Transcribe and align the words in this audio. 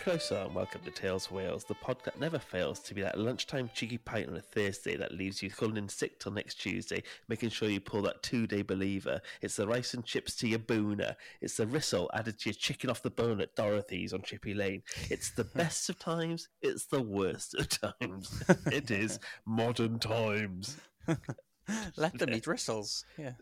Closer 0.00 0.36
and 0.36 0.54
welcome 0.54 0.80
to 0.86 0.90
Tales 0.90 1.26
of 1.26 1.32
Wales, 1.32 1.64
the 1.64 1.74
podcast 1.74 2.04
that 2.04 2.18
never 2.18 2.38
fails 2.38 2.80
to 2.80 2.94
be 2.94 3.02
that 3.02 3.18
lunchtime 3.18 3.70
cheeky 3.74 3.98
pint 3.98 4.30
on 4.30 4.36
a 4.36 4.40
Thursday 4.40 4.96
that 4.96 5.12
leaves 5.12 5.42
you 5.42 5.50
calling 5.50 5.76
in 5.76 5.90
sick 5.90 6.18
till 6.18 6.32
next 6.32 6.54
Tuesday, 6.54 7.02
making 7.28 7.50
sure 7.50 7.68
you 7.68 7.80
pull 7.80 8.00
that 8.02 8.22
two 8.22 8.46
day 8.46 8.62
believer. 8.62 9.20
It's 9.42 9.56
the 9.56 9.66
rice 9.66 9.92
and 9.92 10.02
chips 10.02 10.36
to 10.36 10.48
your 10.48 10.58
booner. 10.58 11.16
It's 11.42 11.58
the 11.58 11.66
ristle 11.66 12.08
added 12.14 12.38
to 12.38 12.48
your 12.48 12.54
chicken 12.54 12.88
off 12.88 13.02
the 13.02 13.10
bone 13.10 13.42
at 13.42 13.54
Dorothy's 13.56 14.14
on 14.14 14.22
Chippy 14.22 14.54
Lane. 14.54 14.82
It's 15.10 15.32
the 15.32 15.44
best 15.54 15.90
of 15.90 15.98
times, 15.98 16.48
it's 16.62 16.86
the 16.86 17.02
worst 17.02 17.54
of 17.54 17.68
times. 17.68 18.42
it 18.72 18.90
is 18.90 19.18
modern 19.44 19.98
times. 19.98 20.78
Let 21.98 22.18
them 22.18 22.32
eat 22.32 22.44
bristles. 22.44 23.04
Yeah. 23.18 23.32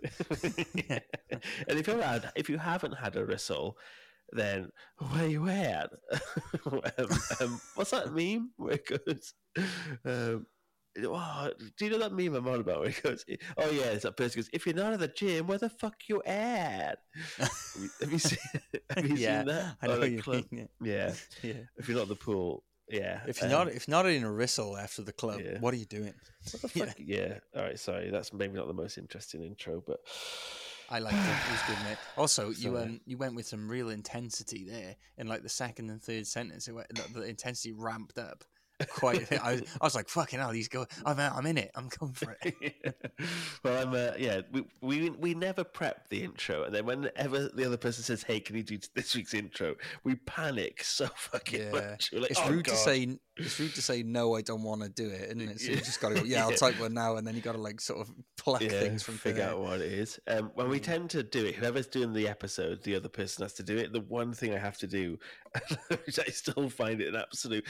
And 1.69 1.79
if 1.79 1.87
you 1.87 1.99
had, 1.99 2.33
if 2.35 2.51
you 2.51 2.59
haven't 2.59 2.95
had 2.95 3.15
a 3.15 3.25
ristle, 3.25 3.75
then 4.33 4.71
where 5.11 5.27
you 5.27 5.49
at? 5.49 5.91
um, 6.67 7.09
um, 7.41 7.61
what's 7.75 7.91
that 7.91 8.13
meme 8.15 8.51
where 8.57 8.75
it 8.75 8.87
goes? 8.87 9.35
Um, 10.05 10.47
oh, 11.05 11.51
do 11.77 11.85
you 11.85 11.91
know 11.91 11.99
that 11.99 12.13
meme 12.13 12.35
I'm 12.35 12.49
on 12.49 12.61
about? 12.61 12.81
Where 12.81 12.89
it 12.91 13.03
goes, 13.03 13.25
oh 13.57 13.71
yeah, 13.71 13.87
it's 13.87 14.03
that 14.03 14.17
person 14.17 14.41
goes, 14.41 14.51
if 14.53 14.67
you're 14.67 14.75
not 14.75 14.93
at 14.93 15.01
the 15.01 15.09
gym, 15.09 15.47
where 15.47 15.59
the 15.59 15.71
fuck 15.71 15.97
you 16.09 16.23
at? 16.25 16.99
have 17.39 18.13
you 18.13 18.19
seen? 18.19 18.39
Have 18.95 19.07
you 19.07 19.17
yeah, 19.17 19.39
seen 19.39 19.49
that? 19.49 19.77
I 19.83 19.87
know 19.87 19.95
Or 19.95 19.99
what 19.99 20.05
the 20.05 20.11
you 20.11 20.23
club? 20.23 20.45
mean. 20.51 20.69
Yeah, 20.83 21.13
Yeah. 21.43 21.55
if 21.77 21.89
you're 21.89 21.97
not 21.97 22.03
at 22.05 22.09
the 22.09 22.17
pool, 22.17 22.65
yeah. 22.91 23.21
If 23.27 23.41
you're 23.41 23.47
um, 23.47 23.67
not 23.67 23.69
if 23.69 23.89
not 23.89 24.07
in 24.07 24.25
a 24.25 24.29
ristle 24.29 24.81
after 24.81 25.03
the 25.03 25.13
club, 25.13 25.41
yeah. 25.45 25.59
what 25.61 25.75
are 25.75 25.77
you 25.77 25.85
doing? 25.85 26.15
what 26.61 26.73
the 26.73 26.79
yeah. 26.79 26.93
Yeah. 26.99 27.35
All 27.55 27.63
right. 27.63 27.79
Sorry, 27.79 28.11
that's 28.11 28.33
maybe 28.33 28.55
not 28.55 28.67
the 28.67 28.75
most 28.75 28.99
interesting 28.99 29.43
intro, 29.43 29.83
but 29.87 30.01
I 30.91 30.99
liked 31.01 31.17
it. 31.17 31.21
It 31.21 31.53
was 31.53 31.63
good, 31.67 31.85
mate. 31.85 31.99
Also, 32.17 32.51
you 32.59 32.79
um 32.79 33.01
you 33.05 33.19
went 33.19 33.35
with 33.35 33.47
some 33.47 33.69
real 33.69 33.91
intensity 33.91 34.65
there 34.65 34.97
in 35.17 35.27
like 35.27 35.43
the 35.43 35.49
second 35.49 35.91
and 35.91 36.03
third 36.03 36.27
sentence. 36.27 36.69
It 36.69 36.73
went, 36.73 36.89
the, 36.95 37.21
the 37.21 37.27
intensity 37.27 37.73
ramped 37.73 38.19
up 38.19 38.45
quite. 38.87 39.23
a 39.25 39.27
bit. 39.27 39.45
I 39.45 39.53
was, 39.55 39.63
I 39.81 39.85
was 39.85 39.95
like, 39.95 40.09
"Fucking 40.09 40.39
hell, 40.39 40.51
he's 40.51 40.69
going. 40.69 40.87
I'm 41.05 41.19
out. 41.19 41.35
I'm 41.37 41.47
in 41.47 41.59
it. 41.59 41.71
I'm 41.75 41.89
going 41.99 42.13
for 42.13 42.37
it." 42.43 42.97
well, 43.65 43.83
I'm. 43.87 43.93
Uh, 43.95 44.13
yeah, 44.19 44.43
we, 44.53 44.65
we 44.81 45.11
we 45.11 45.35
never 45.35 45.65
prep 45.65 46.09
the 46.09 46.23
intro, 46.23 46.65
and 46.65 46.75
then 46.75 46.87
whenever 46.87 47.49
the 47.49 47.65
other 47.67 47.77
person 47.77 48.05
says, 48.05 48.23
"Hey, 48.23 48.41
can 48.41 48.57
you 48.57 48.63
do 48.63 48.79
this 48.95 49.15
week's 49.15 49.35
intro?" 49.35 49.75
we 50.05 50.15
panic 50.17 50.83
so 50.85 51.09
fucking 51.17 51.61
Yeah. 51.61 51.71
much. 51.73 52.11
Like, 52.13 52.31
it's 52.31 52.41
"Oh, 52.43 52.51
rude 52.51 52.67
to 52.67 52.77
say. 52.77 53.19
It's 53.41 53.61
rude 53.61 53.75
to 53.77 53.83
say 53.83 54.03
no. 54.03 54.35
I 54.35 54.43
don't 54.43 54.65
want 54.65 54.83
to 54.83 54.89
do 54.89 55.09
it, 55.09 55.23
isn't 55.27 55.41
it? 55.41 55.61
So 55.61 55.67
you 55.71 55.75
Yeah. 55.75 55.81
just 55.85 56.01
got 56.01 56.09
to 56.09 56.15
go. 56.17 56.23
Yeah, 56.25 56.43
I'll 56.43 56.51
Yeah. 56.51 56.57
type 56.57 56.77
one 56.77 56.93
now, 56.93 57.17
and 57.17 57.27
then 57.27 57.37
you 57.37 57.43
got 57.43 57.53
to 57.53 57.59
like 57.59 57.81
sort 57.81 58.01
of 58.01 58.13
pluck 58.37 58.63
Yeah, 58.63 58.81
things 58.81 59.05
from 59.05 59.17
figure 59.17 59.43
there. 59.45 59.53
out 59.53 59.61
what 59.61 59.81
it 59.81 59.93
is. 59.93 60.19
Um, 60.27 60.51
when 60.55 60.69
we 60.69 60.81
Mm. 60.81 60.83
tend 60.83 61.11
to 61.11 61.23
do 61.23 61.47
it, 61.47 61.55
whoever's 61.55 61.87
doing 61.87 62.13
the 62.13 62.27
episode, 62.27 62.83
the 62.83 62.97
other 62.97 63.09
person 63.09 63.45
has 63.45 63.53
to 63.55 63.63
do 63.63 63.77
it. 63.77 63.93
The 63.93 64.01
one 64.01 64.33
thing 64.33 64.53
I 64.55 64.59
have 64.59 64.77
to 64.79 64.89
do, 64.89 65.19
which 66.05 66.19
I 66.19 66.25
still 66.25 66.69
find 66.69 67.01
it 67.01 67.15
an 67.15 67.17
absolute 67.17 67.65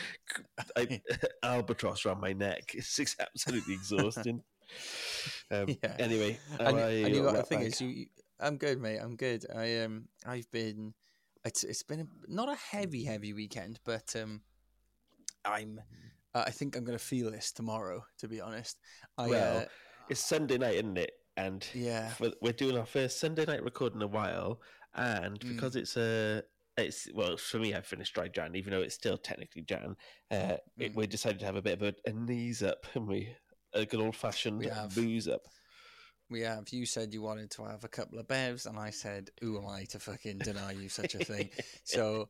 I, 0.77 0.97
albatross 1.42 2.05
around 2.06 2.20
my 2.20 2.33
neck. 2.33 2.70
It's 2.74 2.96
just 2.96 3.20
absolutely 3.20 3.74
exhausting. 3.74 4.42
Um, 5.50 5.67
Yeah. 5.83 5.96
Anyway, 5.98 6.39
and, 6.61 6.78
I 6.78 6.90
and 6.90 7.14
you 7.14 7.23
the 7.23 7.42
thing 7.42 7.61
back? 7.61 7.68
is, 7.68 7.80
you, 7.80 8.06
I'm 8.39 8.58
good, 8.58 8.78
mate. 8.78 8.98
I'm 8.98 9.17
good. 9.17 9.46
I 9.55 9.78
um, 9.78 10.08
I've 10.27 10.50
been, 10.50 10.92
it's 11.42 11.64
it's 11.64 11.83
been 11.83 12.00
a, 12.00 12.06
not 12.28 12.50
a 12.50 12.55
heavy, 12.55 13.02
heavy 13.02 13.33
weekend, 13.33 13.80
but 13.84 14.14
um, 14.14 14.42
I'm, 15.46 15.80
uh, 16.34 16.45
I 16.46 16.50
think 16.50 16.77
I'm 16.77 16.84
gonna 16.84 16.98
feel 16.98 17.30
this 17.30 17.50
tomorrow. 17.50 18.05
To 18.18 18.28
be 18.28 18.42
honest, 18.42 18.78
I 19.17 19.28
Well, 19.28 19.58
uh, 19.58 19.64
It's 20.11 20.20
Sunday 20.20 20.58
night, 20.58 20.74
isn't 20.74 20.98
it? 20.98 21.12
And 21.39 21.67
yeah, 21.73 22.11
for, 22.11 22.30
we're 22.42 22.52
doing 22.52 22.77
our 22.77 22.84
first 22.86 23.20
Sunday 23.20 23.46
night 23.46 23.64
record 23.64 23.94
in 23.94 24.02
a 24.02 24.06
while, 24.06 24.61
and 24.94 25.40
Mm. 25.40 25.48
because 25.55 25.77
it's 25.77 25.96
a 25.96 26.42
it's 26.78 27.08
well 27.12 27.36
for 27.36 27.58
me 27.58 27.74
I 27.74 27.80
finished 27.80 28.14
dry 28.14 28.28
Jan, 28.28 28.55
even 28.56 28.72
though 28.72 28.83
it's 28.83 28.94
still 28.94 29.18
technically 29.18 29.62
Jan. 29.62 29.96
Uh, 30.30 30.56
Mm. 30.78 30.94
we 30.94 31.06
decided 31.06 31.40
to 31.40 31.46
have 31.46 31.56
a 31.56 31.62
bit 31.62 31.80
of 31.80 31.83
a, 31.83 31.94
a 32.08 32.12
knees 32.12 32.62
up, 32.62 32.86
and 32.94 33.06
we 33.08 33.34
a 33.74 33.84
good 33.84 34.00
old 34.00 34.16
fashioned 34.16 34.70
booze 34.94 35.28
up. 35.28 35.42
we 36.30 36.40
have. 36.42 36.68
You 36.70 36.86
said 36.86 37.12
you 37.12 37.22
wanted 37.22 37.50
to 37.52 37.64
have 37.64 37.84
a 37.84 37.88
couple 37.88 38.18
of 38.18 38.28
bevs, 38.28 38.67
and 38.67 38.78
I 38.78 38.90
said, 38.90 39.30
"Who 39.40 39.58
am 39.58 39.67
I 39.67 39.84
to 39.84 39.98
fucking 39.98 40.38
deny 40.38 40.72
you 40.72 40.88
such 40.88 41.14
a 41.14 41.18
thing?" 41.18 41.50
so 41.84 42.28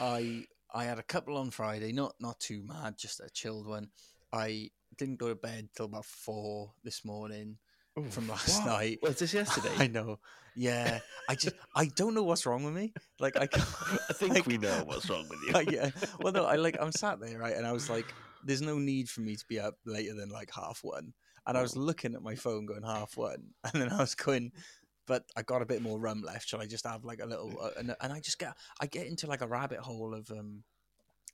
I 0.00 0.46
I 0.72 0.84
had 0.84 0.98
a 0.98 1.02
couple 1.02 1.36
on 1.36 1.50
Friday, 1.50 1.92
not 1.92 2.14
not 2.20 2.40
too 2.40 2.62
mad, 2.64 2.96
just 2.98 3.20
a 3.20 3.28
chilled 3.30 3.66
one. 3.66 3.88
I 4.32 4.70
didn't 4.96 5.18
go 5.18 5.28
to 5.28 5.34
bed 5.34 5.68
till 5.74 5.86
about 5.86 6.04
four 6.04 6.72
this 6.84 7.04
morning 7.04 7.58
Ooh, 7.98 8.04
from 8.10 8.28
last 8.28 8.60
what? 8.60 8.66
night. 8.66 8.98
Was 9.02 9.18
this 9.18 9.32
yesterday? 9.34 9.70
I 9.78 9.86
know. 9.86 10.18
Yeah, 10.56 11.00
I 11.28 11.34
just 11.34 11.56
I 11.74 11.86
don't 11.96 12.14
know 12.14 12.22
what's 12.22 12.46
wrong 12.46 12.62
with 12.64 12.74
me. 12.74 12.92
Like 13.18 13.36
I, 13.36 13.46
can't- 13.46 13.66
I 14.08 14.12
think 14.12 14.34
like, 14.34 14.46
we 14.46 14.58
know 14.58 14.82
what's 14.84 15.08
wrong 15.10 15.26
with 15.28 15.40
you. 15.68 15.72
Yeah. 15.76 15.90
Well, 16.20 16.32
no, 16.32 16.44
I 16.44 16.56
like 16.56 16.76
I'm 16.80 16.92
sat 16.92 17.20
there 17.20 17.38
right, 17.38 17.54
and 17.56 17.66
I 17.66 17.72
was 17.72 17.90
like, 17.90 18.06
"There's 18.44 18.62
no 18.62 18.78
need 18.78 19.08
for 19.08 19.20
me 19.20 19.34
to 19.36 19.44
be 19.48 19.58
up 19.58 19.74
later 19.84 20.14
than 20.14 20.28
like 20.28 20.50
half 20.54 20.80
one." 20.82 21.12
And 21.46 21.58
I 21.58 21.62
was 21.62 21.76
looking 21.76 22.14
at 22.14 22.22
my 22.22 22.34
phone, 22.36 22.66
going 22.66 22.82
half 22.84 23.16
one, 23.16 23.48
and 23.64 23.82
then 23.82 23.90
I 23.92 23.98
was 23.98 24.14
going, 24.14 24.52
"But 25.06 25.24
I 25.36 25.42
got 25.42 25.60
a 25.62 25.66
bit 25.66 25.82
more 25.82 25.98
rum 25.98 26.22
left. 26.22 26.48
Shall 26.48 26.60
I 26.60 26.66
just 26.66 26.86
have 26.86 27.04
like 27.04 27.20
a 27.20 27.26
little?" 27.26 27.52
Uh, 27.60 27.70
and, 27.78 27.94
and 28.00 28.12
I 28.12 28.20
just 28.20 28.38
get 28.38 28.56
I 28.80 28.86
get 28.86 29.06
into 29.08 29.26
like 29.26 29.40
a 29.40 29.46
rabbit 29.48 29.78
hole 29.80 30.14
of 30.14 30.30
um. 30.30 30.62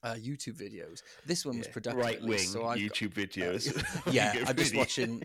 Uh, 0.03 0.15
YouTube 0.15 0.57
videos. 0.59 1.03
This 1.27 1.45
one 1.45 1.59
was 1.59 1.67
Yeah, 1.67 1.73
productive, 1.75 2.03
right 2.03 2.23
wing 2.23 2.39
so 2.39 2.61
YouTube 2.61 3.13
videos. 3.13 3.71
yeah, 4.11 4.33
I'm 4.47 4.57
just 4.57 4.75
watching. 4.75 5.23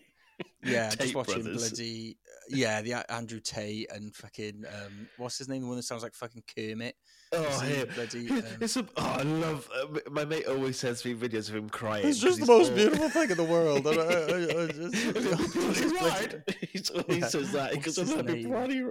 Yeah, 0.66 0.90
just 0.96 1.16
watching 1.16 1.44
brothers. 1.44 1.70
bloody 1.70 2.18
yeah, 2.50 2.82
the 2.82 3.12
Andrew 3.12 3.40
Tate 3.40 3.92
and 3.92 4.16
fucking 4.16 4.66
um, 4.68 5.08
what's 5.18 5.38
his 5.38 5.48
name? 5.50 5.62
The 5.64 5.68
one 5.68 5.78
that 5.78 5.84
sounds 5.84 6.04
like 6.04 6.14
fucking 6.14 6.44
Kermit. 6.56 6.96
Oh, 7.32 7.64
yeah. 7.68 7.86
bloody, 7.86 8.30
um, 8.30 8.44
it's 8.62 8.78
a, 8.78 8.86
oh, 8.98 9.04
I 9.04 9.24
love. 9.24 9.68
Uh, 9.76 10.00
my 10.12 10.26
mate 10.26 10.46
always 10.48 10.78
sends 10.78 11.04
me 11.04 11.16
videos 11.16 11.50
of 11.50 11.56
him 11.56 11.70
crying. 11.70 12.08
It's 12.08 12.20
just 12.20 12.40
the 12.40 12.46
most 12.46 12.76
beautiful 12.76 13.10
thing 13.10 13.32
in 13.32 13.38
the 13.38 13.44
world. 13.56 13.88
I- 13.88 13.92
I- 13.92 14.64
I 14.64 14.68
just- 14.68 15.76
He's 15.82 15.94
right. 15.94 16.44
He's 16.72 16.90
always 16.92 17.18
Yeah. 17.18 17.28
says 17.30 17.52
that 17.54 17.72
because 17.72 17.98
I 17.98 18.02
his 18.02 18.12
love 18.16 18.28
him. 18.30 18.36
name? 18.36 18.50
bloody- 18.50 18.84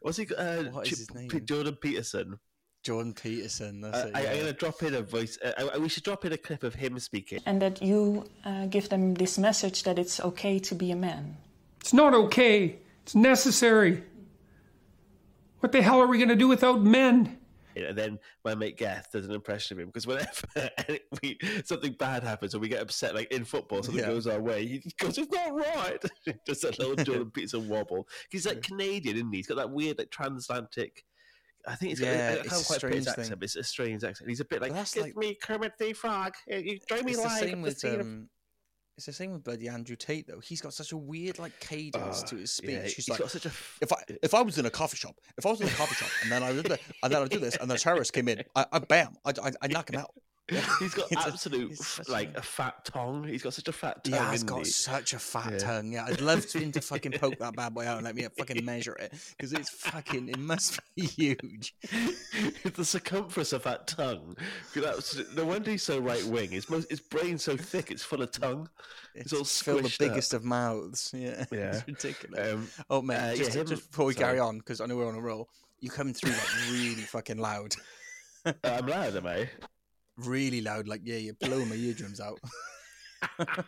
What's 0.00 0.16
he? 0.16 0.26
Uh, 0.34 0.64
What 0.70 0.90
is 0.90 0.98
his 0.98 1.14
name? 1.14 1.28
Jordan 1.44 1.76
Peterson. 1.76 2.38
Jordan 2.84 3.12
Peterson. 3.14 3.80
That's 3.80 4.04
Uh, 4.04 4.06
it. 4.08 4.16
I, 4.16 4.18
I'm 4.20 4.24
yeah. 4.24 4.34
going 4.34 4.46
to 4.46 4.52
drop 4.52 4.82
in 4.82 4.94
a 4.94 5.02
voice. 5.02 5.38
Uh, 5.42 5.68
I, 5.74 5.78
we 5.78 5.88
should 5.88 6.04
drop 6.04 6.24
in 6.24 6.32
a 6.32 6.36
clip 6.38 6.62
of 6.62 6.74
him 6.74 6.98
speaking. 7.00 7.40
and 7.46 7.60
that 7.62 7.82
you 7.82 8.24
uh, 8.44 8.66
give 8.66 8.88
them 8.90 9.14
this 9.14 9.38
message 9.38 9.82
that 9.84 9.98
it's 9.98 10.20
okay 10.20 10.58
to 10.60 10.74
be 10.74 10.90
a 10.92 10.96
man. 10.96 11.36
It's 11.80 11.92
not 11.92 12.14
okay. 12.14 12.76
It's 13.02 13.14
necessary. 13.14 14.02
What 15.60 15.72
the 15.72 15.82
hell 15.82 16.00
are 16.00 16.06
we 16.06 16.18
going 16.18 16.28
to 16.28 16.36
do 16.36 16.48
without 16.48 16.82
men? 16.82 17.38
And 17.76 17.98
then 17.98 18.18
my 18.44 18.54
mate 18.54 18.76
Geth 18.76 19.08
does 19.12 19.26
an 19.26 19.34
impression 19.34 19.76
of 19.76 19.82
him 19.82 19.88
because 19.88 20.06
whenever 20.06 20.30
we, 21.22 21.38
something 21.64 21.92
bad 21.98 22.22
happens 22.22 22.54
or 22.54 22.60
we 22.60 22.68
get 22.68 22.80
upset, 22.80 23.16
like 23.16 23.32
in 23.32 23.44
football, 23.44 23.82
something 23.82 24.00
Yeah. 24.04 24.10
goes 24.10 24.28
our 24.28 24.40
way, 24.40 24.64
he 24.64 24.92
goes, 24.98 25.18
"It's 25.18 25.32
not 25.32 25.52
right." 25.56 26.00
Just 26.46 26.62
that 26.62 26.78
little 26.78 26.94
Jordan 26.94 27.32
Peterson 27.32 27.66
wobble. 27.68 28.06
He's 28.30 28.46
like 28.46 28.62
Canadian, 28.62 29.16
isn't 29.16 29.32
he? 29.32 29.38
He's 29.38 29.48
got 29.48 29.56
that 29.56 29.70
weird, 29.70 29.98
like 29.98 30.10
transatlantic. 30.10 31.04
I 31.66 31.74
think 31.76 31.92
it's 31.92 32.00
got, 32.00 32.06
Yeah, 32.08 32.12
I, 32.28 32.32
I 32.32 32.34
it's 32.44 32.62
a 32.62 32.64
quite 32.66 32.80
put 32.80 32.94
his 32.94 33.04
strange 33.04 33.06
accent, 33.08 33.28
thing. 33.28 33.38
it's 33.42 33.56
a 33.56 33.62
strange 33.64 34.04
accent. 34.04 34.28
He's 34.30 34.40
a 34.40 34.44
bit 34.44 34.60
like, 34.60 34.70
But 34.72 34.76
that's 34.76 34.96
like- 34.96 35.16
me, 35.16 35.34
Kermit 35.42 35.72
the 35.78 35.92
Frog. 35.92 36.34
You- 36.46 36.78
join 36.88 37.04
me 37.04 37.12
It's 37.12 37.22
the 37.22 37.28
same 37.30 37.62
the 37.62 37.66
with 37.68 37.84
of-" 37.84 38.00
um, 38.00 38.28
it's 38.96 39.06
the 39.06 39.12
same 39.12 39.32
with 39.32 39.42
bloody 39.42 39.66
Andrew 39.68 39.96
Tate 39.96 40.28
though. 40.28 40.38
He's 40.38 40.60
got 40.60 40.72
such 40.72 40.92
a 40.92 40.96
weird 40.96 41.38
like 41.40 41.58
cadence 41.58 42.22
Oh, 42.22 42.26
to 42.28 42.36
his 42.36 42.52
speech. 42.52 42.70
yeah, 42.70 42.82
He's, 42.82 42.94
he's 42.94 43.08
like, 43.08 43.18
got 43.18 43.30
such 43.30 43.44
a 43.46 43.48
f- 43.48 43.78
if 43.82 43.92
I 43.92 43.96
if 44.22 44.34
I 44.34 44.40
was 44.42 44.56
in 44.58 44.66
a 44.66 44.70
coffee 44.70 44.96
shop, 44.96 45.16
if 45.36 45.44
I 45.44 45.50
was 45.50 45.60
in 45.60 45.66
a 45.66 45.70
coffee 45.72 45.96
shop, 45.96 46.10
and 46.22 46.30
then 46.30 46.42
I 46.44 46.52
did 46.52 46.66
the, 46.66 46.78
and 47.02 47.12
then 47.12 47.20
I 47.22 47.26
do 47.26 47.40
this, 47.40 47.56
and 47.56 47.68
the 47.68 47.76
terrorist 47.76 48.12
came 48.12 48.28
in, 48.28 48.44
I, 48.54 48.66
I 48.70 48.78
bam, 48.78 49.16
I, 49.24 49.32
I, 49.42 49.50
I 49.62 49.66
knock 49.66 49.90
him 49.90 49.98
out. 49.98 50.10
He's 50.78 50.92
got 50.94 51.06
It's 51.10 51.26
absolute 51.26 51.70
it's 51.72 51.98
f- 52.00 52.08
like 52.08 52.34
a- 52.34 52.38
a 52.38 52.42
fat 52.42 52.84
tongue. 52.84 53.24
He's 53.24 53.42
got 53.42 53.54
such 53.54 53.68
a 53.68 53.72
fat 53.72 54.04
tongue. 54.04 54.12
Yeah, 54.14 54.30
he's 54.30 54.42
got 54.42 54.58
he? 54.58 54.64
such 54.66 55.14
a 55.14 55.18
fat 55.18 55.52
Yeah. 55.52 55.58
tongue. 55.58 55.92
Yeah, 55.92 56.04
I'd 56.04 56.20
love 56.20 56.46
to, 56.48 56.58
him 56.58 56.70
to 56.72 56.80
fucking 56.82 57.12
poke 57.20 57.38
that 57.38 57.56
bad 57.56 57.72
boy 57.74 57.86
out 57.86 57.96
and 57.96 58.04
let 58.04 58.14
me 58.14 58.26
fucking 58.36 58.62
measure 58.64 58.92
it 58.94 59.12
because 59.36 59.52
it's 59.54 59.70
fucking. 59.70 60.28
It 60.28 60.38
must 60.38 60.80
be 60.96 61.06
huge. 61.06 61.74
the 62.74 62.84
circumference 62.84 63.52
of 63.54 63.62
that 63.62 63.86
tongue. 63.86 64.36
No 65.34 65.44
wonder 65.46 65.70
he's 65.70 65.82
so 65.82 65.98
right 65.98 66.24
wing. 66.26 66.50
His 66.50 66.68
most, 66.68 66.90
his 66.90 67.00
brain's 67.00 67.42
so 67.42 67.56
thick, 67.56 67.90
it's 67.90 68.02
full 68.02 68.20
of 68.22 68.30
tongue. 68.30 68.68
It's, 69.14 69.32
all 69.32 69.44
still 69.44 69.80
the 69.80 69.96
biggest 69.98 70.34
up. 70.34 70.40
of 70.40 70.44
mouths. 70.44 71.12
Yeah, 71.16 71.44
Yeah. 71.52 71.76
it's 71.76 71.86
ridiculous. 71.86 72.52
Um, 72.54 72.68
oh 72.90 73.00
man, 73.00 73.28
uh, 73.28 73.30
yeah, 73.30 73.36
just, 73.36 73.56
him- 73.56 73.66
just 73.66 73.90
before 73.90 74.06
we 74.06 74.14
carry 74.14 74.38
on, 74.40 74.58
because 74.58 74.80
I 74.82 74.86
know 74.86 74.96
we're 74.96 75.08
on 75.08 75.14
a 75.14 75.20
roll. 75.20 75.48
You 75.80 75.88
come 75.90 76.12
through 76.12 76.32
like 76.32 76.70
really 76.70 77.02
fucking 77.02 77.38
loud, 77.38 77.74
I'm 78.62 78.86
loud, 78.86 79.16
am 79.16 79.26
I? 79.26 79.48
Really 80.16 80.60
loud. 80.60 80.88
Like 80.88 81.02
yeah, 81.04 81.16
you're 81.16 81.34
blowing 81.34 81.68
my 81.68 81.76
eardrums 81.76 82.20
out. 82.20 82.40
I 83.22 83.62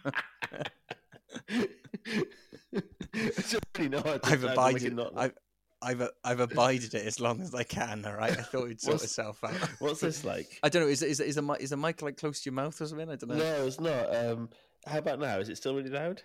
don't 3.51 3.65
really 3.77 3.89
know 3.89 4.03
how 4.05 4.19
to 4.19 4.21
I've 4.25 4.25
how 4.25 4.31
to 4.33 4.39
make 4.47 4.53
abided. 4.53 4.83
it 4.85 4.95
not- 4.95 5.13
I've, 5.17 5.35
I've 5.83 6.09
I've 6.25 6.41
abided 6.41 6.95
it 6.95 7.07
as 7.07 7.21
long 7.21 7.41
as 7.41 7.55
I 7.55 7.63
can. 7.63 8.05
All 8.05 8.15
right, 8.15 8.33
I 8.33 8.43
thought 8.43 8.65
it'd 8.67 8.81
sort 8.81 9.03
itself 9.03 9.43
out. 9.45 9.53
What's 9.79 10.01
this 10.01 10.25
like? 10.25 10.59
I 10.63 10.69
don't 10.69 10.83
know. 10.83 10.89
Is 10.89 11.03
is 11.03 11.21
is 11.21 11.37
a 11.37 11.53
is 11.55 11.73
a 11.73 11.77
mic 11.77 12.03
like 12.03 12.17
close 12.17 12.41
to 12.43 12.51
your 12.51 12.55
mouth 12.55 12.81
or 12.81 12.87
something? 12.87 13.11
I 13.11 13.17
don't 13.17 13.31
know. 13.31 13.37
No, 13.37 13.67
it's 13.67 13.81
not. 13.81 14.15
Um, 14.17 14.49
how 14.87 14.99
about 14.99 15.21
now? 15.21 15.39
Is 15.39 15.49
it 15.49 15.57
still 15.57 15.75
really 15.75 15.91
loud? 15.91 16.23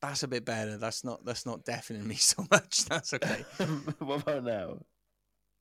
That's 0.00 0.22
a 0.22 0.28
bit 0.28 0.44
better. 0.44 0.76
That's 0.78 1.04
not 1.04 1.24
that's 1.24 1.46
not 1.46 1.64
deafening 1.64 2.06
me 2.08 2.14
so 2.16 2.46
much. 2.50 2.84
That's 2.86 3.12
okay. 3.14 3.44
what 3.98 4.22
about 4.22 4.44
now? 4.44 4.78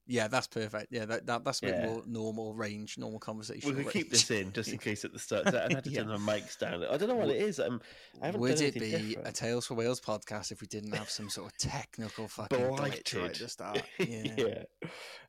Yeah, 0.06 0.28
that's 0.28 0.48
perfect. 0.48 0.88
Yeah, 0.92 1.06
that, 1.06 1.26
that 1.28 1.46
that's 1.46 1.60
a 1.60 1.66
bit 1.68 1.76
Yeah. 1.76 1.86
more 1.86 2.04
normal 2.06 2.54
range, 2.54 2.98
normal 2.98 3.20
conversation. 3.20 3.74
We 3.76 3.84
could 3.86 3.94
keep 3.94 4.10
this 4.12 4.30
in 4.32 4.52
just 4.52 4.70
in 4.72 4.78
case 4.78 5.06
at 5.06 5.14
the 5.14 5.20
start. 5.20 5.48
I 5.48 5.62
had 5.74 5.84
to 5.86 5.92
turn 5.94 6.08
the 6.08 6.18
mics 6.18 6.58
down. 6.58 6.84
I 6.84 6.98
don't 6.98 7.08
know 7.08 7.16
what 7.16 7.30
it 7.30 7.42
is. 7.42 7.60
Um, 7.60 7.80
I 8.22 8.26
haven't 8.26 8.42
Would 8.42 8.56
done 8.56 8.66
it 8.66 8.76
anything 8.76 9.02
be 9.02 9.08
different. 9.16 9.28
a 9.30 9.32
Tales 9.32 9.66
for 9.68 9.76
Wales 9.76 10.02
podcast 10.02 10.52
if 10.52 10.60
we 10.60 10.68
didn't 10.68 10.94
have 10.94 11.10
some 11.10 11.30
sort 11.30 11.52
of 11.52 11.58
technical 11.58 12.28
fucking 12.28 12.58
glitch 12.58 12.80
right 12.80 12.94
at 12.98 13.14
blighted. 13.14 13.50
start? 13.50 13.82
Yeah. 14.00 14.34
yeah. 14.38 14.64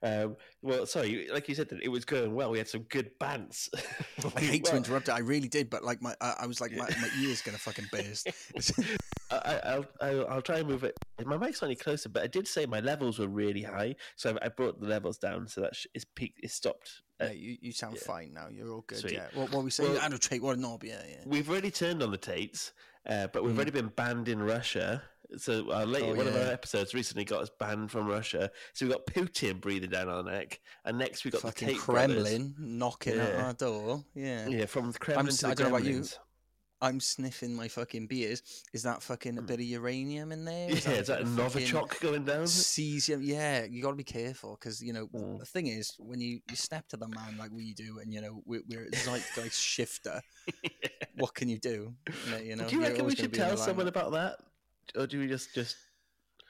Um, 0.02 0.36
well, 0.60 0.84
sorry, 0.86 1.28
like 1.32 1.48
you 1.48 1.54
said, 1.54 1.68
it 1.82 1.88
was 1.88 2.04
going 2.04 2.34
well. 2.34 2.50
We 2.50 2.58
had 2.58 2.68
some 2.68 2.82
good 2.82 3.10
bants. 3.18 3.68
I 4.36 4.40
hate 4.40 4.64
to 4.64 4.72
Well, 4.72 4.78
interrupt 4.78 5.08
it. 5.08 5.12
I 5.12 5.20
really 5.20 5.48
did, 5.48 5.70
but 5.70 5.84
like 5.84 6.02
my, 6.02 6.14
I, 6.20 6.34
I 6.40 6.46
was 6.46 6.60
like, 6.60 6.72
my, 6.72 6.88
my 7.00 7.08
ears 7.22 7.40
gonna 7.42 7.58
fucking 7.58 7.86
burst. 7.92 8.28
I, 9.30 9.36
I- 9.36 9.60
I'll, 9.74 9.86
I'll, 10.02 10.26
I'll 10.28 10.42
try 10.42 10.58
and 10.58 10.68
move 10.68 10.84
it. 10.84 10.96
My 11.24 11.36
mic's 11.36 11.62
only 11.62 11.76
closer, 11.76 12.08
but 12.08 12.22
I 12.22 12.26
did 12.26 12.46
say 12.48 12.66
my 12.66 12.80
levels 12.80 13.18
were 13.18 13.28
really 13.28 13.62
high, 13.62 13.94
so 14.16 14.36
I, 14.42 14.46
I 14.46 14.48
brought 14.64 14.80
the 14.80 14.86
levels 14.88 15.18
down, 15.18 15.46
so 15.46 15.60
that 15.62 15.74
sh- 15.76 15.86
it's 15.94 16.04
peaked. 16.14 16.40
It's 16.42 16.54
stopped. 16.54 17.02
Uh, 17.20 17.26
Mate, 17.26 17.36
you, 17.38 17.56
you 17.60 17.72
sound 17.72 17.94
yeah. 17.96 18.02
fine 18.06 18.32
now. 18.34 18.48
You're 18.50 18.72
all 18.72 18.84
good. 18.86 18.98
Sweet. 18.98 19.12
Yeah. 19.14 19.26
What, 19.34 19.50
what 19.52 19.64
we 19.64 19.70
saying? 19.70 19.92
Well- 19.92 20.00
Andrew 20.02 20.18
Tate, 20.18 20.42
what 20.42 20.56
a 20.56 20.60
knob. 20.60 20.82
Yeah, 20.84 21.02
yeah. 21.08 21.22
We've 21.26 21.48
already 21.48 21.70
turned 21.70 22.02
on 22.02 22.10
the 22.10 22.16
Tates, 22.18 22.72
uh, 23.08 23.28
but 23.28 23.42
we've 23.44 23.52
Mm. 23.52 23.56
already 23.56 23.70
been 23.70 23.88
banned 23.88 24.28
in 24.28 24.42
Russia. 24.42 25.02
So 25.36 25.72
our 25.72 25.86
late, 25.86 26.02
Oh, 26.04 26.14
one 26.14 26.28
of 26.28 26.36
our 26.36 26.52
episodes 26.52 26.92
recently 26.94 27.24
got 27.24 27.42
us 27.42 27.50
banned 27.58 27.90
from 27.90 28.06
Russia. 28.06 28.50
So 28.74 28.86
we've 28.86 28.94
got 28.94 29.06
Putin 29.06 29.60
breathing 29.60 29.90
down 29.90 30.08
our 30.08 30.22
neck, 30.22 30.60
and 30.84 30.98
next 30.98 31.24
we've 31.24 31.32
got 31.32 31.42
Fucking 31.42 31.68
the 31.68 31.74
Tate 31.74 31.84
brothers. 31.86 32.22
Kremlin 32.22 32.54
knocking 32.58 33.18
at 33.18 33.34
our 33.36 33.52
door. 33.54 34.04
Yeah. 34.14 34.46
Yeah, 34.48 34.66
from 34.66 34.92
the 34.92 34.98
Kremlin 34.98 35.28
s- 35.28 35.38
to 35.38 35.46
the 35.46 35.50
I 35.52 35.54
don't 35.54 35.70
know 35.70 35.76
about 35.76 35.86
you. 35.88 36.04
I'm 36.82 37.00
sniffing 37.00 37.54
my 37.54 37.68
fucking 37.68 38.06
beers. 38.08 38.42
Is 38.72 38.82
that 38.82 39.02
fucking 39.02 39.38
a 39.38 39.42
bit 39.42 39.54
of 39.60 39.66
uranium 39.66 40.32
in 40.32 40.44
there? 40.44 40.68
Hmm. 40.68 40.90
Yeah, 40.90 40.96
a 40.96 41.00
is 41.00 41.06
that 41.06 41.22
Novichok 41.22 42.00
going 42.00 42.24
down? 42.24 42.44
Cesium? 42.44 43.20
Yeah, 43.22 43.64
you 43.64 43.82
got 43.82 43.90
to 43.90 43.96
be 43.96 44.04
careful 44.04 44.58
because 44.60 44.82
you 44.82 44.92
know 44.92 45.06
Mm. 45.06 45.38
the 45.38 45.46
thing 45.46 45.68
is 45.68 45.94
when 45.98 46.20
you, 46.20 46.40
you 46.50 46.56
step 46.56 46.86
to 46.88 46.96
the 46.96 47.08
man 47.08 47.36
like 47.38 47.50
we 47.52 47.72
do, 47.74 47.98
and 48.00 48.12
you 48.12 48.20
know 48.20 48.42
we're, 48.44 48.62
we're 48.68 48.86
a 48.86 48.90
zeitgeist 48.90 49.60
shifter. 49.60 50.20
What 51.16 51.34
can 51.34 51.48
you 51.48 51.58
do? 51.58 51.94
You 52.42 52.56
know, 52.56 52.66
do 52.66 52.76
you 52.76 52.82
reckon 52.82 53.06
we 53.06 53.14
should 53.14 53.32
tell 53.32 53.56
someone 53.56 53.88
about 53.88 54.12
that, 54.12 54.38
or 54.96 55.06
do 55.06 55.20
we 55.20 55.26
just 55.28 55.54
just? 55.54 55.76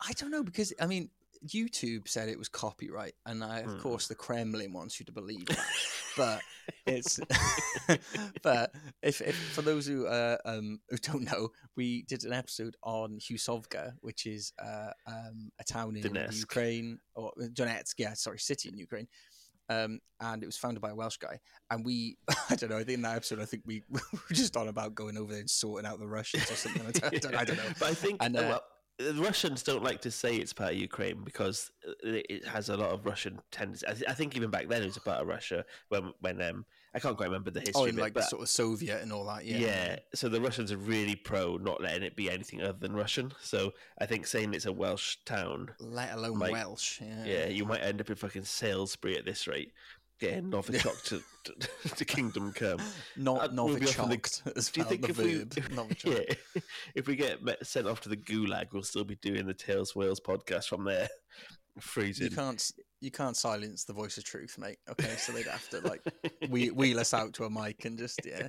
I 0.07 0.13
don't 0.13 0.31
know 0.31 0.43
because 0.43 0.73
I 0.81 0.87
mean 0.87 1.11
YouTube 1.47 2.09
said 2.09 2.29
it 2.29 2.39
was 2.39 2.49
copyright, 2.49 3.15
and 3.27 3.43
I, 3.45 3.61
of 3.61 3.73
Hmm. 3.73 3.79
course 3.81 4.09
the 4.09 4.15
Kremlin 4.15 4.73
wants 4.73 4.99
you 4.99 5.07
to 5.07 5.13
believe 5.13 5.47
that. 5.47 5.67
but 6.17 6.41
it's 6.87 7.19
but 8.43 8.73
if, 9.03 9.21
if 9.21 9.37
for 9.53 9.63
those 9.63 9.87
who 9.87 10.07
uh, 10.07 10.37
um 10.45 10.81
who 10.89 10.97
don't 10.99 11.23
know, 11.25 11.51
we 11.77 12.03
did 12.03 12.25
an 12.25 12.33
episode 12.33 12.77
on 12.83 13.19
Hughesovka, 13.19 13.93
which 14.01 14.27
is 14.27 14.53
uh, 14.63 14.91
um, 15.07 15.51
a 15.61 15.65
town 15.65 15.97
in 15.97 16.03
Donetsk. 16.03 16.39
Ukraine 16.39 16.99
or 17.15 17.33
uh, 17.41 17.47
Donetsk, 17.47 17.95
yeah, 17.99 18.15
sorry, 18.15 18.39
city 18.39 18.69
in 18.69 18.77
Ukraine. 18.79 19.09
Um, 19.71 20.01
and 20.21 20.43
it 20.43 20.47
was 20.47 20.59
founded 20.59 20.83
by 20.83 20.91
a 20.91 20.95
Welsh 20.95 21.17
guy. 21.17 21.41
And 21.71 21.87
we, 21.87 22.19
I 22.51 22.55
don't 22.55 22.69
know, 22.69 22.77
I 22.77 22.85
think 22.85 22.97
in 22.97 23.03
that 23.03 23.17
episode, 23.17 23.41
I 23.41 23.47
think 23.47 23.63
we, 23.65 23.83
we 23.89 23.99
were 24.13 24.35
just 24.35 24.59
on 24.59 24.69
about 24.69 24.95
going 24.95 25.17
over 25.17 25.33
there 25.33 25.41
and 25.41 25.49
sorting 25.49 25.87
out 25.89 25.99
the 25.99 26.07
Russians 26.07 26.51
or 26.51 26.55
something. 26.55 26.83
I 26.87 26.91
don't, 26.91 27.15
I 27.15 27.19
don't, 27.19 27.35
I 27.35 27.45
don't 27.45 27.57
know. 27.57 27.73
But 27.81 27.89
I 27.89 27.95
think 27.95 28.23
And, 28.23 28.37
uh, 28.37 28.41
well, 28.43 28.63
the 28.99 29.15
Russians 29.15 29.63
don't 29.63 29.83
like 29.83 30.01
to 30.03 30.11
say 30.11 30.37
it's 30.37 30.53
part 30.53 30.73
of 30.73 30.79
Ukraine 30.79 31.23
because 31.25 31.71
uh, 31.89 31.93
it 32.05 32.47
has 32.47 32.69
a 32.69 32.77
lot 32.77 32.91
of 32.91 33.05
Russian 33.05 33.41
tendencies. 33.51 33.89
I, 33.89 33.93
th- 33.95 34.09
I 34.11 34.15
think 34.15 34.37
even 34.37 34.51
back 34.51 34.69
then 34.69 34.83
it 34.83 34.87
was 34.87 34.97
a 34.97 35.01
part 35.01 35.21
of 35.21 35.27
Russia 35.27 35.65
when 35.89 36.13
when 36.21 36.41
um 36.43 36.65
I 36.95 37.01
can't 37.01 37.17
quite 37.17 37.27
remember 37.27 37.51
the 37.51 37.59
history. 37.59 37.75
Oh, 37.83 37.85
in 37.87 37.97
like 37.97 38.15
the 38.15 38.21
but- 38.21 38.31
sort 38.31 38.43
of 38.43 38.49
Soviet 38.49 39.03
and 39.03 39.13
all 39.13 39.25
that. 39.27 39.45
yeah. 39.45 39.59
Yeah. 39.59 39.97
so 40.15 40.29
the 40.29 40.41
Russians 40.41 40.71
are 40.71 40.77
really 40.77 41.17
pro 41.17 41.57
not 41.57 41.81
letting 41.83 42.05
it 42.05 42.15
be 42.15 42.31
anything 42.31 42.63
other 42.63 42.79
than 42.79 42.95
Russian. 42.95 43.33
So 43.43 43.73
I 43.99 44.07
think 44.07 44.29
saying 44.29 44.55
it's 44.55 44.67
a 44.67 44.73
Welsh 44.73 45.17
town, 45.25 45.71
Let 45.81 46.13
alone 46.13 46.39
Like- 46.39 46.53
Welsh. 46.53 47.01
Yeah. 47.01 47.25
yeah, 47.25 47.47
you 47.49 47.65
might 47.65 47.83
end 47.83 48.01
up 48.01 48.11
in 48.11 48.15
fucking 48.17 48.45
Salisbury 48.45 49.19
at 49.19 49.25
this 49.25 49.49
rate, 49.49 49.73
getting 50.21 50.51
Novichok 50.51 51.03
to, 51.09 51.23
to, 51.45 51.89
to 51.97 52.05
Kingdom 52.05 52.53
Come. 52.53 52.79
Not 53.17 53.51
Uh, 53.59 53.65
we'll 53.65 53.79
be 53.79 53.87
off 53.87 53.97
the- 53.97 54.03
Novichok 54.03 54.57
as 54.57 54.69
Do 54.73 54.81
you 54.81 54.87
think 54.87 55.09
if 55.09 55.19
we, 55.19 55.35
if, 55.35 55.71
Novichok. 55.71 56.05
yeah, 56.29 56.63
if 56.95 57.07
we 57.07 57.17
get 57.17 57.43
met, 57.43 57.65
sent 57.67 57.87
off 57.87 58.01
to 58.03 58.09
the 58.09 58.17
gulag, 58.17 58.67
we'll 58.73 58.83
still 58.83 59.05
be 59.05 59.17
doing 59.17 59.47
the 59.47 59.55
Tales 59.55 59.95
Wales 59.97 60.21
podcast 60.21 60.69
from 60.69 60.85
there, 60.85 61.09
Freezing. 61.81 62.31
You 62.31 62.37
can't 62.37 62.71
you 63.01 63.11
can't 63.11 63.37
silence 63.37 63.85
the 63.85 63.93
voice 63.93 64.17
of 64.17 64.25
truth, 64.25 64.57
mate. 64.59 64.79
Okay, 64.89 65.15
so 65.17 65.33
they'd 65.33 65.45
have 65.47 65.69
to 65.71 65.81
like 65.81 66.01
we 66.49 66.71
wheel 66.71 66.99
us 67.01 67.13
out 67.13 67.35
to 67.35 67.45
a 67.45 67.51
mic 67.51 67.85
and 67.85 67.99
just 67.99 68.21
yeah. 68.25 68.49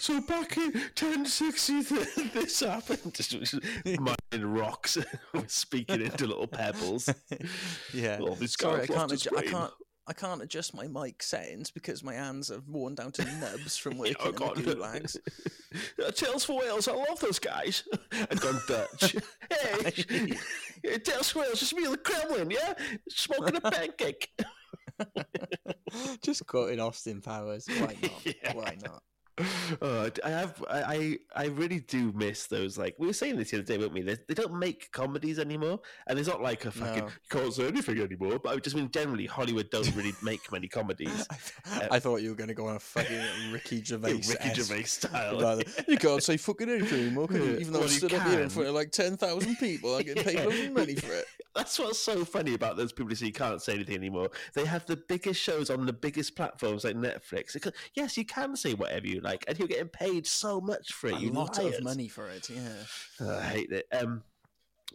So 0.00 0.20
back 0.22 0.56
in 0.56 0.72
1060, 0.72 1.82
this 2.32 2.60
happened. 2.60 3.14
Just, 3.14 3.30
just 3.30 3.54
mining 3.84 4.46
rocks, 4.46 4.98
speaking 5.46 6.00
into 6.00 6.26
little 6.26 6.46
pebbles. 6.48 7.08
yeah. 7.94 8.18
Oh, 8.20 8.34
this 8.34 8.54
Sorry, 8.58 8.82
I 8.82 8.86
can't. 8.86 9.10
lost 9.10 9.28
I 9.36 9.42
can't. 9.42 9.72
I 10.08 10.12
can't 10.12 10.40
adjust 10.40 10.72
my 10.74 10.86
mic 10.86 11.22
settings 11.22 11.70
because 11.72 12.04
my 12.04 12.14
hands 12.14 12.50
are 12.52 12.60
worn 12.68 12.94
down 12.94 13.10
to 13.12 13.24
nubs 13.40 13.76
from 13.76 13.98
working 13.98 14.14
Oh, 14.20 14.28
in 14.28 14.34
God. 14.36 14.56
gulags. 14.56 15.16
Uh, 16.04 16.10
Tales 16.14 16.44
for 16.44 16.58
Wales, 16.60 16.86
I 16.86 16.92
love 16.92 17.18
those 17.20 17.38
guys. 17.40 17.82
I've 18.12 18.40
gone 18.40 18.60
Dutch. 18.68 19.16
hey, 19.50 20.36
hey, 20.84 20.98
Tales 20.98 21.30
for 21.30 21.40
Wales, 21.40 21.60
it's 21.60 21.74
me, 21.74 21.86
the 21.86 21.96
Kremlin, 21.96 22.50
yeah? 22.50 22.74
Smoking 23.08 23.56
a 23.56 23.60
pancake. 23.70 24.30
Just 26.22 26.46
quoting 26.46 26.80
Austin 26.80 27.20
Powers. 27.20 27.66
Why 27.68 27.96
not? 28.00 28.24
Yeah. 28.26 28.54
Why 28.54 28.76
not? 28.84 29.02
Oh, 29.82 30.10
I 30.24 30.30
have, 30.30 30.64
I, 30.70 31.18
I, 31.34 31.46
really 31.46 31.80
do 31.80 32.10
miss 32.12 32.46
those. 32.46 32.78
Like 32.78 32.94
we 32.98 33.06
were 33.06 33.12
saying 33.12 33.36
this 33.36 33.50
the 33.50 33.58
other 33.58 33.66
day, 33.66 33.76
weren't 33.76 33.92
we? 33.92 34.00
They, 34.00 34.16
they 34.26 34.34
don't 34.34 34.58
make 34.58 34.90
comedies 34.92 35.38
anymore, 35.38 35.80
and 36.06 36.18
it's 36.18 36.28
not 36.28 36.40
like 36.40 36.64
a 36.64 36.70
fucking 36.70 37.04
No. 37.04 37.08
you 37.08 37.28
can't 37.28 37.52
say 37.52 37.66
anything 37.66 38.00
anymore. 38.00 38.38
But 38.38 38.54
I 38.54 38.56
just 38.56 38.74
mean 38.74 38.90
generally, 38.90 39.26
Hollywood 39.26 39.68
don't 39.70 39.94
really 39.94 40.14
make 40.22 40.50
many 40.50 40.68
comedies. 40.68 41.26
I, 41.70 41.80
uh, 41.80 41.88
I 41.90 41.98
thought 41.98 42.22
you 42.22 42.30
were 42.30 42.34
going 42.34 42.48
to 42.48 42.54
go 42.54 42.66
on 42.68 42.76
a 42.76 42.80
fucking 42.80 43.52
Ricky 43.52 43.82
Gervais. 43.84 44.22
Ricky 44.26 44.54
Gervais 44.54 44.84
style. 44.84 45.40
Rather, 45.40 45.64
you 45.86 45.98
can't 45.98 46.22
say 46.22 46.38
fucking 46.38 46.70
anything 46.70 47.00
anymore, 47.00 47.28
can 47.28 47.42
you? 47.42 47.56
Even 47.58 47.74
though 47.74 47.80
well, 47.80 47.88
I 47.88 47.92
stood 47.92 48.14
up 48.14 48.26
here 48.28 48.40
in 48.40 48.48
front 48.48 48.68
of 48.68 48.74
like 48.74 48.90
10,000 48.90 49.56
people, 49.56 49.96
I 49.96 50.02
get 50.02 50.24
paid 50.24 50.38
of 50.38 50.72
money 50.72 50.94
for 50.94 51.12
it. 51.12 51.26
That's 51.54 51.78
what's 51.78 51.98
so 51.98 52.24
funny 52.24 52.54
about 52.54 52.76
those 52.76 52.92
people 52.92 53.08
who 53.08 53.14
say 53.14 53.26
you 53.26 53.32
can't 53.32 53.60
say 53.60 53.74
anything 53.74 53.96
anymore. 53.96 54.30
They 54.54 54.64
have 54.66 54.86
the 54.86 54.96
biggest 54.96 55.40
shows 55.40 55.70
on 55.70 55.84
the 55.86 55.92
biggest 55.92 56.36
platforms 56.36 56.84
like 56.84 56.96
Netflix. 56.96 57.54
Because, 57.54 57.72
yes, 57.94 58.16
you 58.16 58.24
can 58.24 58.56
say 58.56 58.74
whatever 58.74 59.06
you 59.06 59.20
like, 59.26 59.44
and 59.48 59.58
you're 59.58 59.68
getting 59.68 59.88
paid 59.88 60.26
so 60.26 60.60
much 60.60 60.92
for 60.92 61.08
it. 61.08 61.16
A 61.16 61.20
you 61.20 61.30
lot 61.30 61.58
liars. 61.58 61.76
of 61.78 61.84
money 61.84 62.08
for 62.08 62.28
it, 62.28 62.48
yeah. 62.48 62.68
Oh, 63.20 63.38
I 63.38 63.42
hate 63.42 63.70
it. 63.72 63.86
Um, 63.92 64.22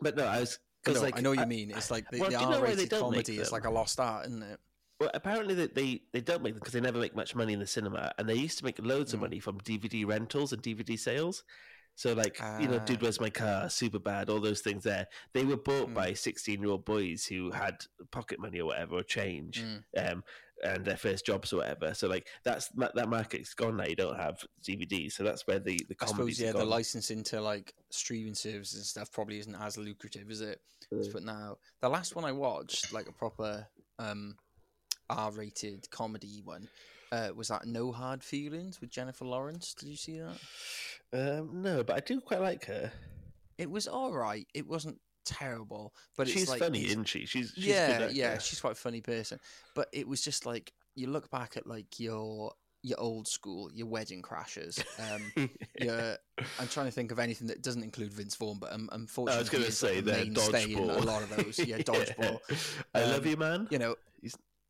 but 0.02 0.16
no, 0.18 0.26
I 0.26 0.40
was 0.40 0.58
because 0.84 1.02
like 1.04 1.18
I 1.18 1.22
know 1.22 1.30
what 1.32 1.40
you 1.40 1.46
mean. 1.46 1.70
It's 1.72 1.92
like 1.92 2.10
the, 2.10 2.20
well, 2.20 2.30
the 2.32 2.38
do 2.38 2.44
you 2.44 2.50
know 2.50 2.60
why 2.62 2.66
they 2.68 2.72
R-rated 2.74 2.90
don't 2.90 3.12
make 3.12 3.26
comedy 3.26 3.38
is 3.40 3.52
like 3.52 3.66
a 3.66 3.70
lost 3.70 4.00
art, 4.00 4.26
isn't 4.28 4.42
it? 4.44 4.60
Well, 5.00 5.12
apparently 5.14 5.54
they, 5.56 5.68
they, 5.68 6.02
they 6.14 6.22
don't 6.22 6.44
make 6.44 6.54
them 6.54 6.60
because 6.60 6.74
they 6.74 6.82
never 6.82 7.00
make 7.00 7.16
much 7.16 7.36
money 7.36 7.54
in 7.54 7.60
the 7.60 7.68
cinema, 7.68 8.12
and 8.18 8.28
they 8.30 8.36
used 8.36 8.58
to 8.60 8.66
make 8.66 8.78
loads 8.80 9.14
of 9.14 9.20
Mm. 9.20 9.24
money 9.24 9.40
from 9.40 9.60
DVD 9.62 10.06
rentals 10.08 10.54
and 10.54 10.62
DVD 10.62 10.98
sales. 10.98 11.44
So, 11.96 12.14
like 12.14 12.40
you 12.60 12.68
know, 12.68 12.78
Ah. 12.80 12.86
dude, 12.86 13.02
where's 13.02 13.20
my 13.20 13.30
car? 13.30 13.70
Super 13.70 14.00
bad. 14.00 14.30
All 14.30 14.40
those 14.40 14.62
things 14.62 14.84
there. 14.84 15.08
They 15.34 15.44
were 15.44 15.58
bought 15.58 15.90
Mm. 15.90 15.94
by 15.94 16.14
sixteen-year-old 16.14 16.86
boys 16.86 17.26
who 17.26 17.52
had 17.52 17.84
pocket 18.12 18.40
money 18.40 18.60
or 18.60 18.66
whatever, 18.68 18.96
or 18.98 19.04
change, 19.04 19.62
Mm. 19.64 19.84
um, 20.12 20.24
and 20.64 20.86
their 20.86 20.98
first 20.98 21.26
jobs 21.26 21.54
or 21.54 21.58
whatever. 21.58 21.94
So, 21.94 22.08
like 22.08 22.28
that's 22.44 22.70
that 22.70 22.96
that 22.96 23.10
market's 23.10 23.54
gone 23.54 23.78
now. 23.78 23.86
You 23.86 23.96
don't 23.96 24.18
have 24.18 24.44
DVDs, 24.64 25.14
so 25.14 25.24
that's 25.24 25.48
where 25.48 25.60
the 25.60 25.80
the 25.88 25.96
I 26.02 26.06
suppose, 26.06 26.40
yeah, 26.40 26.52
the 26.52 26.66
licensing 26.66 27.24
to 27.26 27.42
like 27.42 27.74
streaming 27.90 28.36
services 28.36 28.78
and 28.78 28.86
stuff 28.86 29.12
probably 29.12 29.40
isn't 29.40 29.56
as 29.56 29.78
lucrative, 29.78 30.30
is 30.30 30.42
it? 30.42 30.60
Mm. 30.94 31.14
But 31.14 31.24
now, 31.24 31.58
the 31.82 31.90
last 31.90 32.16
one 32.16 32.26
I 32.26 32.32
watched, 32.32 32.94
like 32.94 33.08
a 33.08 33.14
proper 33.14 33.68
um, 34.00 34.36
R-rated 35.10 35.90
comedy 35.90 36.42
one, 36.44 36.68
uh, 37.12 37.30
was 37.36 37.50
that 37.50 37.66
No 37.66 37.92
Hard 37.92 38.24
Feelings 38.24 38.82
with 38.82 38.90
Jennifer 38.90 39.26
Lawrence. 39.26 39.74
Did 39.74 39.90
you 39.90 39.98
see 39.98 40.20
that? 40.20 40.38
Um, 41.14 41.62
no, 41.62 41.84
but 41.84 41.98
I 41.98 42.00
do 42.00 42.22
quite 42.22 42.42
like 42.42 42.66
her. 42.66 42.92
It 43.58 43.70
was 43.70 43.88
all 43.88 44.14
right. 44.14 44.48
It 44.54 44.68
wasn't 44.68 45.00
terrible, 45.26 45.94
but 46.18 46.28
she's 46.28 46.44
it's 46.44 46.52
like 46.52 46.60
funny, 46.60 46.86
isn't 46.88 47.06
she? 47.08 47.26
She's, 47.26 47.52
she's 47.56 47.66
yeah, 47.68 48.10
yeah, 48.12 48.38
she's 48.38 48.60
quite 48.62 48.74
a 48.74 48.76
funny 48.76 49.02
person. 49.02 49.40
But 49.76 49.88
it 49.94 50.08
was 50.08 50.22
just 50.22 50.46
like 50.46 50.74
you 50.96 51.08
look 51.08 51.30
back 51.30 51.58
at 51.58 51.66
like 51.68 52.00
your 52.00 52.54
your 52.84 53.00
old 53.00 53.28
school, 53.28 53.70
your 53.74 53.86
wedding 53.88 54.22
crashers. 54.24 54.84
Um, 55.14 55.50
your, 55.80 56.18
I'm 56.60 56.68
trying 56.68 56.88
to 56.88 56.92
think 56.92 57.12
of 57.12 57.20
anything 57.20 57.48
that 57.48 57.62
doesn't 57.62 57.84
include 57.84 58.12
Vince 58.12 58.36
Vaughn, 58.36 58.58
but 58.60 58.74
um, 58.74 58.90
unfortunately, 58.92 59.38
I 59.38 59.40
was 59.42 59.50
going 59.50 59.64
to 59.66 59.72
say 59.72 60.02
that 60.02 60.26
mainstay 60.28 60.74
a 60.74 60.80
lot 60.82 61.22
of 61.22 61.36
those. 61.36 61.60
Yeah, 61.68 61.78
dodgeball. 61.78 62.40
I 62.96 63.04
Um, 63.04 63.12
love 63.12 63.26
you, 63.28 63.38
man. 63.38 63.68
You 63.70 63.78
know, 63.80 63.96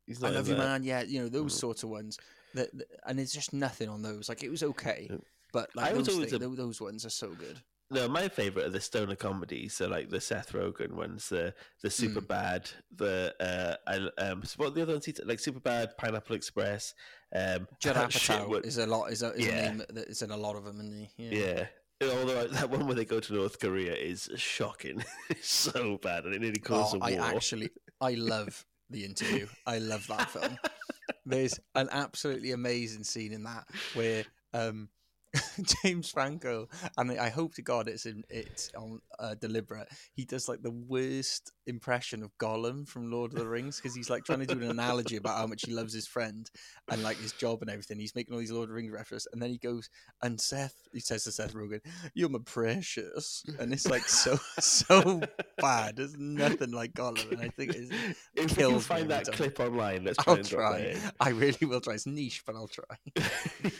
He's 0.06 0.22
I 0.22 0.26
not 0.26 0.34
love 0.34 0.48
you, 0.48 0.54
that. 0.56 0.60
man. 0.60 0.82
Yeah, 0.82 1.02
you 1.02 1.22
know 1.22 1.28
those 1.28 1.54
Mm. 1.54 1.60
sorts 1.60 1.84
of 1.84 1.88
ones. 1.88 2.18
That, 2.54 2.76
that- 2.76 2.88
and 3.06 3.18
it's 3.20 3.32
just 3.32 3.52
nothing 3.54 3.88
on 3.88 4.02
those. 4.02 4.28
Like 4.28 4.42
it 4.42 4.50
was 4.50 4.62
okay, 4.62 5.06
Yeah. 5.08 5.16
but 5.52 5.70
I 5.78 5.80
like 5.84 5.96
was 5.96 6.06
those, 6.08 6.16
always 6.16 6.30
thi- 6.30 6.36
a- 6.36 6.48
those 6.48 6.80
ones 6.82 7.06
are 7.06 7.10
so 7.10 7.28
good. 7.28 7.62
No, 7.92 8.08
my 8.08 8.28
favorite 8.28 8.66
are 8.66 8.70
the 8.70 8.80
stoner 8.80 9.14
comedies. 9.16 9.74
So 9.74 9.86
like 9.86 10.08
the 10.08 10.20
Seth 10.20 10.52
Rogen 10.52 10.92
ones, 10.92 11.28
the 11.28 11.54
the 11.82 11.90
super 11.90 12.20
Mm. 12.22 12.28
bad, 12.28 12.70
the 12.94 13.34
uh, 13.38 13.76
I, 14.18 14.22
um, 14.22 14.42
what 14.56 14.74
the 14.74 14.82
other 14.82 14.94
ones? 14.94 15.08
Like 15.24 15.38
super 15.38 15.60
bad, 15.60 15.96
Pineapple 15.98 16.34
Express. 16.34 16.94
Um, 17.34 17.68
Judd 17.80 17.96
Apatow 17.96 18.48
one- 18.48 18.64
is 18.64 18.78
a 18.78 18.86
lot. 18.86 19.12
Is 19.12 19.22
a, 19.22 19.32
is 19.32 19.46
Yeah. 19.46 19.52
a 19.52 19.62
name 19.68 19.82
that 19.90 20.08
is 20.08 20.22
in 20.22 20.30
a 20.30 20.36
lot 20.36 20.56
of 20.56 20.64
them. 20.64 20.80
In 20.80 20.90
the 20.90 21.08
yeah. 21.18 21.66
Although 22.02 22.48
that 22.48 22.68
one 22.70 22.86
where 22.86 22.96
they 22.96 23.04
go 23.04 23.20
to 23.20 23.32
North 23.34 23.60
Korea 23.60 23.94
is 23.94 24.28
shocking. 24.36 25.04
it's 25.30 25.48
so 25.52 25.98
bad, 25.98 26.24
and 26.24 26.34
it 26.34 26.40
nearly 26.40 26.60
Oh, 26.64 26.68
causes 26.68 27.00
a 27.00 27.04
I 27.04 27.12
war. 27.12 27.36
actually, 27.36 27.70
I 28.00 28.14
love 28.14 28.64
the 28.90 29.04
interview. 29.04 29.46
I 29.66 29.78
love 29.78 30.06
that 30.08 30.30
film. 30.30 30.58
There's 31.26 31.60
an 31.74 31.88
absolutely 31.92 32.50
amazing 32.52 33.04
scene 33.04 33.32
in 33.32 33.44
that 33.44 33.66
where 33.94 34.24
um, 34.52 34.88
James 35.82 36.10
Franco, 36.10 36.68
and 36.98 37.18
I 37.18 37.30
hope 37.30 37.54
to 37.54 37.62
God 37.62 37.88
it's 37.88 38.06
in, 38.06 38.22
it's 38.28 38.70
on 38.76 39.00
uh, 39.18 39.34
deliberate. 39.34 39.88
He 40.14 40.24
does 40.24 40.48
like 40.48 40.62
the 40.62 40.70
worst 40.70 41.52
impression 41.66 42.22
of 42.22 42.36
Gollum 42.38 42.86
from 42.86 43.10
Lord 43.10 43.32
of 43.32 43.38
the 43.38 43.46
Rings 43.46 43.76
because 43.76 43.94
he's 43.94 44.10
like 44.10 44.24
trying 44.24 44.40
to 44.40 44.46
do 44.46 44.60
an 44.60 44.70
analogy 44.70 45.16
about 45.16 45.38
how 45.38 45.46
much 45.46 45.62
he 45.64 45.72
loves 45.72 45.94
his 45.94 46.06
friend 46.06 46.50
and 46.90 47.02
like 47.02 47.16
his 47.18 47.32
job 47.32 47.62
and 47.62 47.70
everything. 47.70 47.98
He's 47.98 48.14
making 48.14 48.34
all 48.34 48.40
these 48.40 48.50
Lord 48.50 48.64
of 48.64 48.68
the 48.70 48.74
Rings 48.74 48.92
references, 48.92 49.28
and 49.32 49.40
then 49.40 49.50
he 49.50 49.58
goes 49.58 49.88
and 50.22 50.40
Seth, 50.40 50.74
he 50.92 51.00
says 51.00 51.24
to 51.24 51.32
Seth 51.32 51.54
Rogen, 51.54 51.80
"You're 52.14 52.28
my 52.28 52.40
precious," 52.44 53.44
and 53.58 53.72
it's 53.72 53.88
like 53.88 54.02
so 54.02 54.38
so 54.58 55.22
bad. 55.58 55.96
There's 55.96 56.16
nothing 56.16 56.72
like 56.72 56.92
Gollum, 56.92 57.32
and 57.32 57.40
I 57.40 57.48
think 57.48 57.74
it's, 57.74 57.90
if 58.36 58.54
kills 58.54 58.86
find 58.86 59.10
that 59.10 59.32
clip 59.32 59.60
online, 59.60 60.04
let's 60.04 60.22
try 60.22 60.34
I'll 60.34 60.42
try. 60.42 60.96
I 61.20 61.30
really 61.30 61.66
will 61.66 61.80
try. 61.80 61.94
It's 61.94 62.06
niche, 62.06 62.42
but 62.46 62.54
I'll 62.54 62.68
try. 62.68 62.96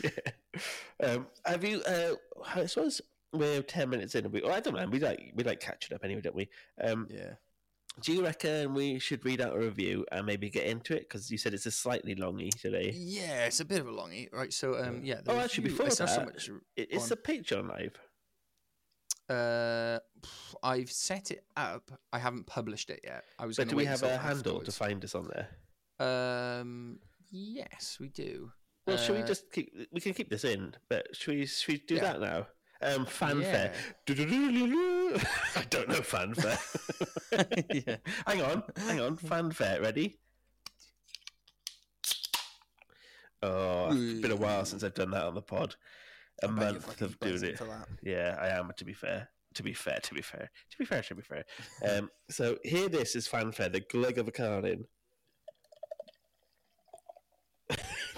yeah. 0.02 0.31
Um, 1.02 1.26
have 1.44 1.64
you? 1.64 1.82
Uh, 1.82 2.14
I 2.54 2.66
suppose 2.66 3.00
we're 3.32 3.62
ten 3.62 3.90
minutes 3.90 4.14
in. 4.14 4.24
And 4.24 4.32
we, 4.32 4.42
well, 4.42 4.52
I 4.52 4.60
don't 4.60 4.74
know. 4.74 4.86
We 4.86 5.00
like 5.00 5.32
we 5.34 5.44
like 5.44 5.60
catching 5.60 5.94
up 5.94 6.04
anyway, 6.04 6.20
don't 6.20 6.36
we? 6.36 6.48
Um, 6.82 7.08
Yeah. 7.10 7.34
do 8.02 8.12
you 8.12 8.22
reckon 8.22 8.74
we 8.74 8.98
should 8.98 9.24
read 9.24 9.40
out 9.40 9.54
a 9.54 9.58
review 9.58 10.04
and 10.12 10.26
maybe 10.26 10.48
get 10.50 10.66
into 10.66 10.94
it? 10.94 11.08
Because 11.08 11.30
you 11.30 11.38
said 11.38 11.54
it's 11.54 11.66
a 11.66 11.70
slightly 11.70 12.14
longy 12.14 12.50
today. 12.50 12.92
Yeah, 12.94 13.46
it's 13.46 13.60
a 13.60 13.64
bit 13.64 13.80
of 13.80 13.88
a 13.88 13.92
longie, 13.92 14.32
right? 14.32 14.52
So, 14.52 14.82
um, 14.82 15.00
yeah. 15.04 15.20
Oh, 15.26 15.38
actually, 15.38 15.64
before 15.64 15.86
it's 15.86 16.00
not 16.00 16.08
so 16.08 16.16
that, 16.16 16.26
much. 16.26 16.50
It's 16.76 17.08
the 17.08 17.16
Patreon 17.16 17.68
live. 17.68 17.98
Uh, 19.28 19.98
I've 20.62 20.90
set 20.90 21.30
it 21.30 21.44
up. 21.56 21.90
I 22.12 22.18
haven't 22.18 22.46
published 22.46 22.90
it 22.90 23.00
yet. 23.04 23.24
I 23.38 23.46
was. 23.46 23.56
But 23.56 23.68
do 23.68 23.76
we 23.76 23.84
have 23.86 24.02
a 24.02 24.18
handle 24.18 24.60
to 24.60 24.72
find 24.72 25.02
us 25.04 25.14
on 25.14 25.28
there? 25.32 25.48
Um, 26.60 26.98
yes, 27.30 27.98
we 28.00 28.08
do. 28.08 28.52
Well, 28.86 28.96
should 28.96 29.16
we 29.16 29.22
Uh, 29.22 29.26
just 29.26 29.50
keep? 29.52 29.72
We 29.92 30.00
can 30.00 30.12
keep 30.14 30.28
this 30.30 30.44
in, 30.44 30.74
but 30.88 31.14
should 31.14 31.34
we? 31.34 31.46
Should 31.46 31.72
we 31.72 31.78
do 31.78 31.94
Yeah. 31.96 32.00
that 32.02 32.20
now? 32.20 32.48
Um, 32.80 33.06
fanfare. 33.06 33.72
I 34.08 35.64
don't 35.70 35.88
know 35.88 36.02
fanfare. 36.02 36.58
yeah. 37.72 37.96
hang 38.26 38.42
on, 38.42 38.64
hang 38.76 39.00
on. 39.00 39.16
Fanfare, 39.16 39.80
ready? 39.80 40.18
Oh, 43.44 43.88
it's 43.92 44.20
been 44.20 44.30
a 44.32 44.36
while 44.36 44.64
since 44.64 44.82
I've 44.84 44.94
done 44.94 45.10
that 45.12 45.24
on 45.24 45.34
the 45.34 45.42
pod. 45.42 45.74
A 46.42 46.46
I 46.48 46.50
bet 46.50 46.56
you're 46.62 46.72
month 46.72 46.84
fucking 46.86 47.04
of 47.06 47.20
doing 47.20 47.32
buzzing 47.34 47.48
it. 47.50 47.58
for 47.58 47.64
that. 47.64 47.88
Yeah, 48.02 48.36
I 48.40 48.48
am. 48.48 48.70
To 48.76 48.84
be 48.84 48.92
fair, 48.94 49.28
to 49.54 49.62
be 49.62 49.72
fair, 49.74 49.98
to 50.02 50.14
be 50.14 50.22
fair, 50.22 50.50
to 50.70 50.78
be 50.78 50.84
fair, 50.84 51.02
to 51.02 51.14
be 51.14 51.22
fair. 51.22 51.44
Um, 51.88 52.10
so 52.30 52.58
here, 52.64 52.88
this 52.88 53.14
is 53.16 53.26
fanfare. 53.28 53.68
The 53.68 53.80
glug 53.80 54.18
of 54.18 54.28
a 54.28 54.32
Carling. 54.32 54.86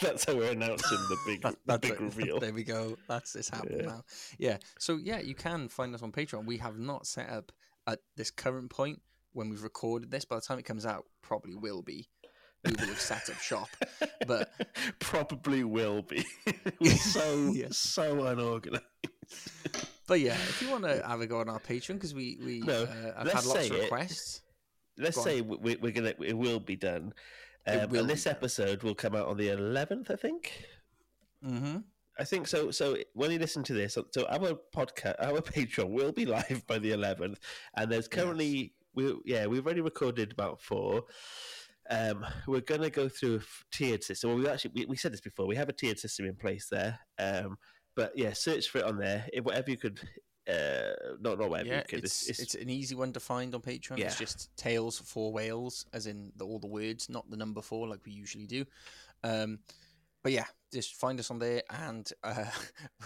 That's 0.04 0.24
how 0.24 0.34
we're 0.36 0.52
announcing 0.52 0.98
the 1.08 1.16
big, 1.26 1.42
That- 1.42 1.56
the 1.66 1.78
big 1.78 1.90
it. 1.92 2.00
reveal. 2.00 2.38
There 2.44 2.52
we 2.52 2.64
go. 2.64 2.96
That's 3.08 3.34
it's 3.36 3.48
happening 3.48 3.80
Yeah. 3.80 3.86
now. 3.86 4.04
Yeah. 4.38 4.56
So 4.78 4.96
yeah, 4.96 5.20
you 5.20 5.34
can 5.34 5.68
find 5.68 5.94
us 5.94 6.02
on 6.02 6.12
Patreon. 6.12 6.44
We 6.46 6.58
have 6.58 6.78
not 6.78 7.06
set 7.06 7.28
up 7.28 7.52
at 7.86 8.00
this 8.16 8.30
current 8.30 8.70
point 8.70 9.00
when 9.32 9.48
we've 9.50 9.62
recorded 9.62 10.10
this. 10.10 10.24
By 10.24 10.36
the 10.36 10.42
time 10.42 10.58
it 10.58 10.64
comes 10.64 10.86
out, 10.86 11.04
probably 11.22 11.54
will 11.54 11.82
be. 11.82 12.08
We 12.64 12.72
will 12.78 12.86
have 12.86 13.00
set 13.00 13.28
up 13.28 13.36
shop. 13.40 13.68
But 14.26 14.50
probably 15.00 15.64
will 15.64 16.00
be. 16.02 16.24
We're 16.80 16.96
so 16.96 17.52
Yeah. 17.52 17.68
so 17.72 18.24
unorganized. 18.24 18.84
but 20.06 20.20
yeah, 20.20 20.32
if 20.34 20.62
you 20.62 20.70
want 20.70 20.84
to 20.84 21.02
have 21.06 21.20
a 21.20 21.26
go 21.26 21.40
on 21.40 21.48
our 21.50 21.60
Patreon 21.60 21.94
because 21.94 22.14
we 22.14 22.38
we 22.44 22.60
No, 22.60 22.84
uh, 22.84 22.86
have 23.24 23.32
had 23.32 23.44
lots 23.44 23.66
of 23.68 23.76
it. 23.76 23.82
requests. 23.82 24.40
Let's 24.96 25.20
say 25.22 25.40
we, 25.42 25.76
we're 25.76 25.92
gonna 25.92 26.14
it 26.20 26.36
will 26.38 26.60
be 26.60 26.76
done. 26.76 27.12
Um, 27.66 27.88
will 27.90 28.00
and 28.00 28.10
this 28.10 28.26
episode 28.26 28.82
will 28.82 28.94
come 28.94 29.14
out 29.14 29.26
on 29.26 29.36
the 29.36 29.48
eleventh, 29.48 30.10
I 30.10 30.16
think. 30.16 30.66
Mm-hmm. 31.44 31.78
I 32.18 32.24
think 32.24 32.46
so. 32.46 32.70
So 32.70 32.96
when 33.14 33.30
you 33.30 33.38
listen 33.38 33.62
to 33.64 33.72
this, 33.72 33.94
so 33.94 34.26
our 34.26 34.58
podcast, 34.74 35.16
our 35.20 35.40
Patreon 35.40 35.90
will 35.90 36.12
be 36.12 36.26
live 36.26 36.64
by 36.66 36.78
the 36.78 36.92
eleventh, 36.92 37.38
and 37.76 37.90
there's 37.90 38.08
currently 38.08 38.74
we 38.94 39.14
yeah 39.24 39.46
we've 39.46 39.64
already 39.64 39.80
recorded 39.80 40.32
about 40.32 40.60
four. 40.60 41.04
Um, 41.90 42.24
we're 42.46 42.60
gonna 42.60 42.90
go 42.90 43.08
through 43.08 43.36
a 43.36 43.40
tiered 43.72 44.04
system. 44.04 44.30
Well, 44.30 44.38
we 44.38 44.48
actually 44.48 44.72
we, 44.74 44.86
we 44.86 44.96
said 44.96 45.12
this 45.12 45.20
before. 45.20 45.46
We 45.46 45.56
have 45.56 45.68
a 45.68 45.72
tiered 45.72 45.98
system 45.98 46.26
in 46.26 46.36
place 46.36 46.68
there. 46.70 46.98
Um, 47.18 47.56
but 47.96 48.12
yeah, 48.16 48.32
search 48.32 48.68
for 48.68 48.78
it 48.78 48.84
on 48.84 48.98
there. 48.98 49.26
If 49.32 49.44
whatever 49.44 49.70
you 49.70 49.76
could, 49.76 50.00
uh, 50.48 51.14
not 51.20 51.38
not 51.38 51.48
whatever 51.50 51.68
Yeah, 51.68 51.82
could. 51.82 52.04
it's, 52.04 52.28
it's 52.28 52.54
an 52.54 52.68
easy 52.70 52.94
one 52.94 53.12
to 53.12 53.20
find 53.20 53.54
on 53.54 53.60
Patreon. 53.62 53.98
Yeah. 53.98 54.06
It's 54.06 54.18
just 54.18 54.54
Tales 54.56 54.98
for 54.98 55.32
Wales, 55.32 55.86
as 55.92 56.06
in 56.06 56.32
the, 56.36 56.44
all 56.44 56.58
the 56.58 56.66
words, 56.66 57.08
not 57.08 57.28
the 57.30 57.36
number 57.36 57.62
four 57.62 57.88
like 57.88 58.00
we 58.04 58.12
usually 58.12 58.46
do. 58.46 58.64
Um, 59.22 59.58
but 60.22 60.32
yeah, 60.32 60.46
just 60.72 60.94
find 60.94 61.20
us 61.20 61.30
on 61.30 61.38
there. 61.38 61.62
And 61.68 62.10
uh, 62.22 62.46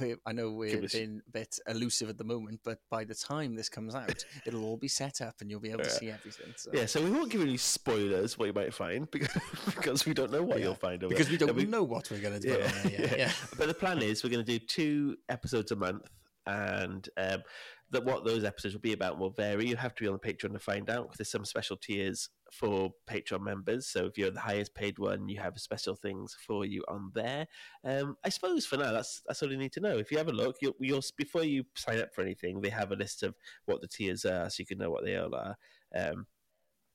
I 0.26 0.32
know 0.32 0.52
we're 0.52 0.84
us- 0.84 0.92
being 0.92 1.20
a 1.26 1.30
bit 1.32 1.58
elusive 1.68 2.08
at 2.08 2.16
the 2.16 2.22
moment, 2.24 2.60
but 2.64 2.78
by 2.90 3.02
the 3.04 3.14
time 3.14 3.56
this 3.56 3.68
comes 3.68 3.94
out, 3.96 4.24
it'll 4.46 4.64
all 4.64 4.76
be 4.76 4.86
set 4.88 5.20
up 5.20 5.34
and 5.40 5.50
you'll 5.50 5.58
be 5.58 5.70
able 5.70 5.82
to 5.82 5.90
see 5.90 6.10
everything. 6.10 6.52
So. 6.56 6.70
Yeah, 6.72 6.86
so 6.86 7.02
we 7.02 7.10
won't 7.10 7.30
give 7.30 7.40
any 7.40 7.56
spoilers 7.56 8.38
what 8.38 8.46
you 8.46 8.52
might 8.52 8.72
find 8.72 9.10
because, 9.12 9.36
because 9.66 10.06
we 10.06 10.14
don't 10.14 10.30
know 10.30 10.42
what 10.44 10.58
Yeah, 10.58 10.66
you'll 10.66 10.74
find. 10.76 11.02
Over 11.02 11.08
Because 11.12 11.28
we 11.30 11.36
don't 11.36 11.54
we- 11.56 11.66
know 11.66 11.82
what 11.82 12.08
we're 12.10 12.20
going 12.20 12.40
to 12.40 12.40
do. 12.40 12.50
Yeah, 12.56 12.64
on 12.66 12.82
there 12.90 13.00
yet. 13.00 13.18
yeah. 13.18 13.32
But 13.56 13.66
the 13.66 13.74
plan 13.74 13.98
is 14.00 14.22
we're 14.22 14.30
going 14.30 14.44
to 14.44 14.58
do 14.58 14.64
two 14.64 15.16
episodes 15.28 15.72
a 15.72 15.76
month, 15.76 16.08
and 16.48 17.08
um, 17.16 17.42
that 17.90 18.04
what 18.04 18.24
those 18.24 18.44
episodes 18.44 18.74
will 18.74 18.80
be 18.80 18.92
about 18.92 19.18
will 19.18 19.30
vary. 19.30 19.66
You 19.68 19.76
have 19.76 19.94
to 19.94 20.02
be 20.04 20.08
on 20.08 20.18
the 20.20 20.32
Patreon 20.32 20.52
to 20.52 20.58
find 20.58 20.88
out 20.90 21.04
because 21.04 21.18
there's 21.18 21.30
some 21.30 21.44
special 21.44 21.76
tiers 21.76 22.28
for 22.52 22.90
Patreon 23.08 23.42
members. 23.42 23.86
So 23.88 24.06
if 24.06 24.16
you're 24.18 24.30
the 24.30 24.40
highest 24.40 24.74
paid 24.74 24.98
one, 24.98 25.28
you 25.28 25.38
have 25.40 25.58
special 25.58 25.94
things 25.94 26.36
for 26.46 26.64
you 26.64 26.82
on 26.88 27.10
there. 27.14 27.46
Um, 27.84 28.16
I 28.24 28.28
suppose 28.30 28.66
for 28.66 28.76
now 28.76 28.92
that's 28.92 29.22
that's 29.26 29.42
all 29.42 29.50
you 29.50 29.56
need 29.58 29.72
to 29.72 29.80
know. 29.80 29.96
If 29.98 30.10
you 30.10 30.18
have 30.18 30.28
a 30.28 30.32
look, 30.32 30.56
you'll, 30.60 30.76
you'll 30.80 31.02
before 31.16 31.44
you 31.44 31.64
sign 31.76 32.00
up 32.00 32.14
for 32.14 32.22
anything, 32.22 32.60
they 32.60 32.70
have 32.70 32.92
a 32.92 32.96
list 32.96 33.22
of 33.22 33.34
what 33.66 33.80
the 33.80 33.88
tiers 33.88 34.24
are, 34.24 34.48
so 34.50 34.56
you 34.60 34.66
can 34.66 34.78
know 34.78 34.90
what 34.90 35.04
they 35.04 35.16
all 35.16 35.34
are. 35.34 35.56
Um, 35.94 36.26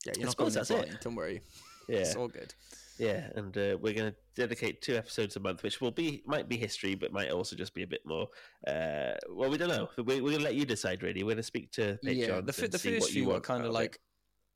Yeah, 0.06 0.14
I 0.16 0.20
you're 0.20 0.26
not 0.26 0.32
suppose 0.32 0.54
that's 0.56 0.72
it. 0.72 1.02
Don't 1.02 1.16
worry. 1.16 1.42
yeah, 1.88 2.00
It's 2.00 2.16
all 2.16 2.28
good. 2.28 2.54
Yeah, 2.98 3.30
and 3.36 3.58
uh, 3.58 3.78
we're 3.80 3.94
going 3.94 4.12
to 4.12 4.16
dedicate 4.36 4.82
two 4.82 4.96
episodes 4.96 5.36
a 5.36 5.40
month, 5.40 5.64
which 5.64 5.82
will 5.82 5.92
be 5.92 6.24
might 6.26 6.48
be 6.48 6.58
history, 6.58 6.96
but 6.96 7.12
might 7.12 7.32
also 7.32 7.56
just 7.56 7.74
be 7.74 7.84
a 7.84 7.88
bit 7.88 8.02
more. 8.06 8.28
Uh, 8.68 9.14
well, 9.30 9.50
we 9.50 9.58
don't 9.58 9.70
know. 9.70 9.90
We, 9.98 10.22
we're 10.22 10.32
going 10.32 10.38
to 10.40 10.44
let 10.44 10.56
you 10.56 10.66
decide. 10.66 11.02
Really, 11.04 11.24
we're 11.24 11.30
going 11.32 11.38
to 11.38 11.44
speak 11.44 11.72
to 11.74 11.98
Patreon. 12.06 12.16
yeah, 12.16 12.42
the, 12.42 12.54
f- 12.58 12.72
the 12.72 12.80
first 12.80 13.12
few 13.12 13.32
are 13.32 13.40
kind 13.40 13.64
of 13.64 13.70
it. 13.70 13.74
like 13.74 14.00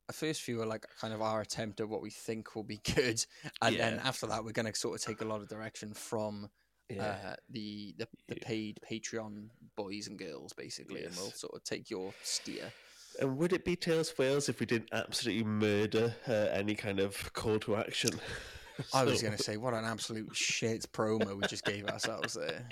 the 0.08 0.14
first 0.14 0.42
few 0.42 0.62
are 0.62 0.66
like 0.66 0.86
kind 1.00 1.14
of 1.14 1.22
our 1.22 1.42
attempt 1.42 1.80
at 1.82 1.90
what 1.90 2.02
we 2.02 2.10
think 2.10 2.56
will 2.56 2.64
be 2.64 2.80
good, 2.96 3.24
and 3.62 3.76
then 3.78 4.00
after 4.04 4.28
that 4.28 4.44
we're 4.44 4.52
going 4.52 4.72
to 4.72 4.78
sort 4.78 5.00
of 5.00 5.06
take 5.06 5.22
a 5.22 5.26
lot 5.26 5.42
of 5.42 5.50
direction 5.50 5.94
from 5.94 6.50
yeah. 6.90 7.18
uh, 7.26 7.36
the, 7.50 7.96
the 7.98 8.08
the 8.28 8.36
paid 8.36 8.80
Patreon 8.90 9.50
boys 9.76 10.08
and 10.08 10.18
girls 10.18 10.54
basically, 10.54 11.04
and 11.04 11.16
we'll 11.16 11.32
sort 11.32 11.54
of 11.56 11.64
take 11.64 11.90
your 11.90 12.14
steer. 12.24 12.72
And 13.20 13.38
would 13.38 13.54
it 13.54 13.66
be 13.66 13.76
Tales 13.76 14.12
of 14.12 14.20
Wales 14.20 14.50
if 14.50 14.60
we 14.60 14.66
didn't 14.66 14.90
absolutely 14.92 15.44
murder 15.44 16.16
uh, 16.28 16.32
any 16.52 16.76
kind 16.76 17.00
of 17.00 17.32
call 17.34 17.60
to 17.60 17.76
action? 17.76 18.12
I 18.94 19.04
was 19.04 19.22
going 19.22 19.36
to 19.36 19.42
say 19.42 19.58
what 19.58 19.74
an 19.74 19.86
absolute 19.86 20.36
shit 20.36 20.86
promo 20.92 21.36
we 21.42 21.48
just 21.48 21.66
gave 21.66 21.88
ourselves 21.88 22.36
there. 22.36 22.68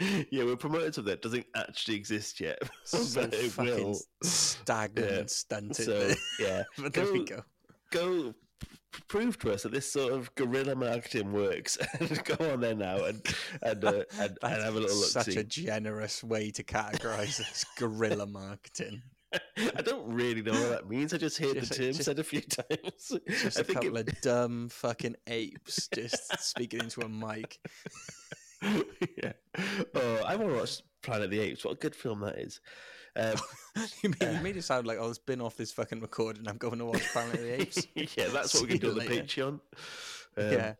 yeah, 0.30 0.44
we're 0.44 0.56
promoting 0.56 0.92
something 0.92 1.10
that 1.10 1.22
doesn't 1.22 1.46
actually 1.56 1.96
exist 1.96 2.40
yet, 2.40 2.58
So 2.84 3.22
but 3.22 3.34
it 3.34 3.56
will. 3.56 3.98
stagnant 4.22 5.10
Yeah. 5.10 5.18
and 5.18 5.30
stunted. 5.30 5.76
So 5.86 6.14
yeah, 6.38 6.62
but 6.78 6.92
there 6.92 7.12
we 7.12 7.24
go- 7.24 7.42
go. 7.90 8.22
go 8.22 8.34
prove 9.08 9.36
to 9.40 9.52
us 9.52 9.64
that 9.64 9.72
this 9.72 9.90
sort 9.90 10.12
of 10.12 10.32
guerrilla 10.36 10.76
marketing 10.76 11.32
works 11.32 11.76
and 11.98 12.24
go 12.24 12.52
on 12.52 12.60
there 12.60 12.76
now 12.76 13.04
and 13.04 13.20
and, 13.62 13.84
uh, 13.84 14.02
and, 14.20 14.38
and 14.40 14.62
have 14.62 14.76
a 14.76 14.78
little 14.78 14.96
look 14.96 15.08
such 15.08 15.34
a 15.34 15.42
generous 15.42 16.22
way 16.22 16.50
to 16.52 16.62
categorize 16.62 17.38
this 17.38 17.64
guerrilla 17.76 18.26
marketing. 18.26 19.02
I 19.76 19.82
don't 19.82 20.06
really 20.12 20.42
know 20.42 20.52
what 20.52 20.70
that 20.70 20.88
means. 20.88 21.12
I 21.14 21.18
just 21.18 21.38
heard 21.38 21.54
Just- 21.54 21.70
the 21.72 21.76
term 21.76 21.92
just- 21.92 22.04
said 22.04 22.18
a 22.18 22.24
few 22.24 22.40
times. 22.42 23.12
Just 23.28 23.58
I 23.58 23.60
a 23.60 23.64
think 23.64 23.80
couple 23.80 23.96
it, 23.96 24.08
of 24.08 24.20
dumb 24.20 24.68
fucking 24.70 25.16
apes 25.26 25.88
just 25.94 26.38
speaking 26.42 26.80
into 26.80 27.00
a 27.02 27.08
mic. 27.08 27.58
yeah. 29.16 29.32
Oh, 29.94 30.22
I 30.26 30.36
want 30.36 30.50
to 30.52 30.58
watch 30.58 30.82
Planet 31.02 31.24
of 31.26 31.30
the 31.30 31.40
Apes. 31.40 31.64
What 31.64 31.72
a 31.72 31.76
good 31.76 31.94
film 31.94 32.20
that 32.20 32.38
is. 32.38 32.60
Um, 33.16 33.36
you, 34.02 34.10
made, 34.20 34.34
you 34.36 34.40
made 34.42 34.56
it 34.56 34.62
sound 34.64 34.86
like 34.86 34.98
oh, 35.00 35.08
it's 35.08 35.18
been 35.18 35.40
off 35.40 35.56
this 35.56 35.70
fucking 35.72 36.00
recording. 36.00 36.48
I'm 36.48 36.56
going 36.56 36.78
to 36.78 36.86
watch 36.86 37.02
Planet 37.12 37.34
of 37.34 37.40
the 37.40 37.60
Apes. 37.60 37.86
yeah, 37.94 38.28
that's 38.32 38.54
what 38.54 38.64
we 38.64 38.70
can 38.70 38.78
do 38.78 38.88
on 38.90 38.94
the 38.98 39.00
later. 39.04 39.22
Patreon. 39.22 39.60
Um, 40.36 40.52
yeah, 40.52 40.74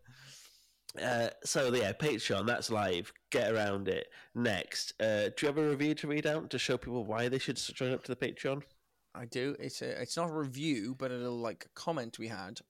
Uh, 1.01 1.29
so 1.45 1.73
yeah, 1.75 1.93
Patreon, 1.93 2.47
that's 2.47 2.71
live. 2.71 3.13
Get 3.31 3.53
around 3.53 3.89
it. 3.89 4.09
Next, 4.35 4.95
uh, 5.01 5.25
do 5.25 5.35
you 5.41 5.49
have 5.49 5.59
a 5.59 5.69
review 5.69 5.95
to 5.97 6.07
read 6.07 6.27
out 6.27 6.51
to 6.51 6.59
show 6.59 6.77
people 6.77 7.05
why 7.05 7.29
they 7.29 7.39
should 7.39 7.57
join 7.57 7.93
up 7.93 8.05
to 8.05 8.15
the 8.15 8.27
Patreon? 8.27 8.63
I 9.15 9.25
do. 9.27 9.57
It's 9.59 9.83
a, 9.83 10.01
it's 10.01 10.17
not 10.17 10.31
a 10.31 10.35
review, 10.35 10.95
but 10.99 11.11
a 11.11 11.15
little 11.15 11.39
like 11.39 11.67
comment 11.75 12.19
we 12.19 12.29
had 12.29 12.61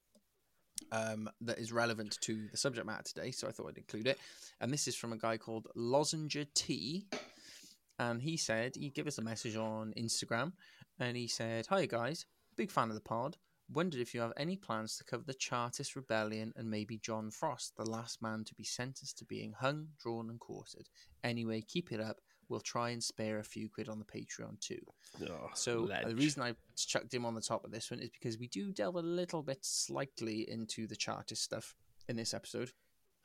um, 0.93 1.28
that 1.43 1.59
is 1.59 1.73
relevant 1.73 2.19
to 2.23 2.49
the 2.50 2.57
subject 2.57 2.87
matter 2.87 3.02
today. 3.02 3.31
So 3.31 3.49
I 3.49 3.50
thought 3.50 3.69
I'd 3.69 3.78
include 3.78 4.07
it. 4.07 4.19
And 4.61 4.73
this 4.73 4.88
is 4.88 4.97
from 4.97 5.12
a 5.12 5.19
guy 5.19 5.37
called 5.37 5.69
Lozenger 5.75 6.45
T. 6.54 7.07
And 7.99 8.21
he 8.21 8.37
said 8.37 8.75
he 8.75 8.90
gave 8.90 9.07
us 9.07 9.19
a 9.19 9.23
message 9.23 9.57
on 9.57 9.93
Instagram, 9.97 10.52
and 10.99 11.16
he 11.16 11.28
said, 11.28 11.66
"Hi 11.69 11.87
guys, 11.87 12.26
big 12.57 12.71
fan 12.71 12.88
of 12.88 12.95
the 12.95 13.00
pod. 13.00 13.37
Wondered 13.73 14.00
if 14.00 14.12
you 14.14 14.21
have 14.21 14.33
any 14.37 14.56
plans 14.56 14.97
to 14.99 15.04
cover 15.04 15.25
the 15.26 15.35
Chartist 15.35 15.97
rebellion 15.97 16.52
and 16.56 16.71
maybe 16.71 16.99
John 16.99 17.30
Frost, 17.30 17.76
the 17.76 17.88
last 17.88 18.21
man 18.21 18.44
to 18.44 18.54
be 18.54 18.64
sentenced 18.64 19.18
to 19.18 19.25
being 19.25 19.52
hung, 19.59 19.88
drawn, 19.99 20.28
and 20.30 20.38
quartered. 20.38 20.88
Anyway, 21.23 21.62
keep 21.62 21.90
it 21.90 22.00
up. 22.00 22.21
We'll 22.50 22.61
try 22.61 22.90
and 22.90 23.02
spare 23.02 23.38
a 23.38 23.44
few 23.44 23.71
quid 23.71 23.88
on 23.88 23.99
the 23.99 24.04
Patreon 24.04 24.61
too. 24.61 24.80
Oh, 25.30 25.49
So 25.54 25.90
uh, 25.90 26.06
the 26.06 26.14
reason 26.14 26.42
I 26.42 26.54
chucked 26.76 27.14
him 27.14 27.25
on 27.25 27.35
the 27.35 27.40
top 27.40 27.64
of 27.64 27.71
this 27.71 27.90
one 27.90 28.00
is 28.00 28.11
because 28.11 28.38
we 28.38 28.49
do 28.49 28.71
delve 28.71 28.97
a 28.97 29.00
little 29.00 29.42
bit 29.42 29.61
slightly 29.62 30.49
into 30.50 30.87
the 30.87 30.97
Chartist 30.97 31.42
stuff 31.42 31.75
in 32.06 32.16
this 32.16 32.35
episode. 32.35 32.71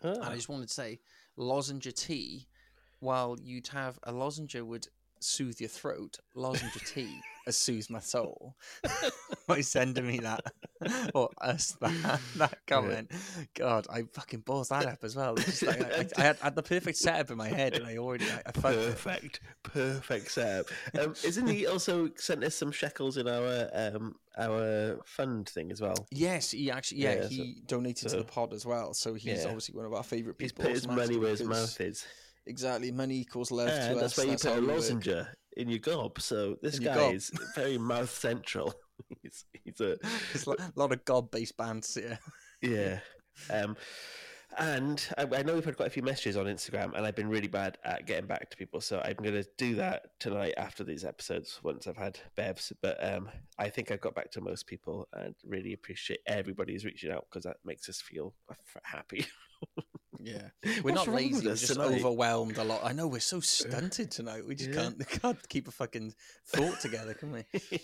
Ah, 0.04 0.14
And 0.14 0.24
I 0.24 0.36
just 0.36 0.48
wanted 0.48 0.70
to 0.70 0.74
say, 0.74 1.00
lozenge 1.36 1.94
tea, 1.96 2.48
while 3.00 3.36
you'd 3.42 3.68
have 3.68 4.00
a 4.04 4.14
lozenge 4.14 4.56
would 4.56 4.88
soothe 5.20 5.60
your 5.60 5.70
throat, 5.70 6.18
lozenge 6.36 6.74
tea 6.86 7.22
has 7.46 7.58
soothed 7.58 7.90
my 7.90 8.00
soul 8.00 8.56
by 9.48 9.62
sending 9.62 10.06
me 10.06 10.20
that 10.20 10.42
or 11.16 11.30
us 11.42 11.76
that, 11.82 12.20
that 12.36 12.58
comment. 12.68 13.12
God, 13.56 13.88
I 13.92 14.04
fucking 14.14 14.42
balls 14.42 14.70
that 14.70 14.86
up 14.86 15.04
as 15.04 15.16
well. 15.16 15.36
Like, 15.36 15.64
I, 15.64 16.00
I, 16.02 16.06
I 16.18 16.22
had, 16.22 16.38
had 16.38 16.56
the 16.56 16.64
perfect 16.64 16.98
setup 16.98 17.32
in 17.32 17.38
my 17.38 17.48
head, 17.48 17.74
and 17.74 17.86
I 17.86 17.98
already 17.98 18.26
I, 18.26 18.42
I 18.46 18.52
perfect, 18.52 19.40
perfect 19.64 20.32
setup. 20.32 20.68
Um, 21.00 21.14
isn't 21.24 21.48
he 21.48 21.66
also 21.68 22.10
sent 22.16 22.44
us 22.44 22.56
some 22.56 22.72
shekels 22.72 23.18
in 23.18 23.28
our 23.28 23.70
um, 23.74 24.16
our 24.38 25.00
fund 25.06 25.50
thing 25.50 25.72
as 25.72 25.82
well? 25.82 26.08
Yes, 26.12 26.52
he 26.52 26.70
actually, 26.72 27.02
yeah, 27.02 27.16
Yeah, 27.16 27.22
so- 27.24 27.30
he 27.30 27.62
donated 27.66 28.10
so- 28.12 28.18
to 28.18 28.24
the 28.24 28.30
pod 28.32 28.54
as 28.54 28.66
well. 28.66 28.94
So 28.94 29.14
he's 29.16 29.40
Yeah. 29.44 29.46
obviously 29.46 29.76
one 29.76 29.86
of 29.86 29.94
our 29.94 30.04
favourite 30.04 30.38
people. 30.38 30.66
He's 30.66 30.68
put 30.68 30.72
his 30.72 30.88
money 30.88 31.18
where 31.18 31.32
his 31.32 31.44
mouth 31.44 31.80
is. 31.82 32.06
Exactly, 32.50 32.92
money 32.92 33.16
equals 33.20 33.52
love 33.52 33.70
And 33.70 33.94
to 33.96 34.00
that's 34.02 34.14
us. 34.14 34.18
why 34.18 34.24
you 34.26 34.30
that's 34.32 34.44
put 34.44 34.58
a 34.58 34.62
we 34.62 34.68
work. 34.68 35.28
in 35.56 35.70
your 35.70 35.80
gob. 35.80 36.20
So 36.20 36.58
this 36.62 36.78
In 36.80 36.84
guy 36.86 37.12
is 37.12 37.32
very 37.56 37.78
mouth 37.92 38.10
central. 38.10 38.74
he's, 39.22 39.46
he's 39.64 39.80
a 39.80 39.98
There's 40.34 40.48
a 40.48 40.56
lot 40.76 40.92
of 40.92 41.06
gob 41.06 41.32
based 41.32 41.56
bands 41.58 41.94
here. 41.94 42.20
yeah. 42.62 43.00
Um, 43.52 43.78
and 44.58 45.08
I, 45.16 45.28
I 45.32 45.44
know 45.44 45.54
we've 45.54 45.64
had 45.64 45.78
quite 45.78 45.88
a 45.88 45.92
few 45.92 46.02
messages 46.02 46.36
on 46.36 46.46
Instagram, 46.48 46.96
and 46.98 47.06
I've 47.06 47.16
been 47.16 47.30
really 47.30 47.48
bad 47.48 47.78
at 47.86 48.08
getting 48.08 48.26
back 48.26 48.50
to 48.50 48.58
people. 48.58 48.82
So 48.82 49.00
I'm 49.06 49.14
going 49.16 49.36
to 49.36 49.48
do 49.60 49.76
that 49.76 50.08
tonight 50.20 50.56
after 50.58 50.84
these 50.84 51.06
episodes 51.06 51.60
once 51.64 51.86
I've 51.86 51.96
had 51.98 52.20
bevs. 52.36 52.72
But 52.82 52.98
um, 53.08 53.30
I 53.60 53.70
think 53.70 53.92
I've 53.92 54.02
got 54.02 54.16
back 54.16 54.32
to 54.32 54.42
most 54.42 54.66
people, 54.66 55.08
and 55.14 55.36
really 55.46 55.74
appreciate 55.74 56.22
everybody 56.26 56.74
who's 56.74 56.84
reaching 56.84 57.12
out 57.12 57.28
because 57.30 57.44
that 57.44 57.58
makes 57.64 57.88
us 57.90 58.02
feel 58.02 58.34
happy. 58.84 59.26
Yeah, 60.22 60.50
we're 60.84 60.94
What's 60.94 61.08
not 61.08 61.16
lazy. 61.16 61.48
We're 61.48 61.56
just 61.56 61.68
tonight? 61.74 61.96
overwhelmed 62.00 62.58
a 62.58 62.64
lot. 62.64 62.82
I 62.84 62.92
know 62.92 63.08
we're 63.08 63.20
so 63.22 63.40
stunted 63.40 64.12
tonight. 64.18 64.46
We 64.46 64.56
just 64.56 64.70
Yeah. 64.72 64.76
can't 64.84 65.08
can't 65.22 65.50
keep 65.50 65.68
a 65.68 65.72
fucking 65.72 66.14
thought 66.46 66.80
together, 66.82 67.14
can 67.14 67.32
we? 67.32 67.46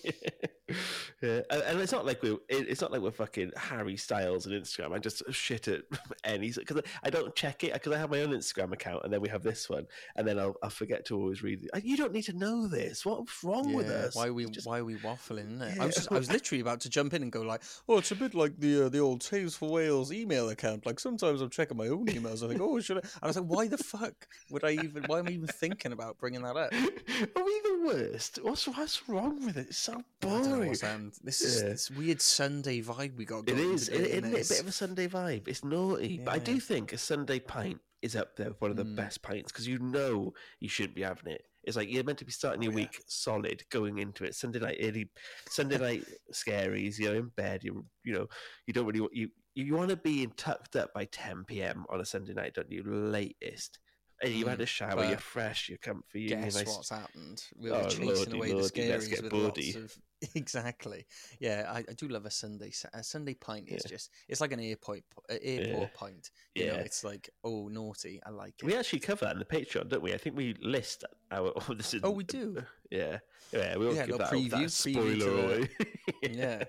yeah, 1.21 1.41
and, 1.49 1.61
and 1.63 1.79
it's 1.79 1.91
not 1.91 2.05
like 2.05 2.21
we're 2.23 2.33
it- 2.49 2.67
it's 2.69 2.81
not 2.81 2.91
like 2.91 3.01
we're 3.01 3.11
fucking 3.11 3.51
Harry 3.55 3.95
Styles 3.97 4.47
on 4.47 4.53
Instagram. 4.53 4.93
I 4.93 4.99
just 4.99 5.23
shit 5.31 5.67
at 5.67 5.81
any 6.23 6.51
because 6.51 6.81
I 7.03 7.09
don't 7.09 7.33
check 7.35 7.63
it 7.63 7.74
because 7.74 7.93
I 7.93 7.98
have 7.98 8.09
my 8.11 8.21
own 8.21 8.31
Instagram 8.31 8.74
account 8.74 9.03
and 9.03 9.13
then 9.13 9.21
we 9.21 9.29
have 9.29 9.43
this 9.43 9.69
one 9.69 9.85
and 10.15 10.27
then 10.27 10.39
I'll, 10.39 10.55
I'll 10.63 10.69
forget 10.69 11.05
to 11.05 11.15
always 11.17 11.43
read. 11.43 11.67
it. 11.74 11.85
You 11.85 11.98
don't 11.98 12.13
need 12.13 12.24
to 12.24 12.33
know 12.33 12.67
this. 12.67 13.05
What's 13.05 13.43
wrong 13.43 13.74
with 13.74 13.87
Yeah, 13.87 13.93
us? 14.07 14.15
Why 14.15 14.27
are 14.27 14.33
we 14.33 14.45
Just- 14.45 14.67
why 14.67 14.79
are 14.79 14.85
we 14.85 14.95
waffling? 14.95 15.61
It? 15.61 15.79
I 15.79 15.85
was 15.85 15.95
just, 15.95 16.11
I 16.11 16.15
was 16.17 16.31
literally 16.31 16.61
about 16.61 16.81
to 16.81 16.89
jump 16.89 17.13
in 17.13 17.24
and 17.24 17.31
go 17.31 17.41
like, 17.41 17.61
oh, 17.87 17.98
it's 18.00 18.11
a 18.11 18.15
bit 18.15 18.33
like 18.33 18.59
the 18.59 18.85
uh, 18.85 18.89
the 18.89 19.00
old 19.00 19.21
Tales 19.21 19.55
for 19.55 19.69
Wales 19.69 20.11
email 20.11 20.50
account. 20.50 20.85
Like 20.85 21.00
sometimes 21.00 21.41
I'm 21.41 21.50
checking 21.50 21.77
my 21.77 21.87
own 21.87 22.09
emails. 22.25 22.44
I 22.44 22.48
think, 22.50 22.61
oh, 22.61 22.79
should 22.79 22.98
I? 22.98 23.00
And 23.01 23.09
I 23.24 23.27
was 23.27 23.35
like, 23.38 23.46
why 23.46 23.68
the 23.68 23.77
fuck 23.77 24.27
would 24.51 24.64
I 24.64 24.72
even? 24.72 25.03
Why 25.03 25.20
am 25.20 25.27
I 25.27 25.31
even 25.31 25.48
thinking 25.48 25.92
about 25.92 26.18
bringing 26.18 26.42
that 26.44 26.55
up? 26.55 26.74
Are 26.74 27.44
we 27.44 27.61
the 27.64 27.81
worst? 27.85 28.40
What's 28.42 28.68
what's 28.68 29.07
wrong 29.07 29.46
with 29.46 29.57
it? 29.57 29.68
It's 29.70 29.77
so 29.77 29.94
I 29.94 30.03
don't 30.22 30.44
know 30.50 30.55
boring. 30.74 31.11
This 31.24 31.42
is 31.42 31.61
Yeah. 31.61 31.70
this 31.70 31.92
weird 31.92 32.22
Sunday 32.22 32.81
vibe 32.81 33.16
we 33.18 33.25
got. 33.25 33.46
Going 33.46 33.74
is, 33.74 33.85
today, 33.85 33.98
it, 33.98 34.24
isn't 34.24 34.25
it? 34.35 34.46
A 34.46 34.50
bit 34.53 34.59
of 34.61 34.68
a 34.68 34.72
Sunday 34.72 35.07
vibe. 35.07 35.48
It's 35.48 35.64
naughty, 35.64 36.20
but 36.24 36.33
I 36.33 36.40
do 36.40 36.59
think 36.59 36.94
a 36.94 36.98
Sunday 36.98 37.40
pint 37.40 37.79
is 38.01 38.16
up 38.16 38.35
there 38.35 38.50
with 38.50 38.61
one 38.61 38.72
of 38.72 38.77
the 38.77 38.83
Mm. 38.85 38.96
best 38.96 39.22
pints 39.24 39.51
because 39.51 39.68
you 39.68 39.79
know 39.79 40.33
you 40.59 40.70
shouldn't 40.70 40.96
be 40.96 41.01
having 41.01 41.31
it. 41.33 41.42
It's 41.64 41.75
like 41.75 41.90
you're 41.90 42.03
meant 42.03 42.20
to 42.20 42.25
be 42.25 42.31
starting 42.31 42.61
your 42.61 42.72
Oh, 42.74 42.77
yeah. 42.77 42.83
week 42.83 43.01
solid, 43.07 43.64
going 43.72 43.98
into 43.98 44.24
it. 44.24 44.35
Sunday 44.35 44.59
night 44.59 44.77
early, 44.81 45.09
Sunday 45.50 45.77
night 45.88 46.03
scaries. 46.31 47.00
You're 47.00 47.16
in 47.16 47.29
bed. 47.29 47.64
You 47.64 47.85
you 48.03 48.14
know 48.14 48.27
you 48.68 48.74
don't 48.74 48.85
really 48.85 49.01
want 49.01 49.16
you 49.16 49.29
you 49.55 49.75
want 49.75 49.89
to 49.89 49.96
be 49.96 50.24
in 50.24 50.31
tucked 50.31 50.75
up 50.75 50.94
by 50.94 51.05
10 51.05 51.46
p.m. 51.46 51.85
on 51.89 52.01
a 52.01 52.05
Sunday 52.05 52.33
night, 52.33 52.53
don't 52.55 52.72
you? 52.72 52.83
Latest. 52.83 53.79
And 54.24 54.33
you 54.33 54.46
had 54.48 54.59
Mm, 54.59 54.63
a 54.63 54.65
shower. 54.65 55.05
You're 55.05 55.18
fresh. 55.18 55.68
You're 55.68 55.77
comfy. 55.77 56.22
You're 56.22 56.39
guess 56.41 56.55
nice. 56.55 56.68
what's 56.68 56.89
happened? 56.89 57.44
We 57.57 57.70
Oh, 57.70 57.83
chasing 57.83 58.05
lordy, 58.07 58.31
away 58.31 58.53
lordy, 58.53 58.53
the 58.53 58.55
let's 58.55 58.72
scaries 58.72 59.09
get 59.09 59.22
with 59.24 59.31
bawdy. 59.31 59.74
lots 59.74 59.75
of 59.75 59.98
exactly. 60.35 61.05
Yeah, 61.41 61.65
I, 61.70 61.79
I 61.79 61.94
do 61.98 62.07
love 62.07 62.25
a 62.25 62.31
Sunday. 62.31 62.72
A 62.94 63.03
Sunday 63.03 63.33
pint 63.33 63.68
is 63.68 63.81
Yeah. 63.85 63.89
just 63.89 64.11
it's 64.29 64.39
like 64.39 64.53
an 64.53 64.61
airport 64.61 65.01
airport 65.29 65.94
pint. 65.94 66.31
You 66.55 66.68
know, 66.68 66.74
Yeah. 66.75 66.79
it's 66.79 67.03
like 67.03 67.29
oh 67.44 67.68
naughty. 67.68 68.22
I 68.25 68.29
like 68.29 68.53
it. 68.59 68.65
We 68.65 68.75
actually 68.75 69.00
cover 69.01 69.25
that 69.25 69.33
in 69.33 69.39
the 69.39 69.46
Patreon, 69.46 69.89
don't 69.89 70.01
we? 70.01 70.13
I 70.13 70.18
think 70.18 70.37
we 70.37 70.55
list 70.61 71.03
our. 71.31 71.51
Oh, 71.70 71.74
this 71.74 71.94
is, 71.94 72.00
Oh, 72.03 72.11
we 72.11 72.24
do? 72.24 72.57
Yeah, 72.91 73.18
yeah. 73.51 73.75
We 73.75 73.85
won't 73.85 73.98
Yeah, 73.98 74.05
give 74.05 74.18
that, 74.20 74.31
preview- 74.31 74.50
that 74.51 74.72
spoiler 74.72 75.15
the- 75.15 75.44
away. 75.44 75.70
Yeah. 76.22 76.63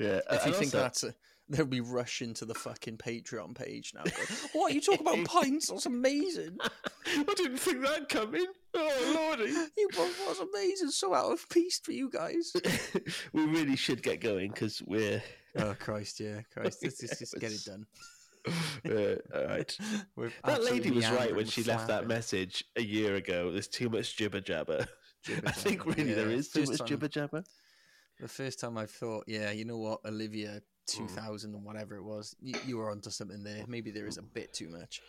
yeah. 0.00 0.20
If 0.30 0.46
you 0.46 0.52
and 0.52 0.54
think 0.54 0.72
that's 0.72 1.02
a, 1.04 1.14
they'll 1.48 1.66
be 1.66 1.80
rushing 1.80 2.34
to 2.34 2.44
the 2.44 2.54
fucking 2.54 2.96
Patreon 2.96 3.54
page 3.54 3.92
now. 3.94 4.02
going, 4.04 4.26
what 4.52 4.72
you 4.72 4.80
talk 4.80 5.00
about 5.00 5.24
pints? 5.24 5.68
That's 5.68 5.86
amazing. 5.86 6.58
I 7.06 7.34
didn't 7.36 7.58
think 7.58 7.82
that'd 7.82 8.08
come 8.08 8.34
in. 8.34 8.46
Oh 8.74 9.36
lordy. 9.36 9.52
You 9.76 9.88
both 9.94 10.18
was 10.26 10.40
amazing. 10.40 10.90
So 10.90 11.14
out 11.14 11.32
of 11.32 11.48
piece 11.48 11.78
for 11.80 11.92
you 11.92 12.10
guys. 12.10 12.52
we 13.32 13.44
really 13.44 13.76
should 13.76 14.02
get 14.02 14.20
going 14.20 14.50
because 14.50 14.82
we're. 14.86 15.22
Oh 15.56 15.74
Christ, 15.78 16.20
yeah, 16.20 16.40
Christ. 16.52 16.78
Let's 16.82 17.00
just, 17.00 17.18
just 17.18 17.34
get 17.38 17.52
it 17.52 17.64
done. 17.64 17.86
Uh, 18.88 19.16
all 19.34 19.46
right. 19.46 19.78
We're 20.16 20.32
That 20.44 20.64
lady 20.64 20.90
was 20.90 21.08
right 21.10 21.34
when 21.34 21.46
she 21.46 21.62
left 21.62 21.88
that 21.88 22.06
message 22.06 22.64
a 22.76 22.82
year 22.82 23.16
ago. 23.16 23.52
There's 23.52 23.68
too 23.68 23.88
much 23.88 24.16
jibber 24.16 24.40
jabber. 24.40 24.86
Jibber 25.22 25.48
I 25.48 25.52
think 25.52 25.86
really 25.86 26.14
there 26.14 26.30
yeah. 26.30 26.36
is 26.36 26.48
too 26.48 26.64
much 26.64 26.84
jibber 26.86 27.08
jabber. 27.08 27.44
The 28.20 28.28
first 28.28 28.60
time 28.60 28.78
I 28.78 28.86
thought, 28.86 29.24
yeah, 29.26 29.50
you 29.50 29.64
know 29.64 29.78
what, 29.78 30.00
Olivia, 30.04 30.62
2000 30.86 31.54
and 31.54 31.64
whatever 31.64 31.96
it 31.96 32.02
was, 32.02 32.34
you, 32.40 32.54
you 32.66 32.76
were 32.78 32.90
onto 32.90 33.10
something 33.10 33.42
there. 33.42 33.64
Maybe 33.66 33.90
there 33.90 34.06
is 34.06 34.18
a 34.18 34.22
bit 34.22 34.52
too 34.52 34.68
much. 34.68 35.00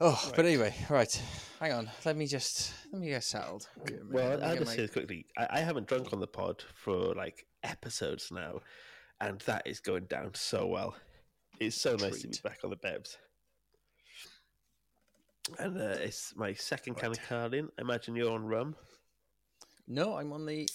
Oh, 0.00 0.32
but 0.34 0.44
anyway, 0.44 0.74
right. 0.90 1.22
Hang 1.60 1.72
on. 1.72 1.90
Let 2.04 2.16
me 2.16 2.26
just 2.26 2.72
let 2.92 3.00
me 3.00 3.08
get 3.08 3.22
settled. 3.22 3.68
Give 3.86 3.96
me 3.96 4.00
a 4.00 4.04
minute, 4.04 4.14
Well, 4.40 4.44
I'll 4.44 4.56
just 4.56 4.66
my- 4.70 4.76
say 4.76 4.82
this 4.82 4.90
quickly. 4.90 5.26
I, 5.38 5.46
I 5.50 5.60
haven't 5.60 5.86
drunk 5.86 6.12
on 6.12 6.20
the 6.20 6.26
pod 6.26 6.64
for 6.74 7.14
like 7.14 7.46
episodes 7.62 8.30
now, 8.32 8.60
and 9.20 9.40
that 9.42 9.62
is 9.66 9.78
going 9.80 10.06
down 10.06 10.34
so 10.34 10.66
well. 10.66 10.96
It's 11.60 11.80
so 11.80 11.94
nice 11.94 12.22
to 12.22 12.28
be 12.28 12.38
back 12.42 12.58
on 12.64 12.70
the 12.70 12.76
Bebs. 12.76 13.16
And 15.58 15.78
uh, 15.78 15.96
it's 16.00 16.34
my 16.36 16.54
second 16.54 16.96
can 16.96 17.12
of 17.12 17.22
Carling. 17.28 17.68
I 17.78 17.82
imagine 17.82 18.16
you're 18.16 18.32
on 18.32 18.44
rum. 18.44 18.74
No, 19.86 20.16
I'm 20.16 20.32
on 20.32 20.46
the. 20.46 20.66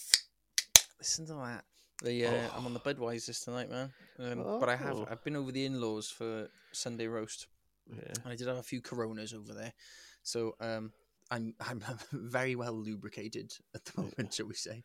Listen 1.00 1.26
to 1.28 1.34
that. 1.34 1.66
The 2.04 2.26
uh, 2.28 2.50
I'm 2.56 2.66
on 2.66 2.74
the 2.74 2.80
Oh. 2.80 2.94
Budweisers 2.94 3.44
tonight, 3.44 3.70
man. 3.70 3.92
Um, 4.20 4.60
But 4.60 4.70
I 4.70 4.76
have 4.76 4.98
Oh. 4.98 5.08
I've 5.10 5.24
been 5.24 5.36
over 5.36 5.52
the 5.52 5.66
in-laws 5.66 6.10
for 6.10 6.48
Sunday 6.72 7.08
roast. 7.08 7.48
Yeah. 7.92 8.14
and 8.24 8.34
I 8.34 8.36
did 8.36 8.48
have 8.48 8.58
a 8.58 8.64
few 8.64 8.82
Coronas 8.82 9.34
over 9.34 9.52
there, 9.54 9.74
so 10.22 10.56
um, 10.60 10.94
I'm 11.32 11.56
I'm 11.60 11.82
very 12.12 12.56
well 12.56 12.74
lubricated 12.74 13.52
at 13.74 13.84
the 13.86 14.02
moment, 14.02 14.34
shall 14.34 14.46
we 14.46 14.54
say? 14.54 14.84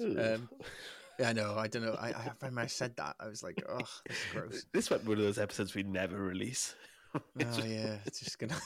Um, 0.00 0.50
yeah, 1.18 1.30
I 1.30 1.32
know. 1.32 1.54
I 1.56 1.66
don't 1.66 1.82
know. 1.82 1.94
I, 1.98 2.08
I 2.10 2.32
when 2.40 2.58
I 2.58 2.66
said 2.66 2.94
that, 2.96 3.16
I 3.18 3.26
was 3.26 3.42
like, 3.42 3.62
oh, 3.68 3.78
this 4.06 4.16
is 4.18 4.24
gross. 4.34 4.66
This 4.72 4.90
might 4.90 5.02
be 5.02 5.08
one 5.08 5.18
of 5.18 5.24
those 5.24 5.38
episodes 5.38 5.74
we 5.74 5.82
never 5.82 6.16
release. 6.18 6.74
Oh 7.14 7.20
yeah, 7.64 7.96
it's 8.04 8.20
just 8.20 8.38
gonna 8.38 8.60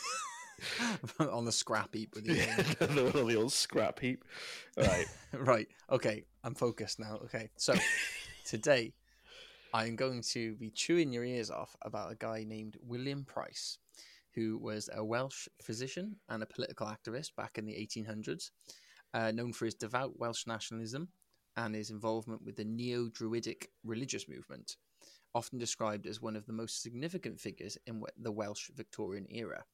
on 1.20 1.44
the 1.44 1.52
scrap 1.52 1.94
heap 1.94 2.14
with 2.14 2.26
you. 2.26 2.34
Yeah, 2.34 2.64
another 2.80 3.10
one 3.10 3.26
the 3.26 3.36
old 3.36 3.52
scrap 3.52 3.98
heap. 4.00 4.24
Right. 4.76 5.06
right. 5.32 5.68
Okay, 5.90 6.24
I'm 6.44 6.54
focused 6.54 6.98
now. 6.98 7.18
Okay, 7.24 7.50
so 7.56 7.74
today 8.44 8.94
I'm 9.74 9.96
going 9.96 10.22
to 10.32 10.54
be 10.56 10.70
chewing 10.70 11.12
your 11.12 11.24
ears 11.24 11.50
off 11.50 11.76
about 11.82 12.12
a 12.12 12.16
guy 12.16 12.44
named 12.46 12.76
William 12.82 13.24
Price, 13.24 13.78
who 14.34 14.58
was 14.58 14.88
a 14.94 15.04
Welsh 15.04 15.48
physician 15.62 16.16
and 16.28 16.42
a 16.42 16.46
political 16.46 16.86
activist 16.86 17.34
back 17.36 17.58
in 17.58 17.66
the 17.66 17.74
1800s, 17.74 18.50
uh, 19.14 19.30
known 19.32 19.52
for 19.52 19.64
his 19.64 19.74
devout 19.74 20.18
Welsh 20.18 20.46
nationalism 20.46 21.08
and 21.56 21.74
his 21.74 21.90
involvement 21.90 22.44
with 22.44 22.56
the 22.56 22.64
Neo 22.64 23.08
Druidic 23.08 23.70
religious 23.82 24.28
movement, 24.28 24.76
often 25.34 25.58
described 25.58 26.06
as 26.06 26.20
one 26.20 26.36
of 26.36 26.46
the 26.46 26.52
most 26.52 26.82
significant 26.82 27.40
figures 27.40 27.78
in 27.86 28.02
the 28.18 28.32
Welsh 28.32 28.70
Victorian 28.74 29.26
era. 29.30 29.64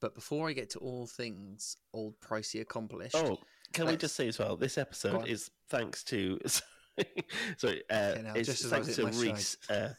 But 0.00 0.14
before 0.14 0.48
I 0.48 0.52
get 0.52 0.70
to 0.70 0.78
all 0.78 1.06
things 1.06 1.76
old 1.92 2.18
Pricey 2.20 2.60
accomplished, 2.60 3.16
Oh, 3.16 3.38
can 3.72 3.86
we 3.86 3.96
just 3.96 4.16
say 4.16 4.28
as 4.28 4.38
well? 4.38 4.56
This 4.56 4.78
episode 4.78 5.28
is 5.28 5.50
thanks 5.68 6.02
to 6.04 6.38
sorry, 7.56 7.82
uh, 7.90 7.94
Okay, 7.94 8.22
now, 8.22 8.32
it's 8.34 8.66
thanks 8.66 8.96
to 8.96 9.06
Reese. 9.06 9.56
Uh, 9.68 9.90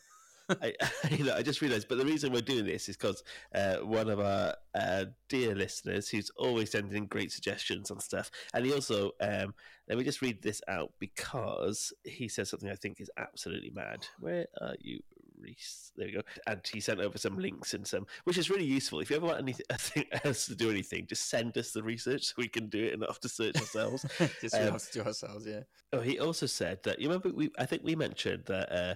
I, 0.62 0.74
you 1.12 1.24
know, 1.24 1.36
I 1.36 1.44
just 1.44 1.62
realised, 1.62 1.88
but 1.88 1.98
the 1.98 2.06
reason 2.06 2.34
we're 2.34 2.42
doing 2.42 2.66
this 2.66 2.90
is 2.90 2.98
because 2.98 3.24
uh, 3.56 3.78
one 3.78 4.10
of 4.10 4.20
our 4.20 4.56
uh, 4.76 5.06
dear 5.30 5.56
listeners, 5.56 6.10
who's 6.10 6.30
always 6.36 6.72
sending 6.72 6.98
in 6.98 7.06
great 7.06 7.32
suggestions 7.32 7.92
on 7.92 8.00
stuff, 8.00 8.32
and 8.54 8.66
he 8.66 8.74
also, 8.74 9.12
um, 9.22 9.54
let 9.88 9.98
me 9.98 10.04
just 10.04 10.22
read 10.22 10.42
this 10.42 10.62
out 10.68 10.92
because 11.00 11.94
he 12.04 12.28
says 12.28 12.50
something 12.50 12.70
I 12.70 12.76
think 12.76 13.00
is 13.00 13.10
absolutely 13.18 13.72
mad. 13.74 14.06
Where 14.20 14.48
are 14.60 14.76
you, 14.80 15.00
Reese? 15.42 15.92
There 15.96 16.08
we 16.08 16.14
go. 16.14 16.22
And 16.48 16.62
he 16.72 16.80
sent 16.80 17.00
over 17.02 17.18
some 17.18 17.38
links 17.38 17.74
and 17.74 17.86
some, 17.86 18.06
which 18.26 18.38
is 18.38 18.50
really 18.50 18.66
useful. 18.66 19.00
If 19.00 19.10
you 19.10 19.16
ever 19.18 19.26
want 19.26 19.40
anything 19.40 20.06
else 20.24 20.46
to 20.46 20.56
do 20.56 20.70
anything, 20.70 21.08
just 21.08 21.30
send 21.30 21.58
us 21.58 21.72
the 21.72 21.84
research 21.84 22.24
so 22.26 22.34
we 22.38 22.48
can 22.48 22.68
do 22.70 22.84
it 22.86 22.92
and 22.94 23.02
not 23.02 23.10
have 23.10 23.20
to 23.22 23.30
search 23.30 23.56
ourselves. 23.58 24.06
Just 24.42 24.56
Um, 24.56 24.72
have 24.74 24.90
to 24.92 25.00
do 25.00 25.06
ourselves, 25.06 25.46
yeah. 25.46 25.62
Oh, 25.94 26.00
he 26.00 26.20
also 26.20 26.46
said 26.46 26.84
that 26.84 27.00
you 27.00 27.08
remember 27.10 27.30
we 27.30 27.50
I 27.60 27.66
think 27.66 27.82
we 27.84 27.96
mentioned 27.96 28.44
that 28.46 28.72
uh, 28.72 28.96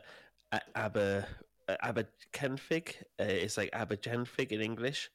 A- 0.53 0.79
Aber 0.79 1.25
uh, 1.67 1.75
Aberkenfig 1.83 2.95
uh, 3.19 3.23
it's 3.23 3.57
like 3.57 3.71
Abergenfig 3.71 4.51
in 4.51 4.61
English, 4.61 5.09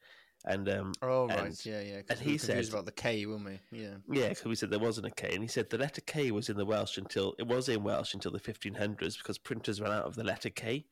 and 0.45 0.67
um, 0.69 0.91
Oh 1.01 1.27
right, 1.27 1.39
and- 1.39 1.65
yeah, 1.65 1.81
yeah. 1.81 2.01
and 2.09 2.19
he 2.19 2.37
said- 2.37 2.67
about 2.69 2.85
the 2.85 2.91
K, 2.91 3.25
weren't 3.25 3.45
we? 3.45 3.59
Yeah. 3.71 3.95
yeah, 4.11 4.29
because 4.29 4.45
we 4.45 4.55
said 4.55 4.69
there 4.69 4.79
wasn't 4.79 5.07
a 5.07 5.11
K, 5.11 5.31
and 5.33 5.41
he 5.41 5.47
said 5.47 5.69
the 5.69 5.77
letter 5.77 6.01
K 6.01 6.31
was 6.31 6.49
in 6.49 6.57
the 6.57 6.65
Welsh 6.65 6.97
until 6.97 7.33
it 7.39 7.47
was 7.47 7.69
in 7.69 7.83
Welsh 7.83 8.13
until 8.13 8.31
the 8.31 8.39
1500s 8.39 9.17
because 9.17 9.37
printers 9.37 9.81
ran 9.81 9.91
out 9.91 10.05
of 10.05 10.15
the 10.15 10.23
letter 10.23 10.49
K. 10.49 10.85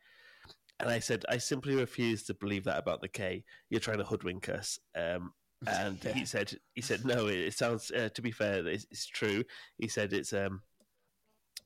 And 0.80 0.90
I 0.90 1.00
said, 1.00 1.26
I 1.30 1.38
simply 1.38 1.76
refuse 1.76 2.24
to 2.26 2.34
believe 2.34 2.64
that 2.66 2.78
about 2.80 3.02
the 3.02 3.08
K. 3.08 3.44
You're 3.70 3.82
trying 3.82 3.98
to 3.98 4.06
hoodwink 4.06 4.50
us. 4.50 4.80
Um, 4.96 5.34
and 5.68 6.00
Yeah. 6.06 6.14
he 6.14 6.26
said, 6.26 6.54
he 6.74 6.82
said, 6.82 7.06
no. 7.06 7.28
It, 7.28 7.40
it 7.40 7.54
sounds, 7.54 7.92
uh, 7.92 8.10
to 8.14 8.22
be 8.22 8.32
fair, 8.32 8.66
it's, 8.68 8.86
it's 8.90 9.08
true. 9.08 9.44
He 9.78 9.88
said 9.88 10.14
it's, 10.14 10.32
um, 10.34 10.62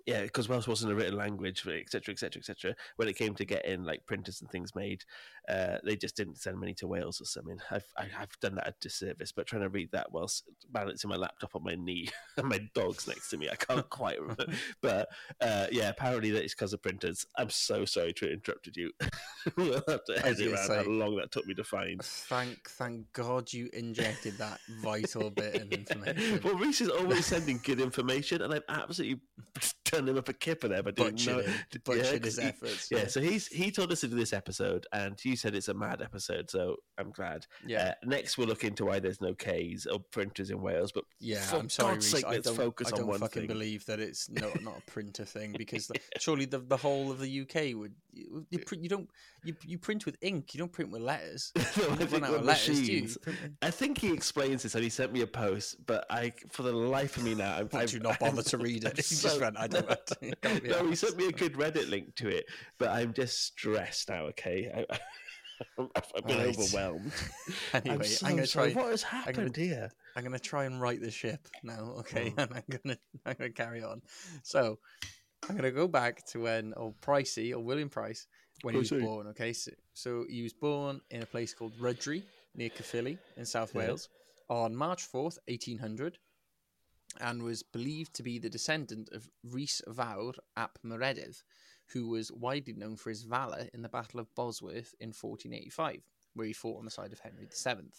yeah, 0.06 0.24
because 0.24 0.50
Welsh 0.50 0.68
wasn't 0.68 0.92
a 0.92 0.96
written 0.96 1.16
language, 1.16 1.66
etc., 1.66 2.12
etc., 2.12 2.40
etc. 2.40 2.76
When 2.98 3.08
it 3.08 3.16
came 3.16 3.36
to 3.36 3.46
getting 3.46 3.84
like 3.84 4.06
printers 4.06 4.42
and 4.42 4.50
things 4.52 4.76
made, 4.76 5.04
uh, 5.48 5.78
they 5.86 5.96
just 5.96 6.18
didn't 6.18 6.40
send 6.40 6.60
money 6.60 6.74
to 6.76 6.88
Wales 6.88 7.22
or 7.22 7.26
something. 7.26 7.58
I've 7.72 7.86
I, 7.98 8.08
I've 8.20 8.38
done 8.42 8.56
that 8.56 8.68
a 8.68 8.74
disservice, 8.82 9.32
but 9.32 9.48
trying 9.48 9.62
to 9.62 9.70
read 9.70 9.92
that 9.94 10.12
whilst 10.12 10.44
balancing 10.72 11.10
my 11.10 11.16
laptop 11.16 11.56
on 11.56 11.64
my 11.64 11.76
knee 11.76 12.10
and 12.38 12.50
my 12.50 12.60
dog's 12.74 13.08
next 13.08 13.30
to 13.30 13.38
me, 13.38 13.50
I 13.50 13.56
can't 13.56 13.90
quite 13.90 14.20
remember. 14.20 14.46
But 14.82 15.10
uh, 15.40 15.68
yeah, 15.72 15.90
apparently 15.90 16.32
that 16.32 16.44
is 16.44 16.54
because 16.54 16.74
of 16.74 16.82
printers. 16.82 17.26
I'm 17.38 17.50
so 17.50 17.86
sorry 17.86 18.12
to 18.14 18.26
have 18.26 18.34
interrupted 18.34 18.76
you. 18.76 18.92
we'll 19.56 19.82
have 19.88 20.04
to 20.06 20.26
edit 20.26 20.48
around 20.48 20.68
say- 20.68 20.76
how 20.78 20.84
long 20.84 21.16
that 21.18 21.32
took 21.32 21.46
me 21.46 21.54
to 21.54 21.64
find. 21.64 22.02
Thank, 22.04 22.70
thank 22.70 23.12
God 23.14 23.52
you 23.54 23.70
injected 23.72 24.38
that 24.40 24.60
vital 24.82 25.30
bit 25.30 25.62
of 25.62 25.72
information. 25.72 26.42
well, 26.44 26.56
Reese 26.56 26.82
is 26.82 26.90
always 26.90 27.26
sending 27.26 27.60
good 27.64 27.80
information, 27.80 28.42
and 28.42 28.54
I'm 28.54 28.64
absolutely 28.68 29.22
turned 29.94 30.10
him 30.10 30.18
up 30.18 30.30
a 30.30 30.34
kipper 30.34 30.68
there 30.68 30.84
no, 30.98 31.06
Butchered, 31.12 31.46
him, 31.46 31.54
yeah, 32.22 32.26
his 32.26 32.38
he- 32.38 32.44
efforts. 32.44 32.90
Yeah, 32.92 33.08
so 33.08 33.22
he's 33.22 33.48
he 33.48 33.72
told 33.72 33.92
us 33.92 34.02
to 34.02 34.08
do 34.08 34.16
this 34.16 34.34
episode, 34.34 34.86
and 34.92 35.18
you 35.24 35.36
said 35.36 35.56
it's 35.56 35.68
a 35.68 35.74
mad 35.74 36.02
episode, 36.02 36.50
so 36.50 36.78
I'm 36.98 37.12
glad. 37.12 37.46
yeah, 37.66 37.94
Uh, 38.04 38.06
next, 38.08 38.38
we'll 38.38 38.48
look 38.48 38.64
into 38.64 38.86
why 38.86 39.00
there's 39.00 39.22
no 39.22 39.34
Ks 39.34 39.86
or 39.86 40.00
printers 40.00 40.50
in 40.52 40.62
Wales, 40.62 40.92
but 40.92 41.04
yeah. 41.20 41.44
I'm 41.54 41.70
sorry, 41.70 41.96
Reece. 41.96 42.12
sake, 42.12 42.26
I 42.26 42.32
let's 42.32 42.48
don't, 42.48 42.56
focus 42.56 42.88
I 42.88 42.92
on 42.92 42.98
don't 43.00 43.08
one 43.08 43.20
fucking 43.20 43.42
thing. 43.44 43.48
believe 43.48 43.86
that 43.86 44.00
it's 44.00 44.30
no, 44.30 44.52
not 44.62 44.78
a 44.80 44.92
printer 44.92 45.26
thing 45.26 45.56
because 45.58 45.88
the, 45.90 46.00
surely 46.20 46.46
the 46.46 46.60
the 46.60 46.78
whole 46.78 47.12
of 47.12 47.20
the 47.20 47.42
UK 47.42 47.76
would 47.78 47.94
you, 48.14 48.46
you, 48.50 48.60
print, 48.60 48.84
you 48.84 48.90
don't 48.90 49.10
you, 49.44 49.56
you 49.66 49.78
print 49.78 50.06
with 50.06 50.16
ink. 50.22 50.54
You 50.54 50.60
don't 50.60 50.72
print 50.72 50.92
with 50.92 51.02
letters. 51.02 51.52
No, 51.56 51.62
I 51.64 51.96
think 51.96 52.12
with 52.12 52.44
letters, 52.44 52.46
machines. 52.70 53.14
You 53.16 53.20
print 53.20 53.42
with- 53.42 53.52
I 53.62 53.72
think 53.72 53.98
he 53.98 54.14
explains 54.14 54.64
this, 54.64 54.76
and 54.76 54.84
he 54.84 54.90
sent 54.90 55.12
me 55.12 55.22
a 55.22 55.28
post, 55.28 55.86
but 55.86 56.06
I, 56.10 56.34
for 56.52 56.64
the 56.64 56.72
life 56.74 57.18
of 57.18 57.24
me 57.24 57.36
now, 57.36 57.56
I'm, 57.56 57.64
Would 57.72 57.76
I'm 57.76 57.88
you 57.90 58.00
not 58.00 58.20
bother 58.20 58.44
to 58.44 58.58
read 58.58 58.84
it? 58.84 58.88
I'm 58.90 58.96
just 58.96 59.18
so- 59.22 59.40
went, 59.40 59.58
I 59.58 59.68
don't 59.68 59.88
want 59.88 60.06
to. 60.08 60.36
Can't 60.42 60.64
no, 60.64 60.88
he 60.88 60.96
sent 60.96 61.18
me 61.18 61.28
a 61.28 61.32
good 61.32 61.54
Reddit 61.54 61.90
link 61.90 62.16
to 62.16 62.28
it, 62.28 62.46
but 62.78 62.90
I'm 62.90 63.14
just 63.14 63.44
stressed 63.44 64.10
now. 64.10 64.26
Okay, 64.28 64.86
I, 64.90 64.98
I've 65.96 66.26
been 66.26 66.38
Right. 66.40 66.48
overwhelmed. 66.58 67.12
Anyway, 67.74 67.96
I'm 68.22 68.28
I'm, 68.28 68.36
gonna 68.36 68.48
sorry. 68.48 68.74
try. 68.74 68.82
What 68.82 68.92
has 68.92 69.04
gonna- 69.04 69.24
happened 69.24 69.56
here? 69.56 69.92
I'm 70.16 70.24
gonna 70.24 70.38
try 70.40 70.66
and 70.66 70.80
right 70.82 71.00
the 71.02 71.10
ship 71.12 71.48
now, 71.64 71.94
okay? 72.00 72.34
Oh. 72.38 72.42
And 72.44 72.54
I'm 72.54 72.64
gonna 72.70 72.98
I'm 73.26 73.36
gonna 73.40 73.50
carry 73.52 73.84
on. 73.84 74.02
So 74.44 74.78
I'm 75.50 75.56
gonna 75.56 75.72
go 75.72 75.88
back 75.88 76.26
to 76.28 76.42
when 76.42 76.74
or 76.74 76.94
Pricey 77.02 77.54
or 77.54 77.60
William 77.60 77.90
Price 77.90 78.28
when 78.62 78.74
he 78.76 78.80
was 78.80 78.90
born. 78.90 79.28
Okay, 79.28 79.54
so, 79.54 79.72
so 79.94 80.26
he 80.30 80.44
was 80.44 80.54
born 80.54 81.02
in 81.12 81.22
a 81.22 81.26
place 81.26 81.54
called 81.54 81.74
Rhydri 81.80 82.24
near 82.56 82.70
Caerphilly 82.70 83.18
in 83.38 83.46
South 83.46 83.74
Yeah. 83.74 83.82
Wales 83.82 84.10
on 84.50 84.76
March 84.76 85.04
fourth, 85.04 85.38
eighteen 85.48 85.78
hundred, 85.80 86.18
and 87.20 87.44
was 87.44 87.64
believed 87.64 88.14
to 88.16 88.24
be 88.24 88.40
the 88.40 88.50
descendant 88.50 89.10
of 89.12 89.30
Rhys 89.44 89.82
Fawr 89.94 90.34
ap 90.58 90.80
Meredydd, 90.86 91.42
who 91.92 92.08
was 92.08 92.32
widely 92.32 92.74
known 92.74 92.96
for 92.96 93.10
his 93.10 93.24
valour 93.24 93.68
in 93.74 93.82
the 93.82 93.90
Battle 93.90 94.20
of 94.20 94.34
Bosworth 94.36 94.96
in 95.00 95.10
1485, 95.10 96.02
where 96.34 96.48
he 96.48 96.54
fought 96.54 96.80
on 96.80 96.86
the 96.86 96.92
side 96.92 97.14
of 97.14 97.20
Henry 97.20 97.48
VII. 97.52 97.92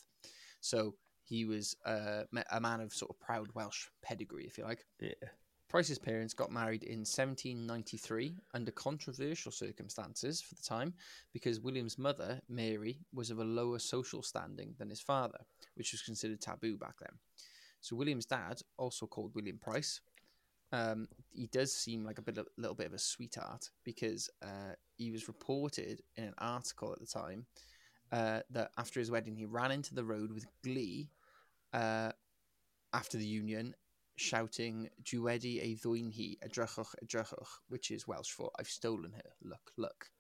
So 0.61 0.95
he 1.23 1.45
was 1.45 1.77
uh, 1.87 2.23
a 2.51 2.61
man 2.61 2.81
of 2.81 2.93
sort 2.93 3.11
of 3.11 3.21
proud 3.21 3.49
Welsh 3.55 3.87
pedigree, 4.03 4.45
if 4.47 4.59
you 4.59 4.65
like. 4.65 4.85
Yeah. 5.01 5.11
Price's 5.75 5.99
parents 5.99 6.35
got 6.35 6.53
married 6.53 6.85
in 6.85 7.01
1793 7.01 8.37
under 8.55 8.71
controversial 8.71 9.51
circumstances 9.51 10.41
for 10.41 10.55
the 10.55 10.63
time 10.63 10.95
because 11.33 11.59
William's 11.59 11.99
mother, 11.99 12.41
Mary, 12.49 13.01
was 13.13 13.29
of 13.33 13.41
a 13.41 13.45
lower 13.45 13.81
social 13.81 14.23
standing 14.23 14.77
than 14.79 14.89
his 14.89 15.01
father, 15.01 15.41
which 15.75 15.91
was 15.91 16.01
considered 16.01 16.41
taboo 16.41 16.77
back 16.77 16.95
then. 17.01 17.19
So 17.81 17.97
William's 17.97 18.25
dad, 18.25 18.61
also 18.77 19.09
called 19.09 19.35
William 19.35 19.59
Price, 19.59 20.01
um, 20.71 21.09
he 21.33 21.49
does 21.49 21.75
seem 21.75 22.05
like 22.05 22.19
a 22.19 22.23
bit, 22.23 22.39
a 22.39 22.45
little 22.57 22.77
bit 22.77 22.87
of 22.87 22.95
a 22.95 22.99
sweetheart 23.01 23.69
because 23.83 24.31
uh, 24.45 24.75
he 24.97 25.11
was 25.11 25.27
reported 25.27 26.03
in 26.15 26.23
an 26.23 26.35
article 26.39 26.93
at 26.93 27.01
the 27.01 27.07
time 27.07 27.47
uh, 28.13 28.43
that 28.51 28.71
after 28.79 29.01
his 29.01 29.11
wedding 29.11 29.35
he 29.35 29.45
ran 29.45 29.73
into 29.73 29.93
the 29.93 30.05
road 30.05 30.31
with 30.31 30.47
glee 30.63 31.11
uh, 31.73 32.13
after 32.93 33.19
the 33.19 33.27
union, 33.27 33.75
shouting 34.17 34.89
"Dwedi 35.03 35.61
ei 35.63 35.77
ddwyn 35.77 36.13
hi, 36.15 36.37
edrychwch, 36.47 36.95
edrychwch," 37.05 37.59
which 37.69 37.91
is 37.91 38.07
Welsh 38.07 38.31
for 38.31 38.51
"I've 38.59 38.69
stolen 38.69 39.13
her, 39.13 39.31
look, 39.43 39.73
look." 39.77 40.11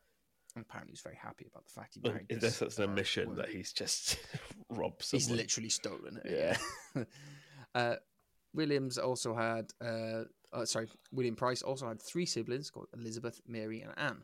And 0.57 0.64
apparently, 0.64 0.92
he's 0.92 1.00
very 1.00 1.18
happy 1.20 1.46
about 1.50 1.64
the 1.64 1.72
fact 1.72 1.94
he 1.94 2.09
married. 2.09 2.26
Is 2.28 2.40
this, 2.40 2.59
that's 2.61 2.78
an 2.78 2.85
uh, 2.85 2.88
admission 2.88 3.30
woman. 3.30 3.42
that 3.42 3.50
he's 3.50 3.72
just 3.72 4.18
robbed 4.70 5.04
He's 5.11 5.30
literally 5.30 5.68
stolen 5.68 6.20
it. 6.24 6.57
Yeah. 6.96 7.04
Uh, 7.74 7.96
Williams 8.54 8.98
also 8.98 9.35
had, 9.35 9.72
uh, 9.85 10.22
uh, 10.52 10.64
sorry, 10.64 10.87
William 11.11 11.35
Price 11.35 11.61
also 11.61 11.88
had 11.88 12.00
three 12.00 12.24
siblings 12.24 12.70
called 12.70 12.87
Elizabeth, 12.96 13.40
Mary, 13.48 13.80
and 13.80 13.92
Anne. 13.96 14.22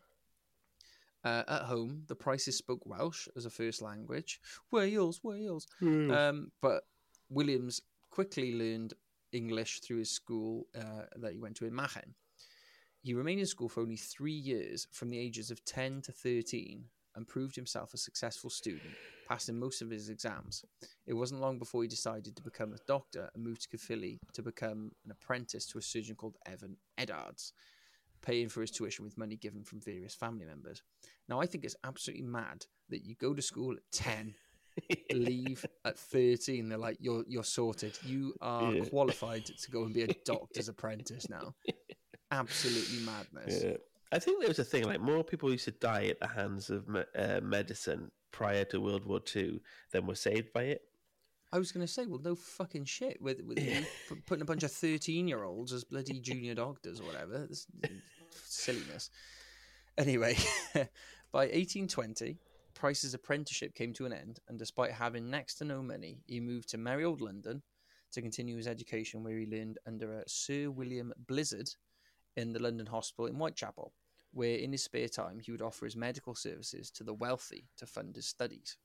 Uh, 1.22 1.42
at 1.48 1.62
home, 1.62 2.04
the 2.06 2.14
Prices 2.14 2.56
spoke 2.56 2.86
Welsh 2.86 3.26
as 3.36 3.44
a 3.44 3.50
first 3.50 3.82
language. 3.82 4.40
Wales, 4.70 5.20
Wales. 5.22 5.66
Hmm. 5.80 6.10
Um, 6.10 6.52
but 6.62 6.84
Williams 7.28 7.82
quickly 8.10 8.54
learned 8.54 8.94
English 9.32 9.80
through 9.80 9.98
his 9.98 10.10
school 10.10 10.66
uh, 10.76 11.04
that 11.16 11.32
he 11.32 11.38
went 11.38 11.56
to 11.56 11.66
in 11.66 11.74
Machen. 11.74 12.14
He 13.02 13.14
remained 13.14 13.40
in 13.40 13.46
school 13.46 13.68
for 13.68 13.80
only 13.80 13.96
three 13.96 14.32
years, 14.32 14.86
from 14.92 15.08
the 15.08 15.18
ages 15.18 15.50
of 15.50 15.64
10 15.64 16.02
to 16.02 16.12
13, 16.12 16.84
and 17.16 17.26
proved 17.26 17.56
himself 17.56 17.94
a 17.94 17.98
successful 17.98 18.50
student, 18.50 18.94
passing 19.28 19.58
most 19.58 19.82
of 19.82 19.90
his 19.90 20.10
exams. 20.10 20.64
It 21.06 21.14
wasn't 21.14 21.40
long 21.40 21.58
before 21.58 21.82
he 21.82 21.88
decided 21.88 22.36
to 22.36 22.42
become 22.42 22.72
a 22.72 22.86
doctor 22.86 23.30
and 23.34 23.42
moved 23.42 23.62
to 23.62 23.68
Caerphilly 23.68 24.18
to 24.34 24.42
become 24.42 24.92
an 25.04 25.10
apprentice 25.10 25.66
to 25.68 25.78
a 25.78 25.82
surgeon 25.82 26.14
called 26.14 26.36
Evan 26.46 26.76
Edwards, 26.98 27.52
paying 28.22 28.48
for 28.48 28.60
his 28.60 28.70
tuition 28.70 29.04
with 29.04 29.18
money 29.18 29.36
given 29.36 29.64
from 29.64 29.80
various 29.80 30.14
family 30.14 30.44
members. 30.44 30.82
Now, 31.28 31.40
I 31.40 31.46
think 31.46 31.64
it's 31.64 31.76
absolutely 31.84 32.26
mad 32.26 32.66
that 32.90 33.04
you 33.04 33.14
go 33.14 33.34
to 33.34 33.42
school 33.42 33.74
at 33.74 33.92
10 33.92 34.34
leave 35.12 35.64
at 35.84 35.98
13 35.98 36.68
they're 36.68 36.78
like 36.78 36.96
you're 37.00 37.24
you're 37.28 37.44
sorted 37.44 37.98
you 38.04 38.34
are 38.40 38.72
Yeah. 38.74 38.84
qualified 38.84 39.44
to 39.46 39.70
go 39.70 39.84
and 39.84 39.94
be 39.94 40.02
a 40.02 40.06
doctor's 40.24 40.68
apprentice 40.68 41.28
now 41.28 41.54
absolutely 42.30 42.98
madness 43.00 43.62
Yeah. 43.64 43.76
I 44.12 44.18
think 44.18 44.40
there 44.40 44.48
was 44.48 44.58
a 44.58 44.64
thing 44.64 44.84
like 44.84 45.00
more 45.00 45.22
people 45.22 45.50
used 45.52 45.66
to 45.66 45.70
die 45.72 46.06
at 46.06 46.18
the 46.20 46.26
hands 46.26 46.68
of 46.70 46.84
uh, 47.16 47.40
medicine 47.42 48.10
prior 48.32 48.64
to 48.64 48.80
World 48.80 49.04
War 49.06 49.20
Two 49.20 49.60
than 49.92 50.06
were 50.06 50.14
saved 50.16 50.52
by 50.52 50.64
it. 50.64 50.82
i 51.52 51.58
was 51.58 51.72
going 51.72 51.84
to 51.86 51.92
say 51.92 52.06
well 52.06 52.20
no 52.22 52.34
fucking 52.34 52.84
shit 52.84 53.20
with, 53.22 53.40
with 53.44 53.58
Yeah. 53.58 53.82
putting 54.26 54.42
a 54.42 54.44
bunch 54.46 54.62
of 54.64 54.72
13 54.72 55.28
year 55.28 55.42
olds 55.44 55.72
as 55.72 55.84
bloody 55.84 56.18
junior 56.28 56.54
doctors 56.54 57.00
or 57.00 57.04
whatever 57.04 57.46
this 57.46 57.66
silliness 58.44 59.10
anyway 59.98 60.34
by 61.32 61.46
1820 61.46 62.38
price's 62.80 63.12
apprenticeship 63.12 63.74
came 63.74 63.92
to 63.92 64.06
an 64.06 64.12
end 64.12 64.38
and 64.48 64.58
despite 64.58 64.90
having 64.90 65.28
next 65.28 65.56
to 65.56 65.64
no 65.66 65.82
money 65.82 66.22
he 66.26 66.40
moved 66.40 66.66
to 66.66 66.78
merry 66.78 67.04
old 67.04 67.20
london 67.20 67.62
to 68.10 68.22
continue 68.22 68.56
his 68.56 68.66
education 68.66 69.22
where 69.22 69.36
he 69.36 69.44
learned 69.46 69.78
under 69.86 70.24
sir 70.26 70.70
william 70.70 71.12
blizard 71.26 71.76
in 72.38 72.54
the 72.54 72.62
london 72.62 72.86
hospital 72.86 73.26
in 73.26 73.34
whitechapel 73.34 73.92
where 74.32 74.56
in 74.56 74.72
his 74.72 74.82
spare 74.82 75.08
time 75.08 75.38
he 75.38 75.52
would 75.52 75.60
offer 75.60 75.84
his 75.84 75.94
medical 75.94 76.34
services 76.34 76.90
to 76.90 77.04
the 77.04 77.12
wealthy 77.12 77.68
to 77.76 77.84
fund 77.84 78.16
his 78.16 78.26
studies 78.26 78.78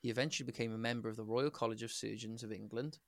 he 0.00 0.08
eventually 0.08 0.46
became 0.46 0.74
a 0.74 0.76
member 0.76 1.08
of 1.08 1.16
the 1.16 1.24
Royal 1.24 1.48
College 1.48 1.82
of 1.82 1.90
Surgeons 1.90 2.42
of 2.42 2.52
England, 2.52 2.98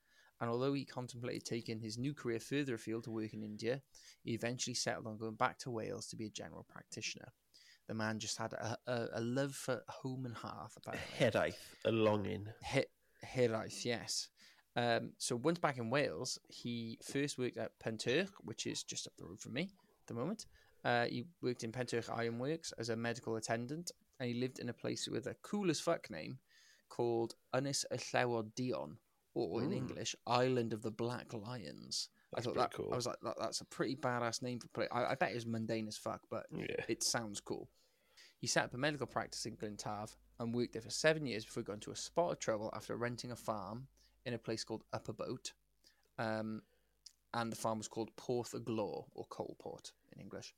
and 0.40 0.48
although 0.48 0.72
he 0.72 0.86
contemplated 0.86 1.44
taking 1.44 1.78
his 1.78 1.98
new 1.98 2.14
career 2.14 2.40
further 2.40 2.76
afield 2.76 3.04
to 3.04 3.10
work 3.10 3.34
in 3.34 3.42
India, 3.42 3.82
he 4.22 4.32
eventually 4.32 4.72
settled 4.72 5.06
on 5.06 5.18
going 5.18 5.34
back 5.34 5.58
to 5.58 5.70
Wales 5.70 6.06
to 6.06 6.16
be 6.16 6.24
a 6.24 6.30
general 6.30 6.64
practitioner. 6.66 7.34
The 7.88 7.94
man 7.94 8.18
just 8.18 8.36
had 8.38 8.52
a, 8.52 8.76
a, 8.86 9.06
a 9.14 9.20
love 9.20 9.54
for 9.54 9.82
home 9.88 10.24
and 10.26 10.34
hearth. 10.34 10.76
A 10.86 10.90
Apparently, 10.90 11.16
headache, 11.18 11.54
a 11.84 11.92
longing. 11.92 12.46
He- 12.64 12.84
Hiraeth, 13.24 13.84
yes. 13.84 14.28
Um, 14.74 15.12
so 15.18 15.36
once 15.36 15.58
back 15.58 15.78
in 15.78 15.88
Wales, 15.90 16.38
he 16.48 16.98
first 17.02 17.38
worked 17.38 17.56
at 17.56 17.78
Pentyrch, 17.78 18.28
which 18.40 18.66
is 18.66 18.82
just 18.82 19.06
up 19.06 19.14
the 19.16 19.24
road 19.24 19.40
from 19.40 19.54
me 19.54 19.62
at 19.62 20.06
the 20.06 20.14
moment. 20.14 20.46
Uh, 20.84 21.06
he 21.06 21.24
worked 21.42 21.64
in 21.64 21.72
Pentyrch 21.72 22.08
Ironworks 22.14 22.72
as 22.78 22.90
a 22.90 22.96
medical 22.96 23.36
attendant, 23.36 23.90
and 24.20 24.28
he 24.28 24.34
lived 24.40 24.58
in 24.58 24.68
a 24.68 24.72
place 24.74 25.08
with 25.08 25.26
a 25.26 25.36
cool 25.42 25.70
as 25.70 25.80
fuck 25.80 26.10
name 26.10 26.38
called 26.88 27.34
Ynys 27.54 27.84
y 27.90 28.42
Dion, 28.54 28.98
or 29.34 29.62
in 29.62 29.70
Mm. 29.70 29.76
English, 29.76 30.14
Island 30.26 30.72
of 30.72 30.82
the 30.82 30.90
Black 30.90 31.32
Lions. 31.32 32.08
That's 32.36 32.46
I 32.46 32.50
thought 32.50 32.56
that 32.56 32.72
cool. 32.72 32.90
I 32.92 32.96
was 32.96 33.06
like, 33.06 33.16
that, 33.22 33.34
that's 33.40 33.60
a 33.60 33.64
pretty 33.64 33.96
badass 33.96 34.42
name 34.42 34.60
for 34.60 34.66
a 34.66 34.70
place. 34.70 34.88
I, 34.92 35.04
I 35.06 35.14
bet 35.16 35.32
it's 35.32 35.46
mundane 35.46 35.88
as 35.88 35.96
fuck, 35.96 36.20
but 36.30 36.46
Yeah. 36.54 36.84
it 36.86 37.02
sounds 37.02 37.40
cool. 37.40 37.68
He 38.38 38.46
set 38.46 38.64
up 38.66 38.74
a 38.74 38.78
medical 38.78 39.06
practice 39.06 39.46
in 39.46 39.56
Glyntaff 39.56 40.14
and 40.38 40.54
worked 40.54 40.74
there 40.74 40.82
for 40.82 40.90
seven 40.90 41.26
years 41.26 41.44
before 41.44 41.62
going 41.62 41.80
to 41.80 41.90
a 41.90 41.96
spot 41.96 42.32
of 42.32 42.38
trouble 42.38 42.70
after 42.76 42.94
renting 42.96 43.32
a 43.32 43.36
farm 43.36 43.88
in 44.26 44.34
a 44.34 44.38
place 44.38 44.62
called 44.62 44.84
Upper 44.92 45.14
Boat. 45.14 45.52
Um, 46.18 46.62
and 47.32 47.50
the 47.50 47.56
farm 47.56 47.78
was 47.78 47.88
called 47.88 48.14
Porth 48.16 48.52
y 48.54 48.60
Glo, 48.64 49.06
or 49.14 49.24
Coalport 49.26 49.92
in 50.12 50.20
English. 50.20 50.54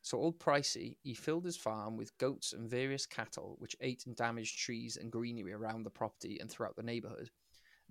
So, 0.00 0.18
old 0.18 0.38
Pricey, 0.38 0.96
he 1.02 1.12
filled 1.14 1.44
his 1.44 1.56
farm 1.56 1.96
with 1.96 2.16
goats 2.18 2.52
and 2.52 2.68
various 2.68 3.04
cattle, 3.04 3.56
which 3.58 3.76
ate 3.80 4.06
and 4.06 4.16
damaged 4.16 4.58
trees 4.58 4.96
and 4.96 5.10
greenery 5.10 5.52
around 5.52 5.82
the 5.82 5.90
property 5.90 6.38
and 6.40 6.50
throughout 6.50 6.76
the 6.76 6.82
neighbourhood. 6.82 7.30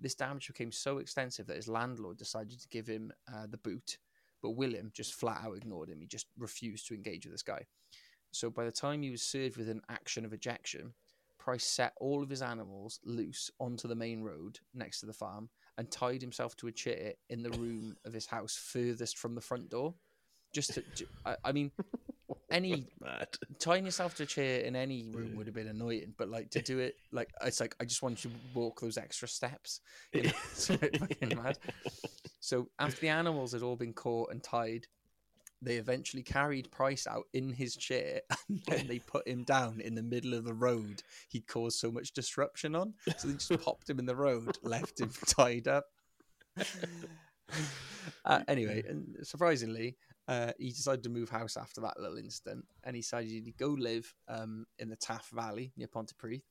This 0.00 0.14
damage 0.14 0.46
became 0.46 0.72
so 0.72 0.98
extensive 0.98 1.46
that 1.46 1.56
his 1.56 1.68
landlord 1.68 2.16
decided 2.16 2.60
to 2.60 2.68
give 2.68 2.86
him 2.86 3.12
uh, 3.32 3.46
the 3.50 3.58
boot, 3.58 3.98
but 4.42 4.50
William 4.50 4.90
just 4.94 5.14
flat 5.14 5.42
out 5.44 5.56
ignored 5.56 5.88
him. 5.88 6.00
He 6.00 6.06
just 6.06 6.26
refused 6.38 6.86
to 6.88 6.94
engage 6.94 7.24
with 7.24 7.34
this 7.34 7.42
guy. 7.42 7.66
So 8.30 8.50
by 8.50 8.64
the 8.64 8.72
time 8.72 9.02
he 9.02 9.10
was 9.10 9.22
served 9.22 9.56
with 9.56 9.68
an 9.68 9.80
action 9.88 10.24
of 10.24 10.32
ejection, 10.32 10.92
Price 11.48 11.64
set 11.64 11.94
all 11.98 12.22
of 12.22 12.28
his 12.28 12.42
animals 12.42 13.00
loose 13.04 13.50
onto 13.58 13.88
the 13.88 13.94
main 13.94 14.22
road 14.22 14.58
next 14.74 15.00
to 15.00 15.06
the 15.06 15.14
farm 15.14 15.48
and 15.78 15.90
tied 15.90 16.20
himself 16.20 16.54
to 16.56 16.66
a 16.66 16.72
chair 16.72 17.14
in 17.30 17.42
the 17.42 17.50
room 17.50 17.96
of 18.04 18.12
his 18.12 18.26
house 18.26 18.54
furthest 18.54 19.16
from 19.16 19.34
the 19.34 19.40
front 19.40 19.70
door. 19.70 19.94
Just 20.52 20.74
to, 20.74 20.82
I, 21.24 21.36
I 21.46 21.52
mean, 21.52 21.70
any 22.50 22.86
tying 23.58 23.84
yourself 23.84 24.14
to 24.16 24.22
a 24.24 24.26
chair 24.26 24.60
in 24.60 24.76
any 24.76 25.10
room 25.12 25.36
would 25.36 25.46
have 25.46 25.54
been 25.54 25.68
annoying, 25.68 26.14
but 26.16 26.28
like 26.28 26.50
to 26.50 26.62
do 26.62 26.78
it, 26.78 26.96
like 27.12 27.30
it's 27.44 27.60
like 27.60 27.74
I 27.80 27.84
just 27.84 28.02
want 28.02 28.24
you 28.24 28.30
to 28.30 28.36
walk 28.54 28.80
those 28.80 28.98
extra 28.98 29.28
steps. 29.28 29.80
You 30.12 30.22
know, 30.22 30.30
fucking 30.56 31.36
mad. 31.36 31.58
So 32.40 32.68
after 32.78 33.00
the 33.00 33.08
animals 33.08 33.52
had 33.52 33.62
all 33.62 33.76
been 33.76 33.92
caught 33.92 34.32
and 34.32 34.42
tied, 34.42 34.86
they 35.60 35.76
eventually 35.76 36.22
carried 36.22 36.70
Price 36.70 37.06
out 37.06 37.26
in 37.34 37.52
his 37.52 37.76
chair, 37.76 38.20
and 38.48 38.62
then 38.66 38.86
they 38.86 39.00
put 39.00 39.26
him 39.28 39.44
down 39.44 39.80
in 39.80 39.94
the 39.94 40.02
middle 40.02 40.34
of 40.34 40.44
the 40.44 40.54
road 40.54 41.02
he'd 41.28 41.46
caused 41.46 41.78
so 41.78 41.90
much 41.90 42.12
disruption 42.12 42.74
on. 42.74 42.94
So 43.18 43.28
they 43.28 43.34
just 43.34 43.62
popped 43.62 43.90
him 43.90 43.98
in 43.98 44.06
the 44.06 44.16
road, 44.16 44.56
left 44.62 45.00
him 45.00 45.10
tied 45.26 45.68
up. 45.68 45.84
Uh, 48.24 48.40
anyway, 48.48 48.82
and 48.88 49.16
surprisingly, 49.22 49.96
uh, 50.28 50.52
he 50.58 50.68
decided 50.68 51.02
to 51.02 51.08
move 51.08 51.30
house 51.30 51.56
after 51.56 51.80
that 51.80 51.98
little 51.98 52.18
incident, 52.18 52.64
and 52.84 52.94
he 52.94 53.00
decided 53.00 53.30
he'd 53.30 53.56
go 53.56 53.68
live 53.68 54.14
um, 54.28 54.66
in 54.78 54.90
the 54.90 54.96
Taff 54.96 55.28
Valley 55.30 55.72
near 55.76 55.88
Pontypridd. 55.88 56.42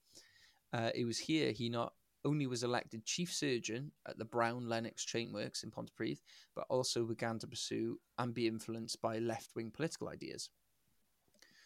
Uh, 0.74 0.90
it 0.96 1.06
was 1.06 1.20
here 1.20 1.52
he 1.52 1.70
not 1.70 1.94
only 2.26 2.48
was 2.48 2.64
elected 2.64 3.06
chief 3.06 3.32
surgeon 3.32 3.92
at 4.08 4.18
the 4.18 4.26
Brown 4.26 4.68
Lenox 4.68 5.06
Chain 5.06 5.32
Works 5.32 5.64
in 5.64 5.72
Pontypridd, 5.72 6.20
but 6.56 6.66
also 6.70 7.06
began 7.06 7.40
to 7.40 7.48
pursue 7.48 8.00
and 8.18 8.34
be 8.34 8.48
influenced 8.48 9.02
by 9.02 9.20
left-wing 9.20 9.72
political 9.72 10.10
ideas. 10.10 10.50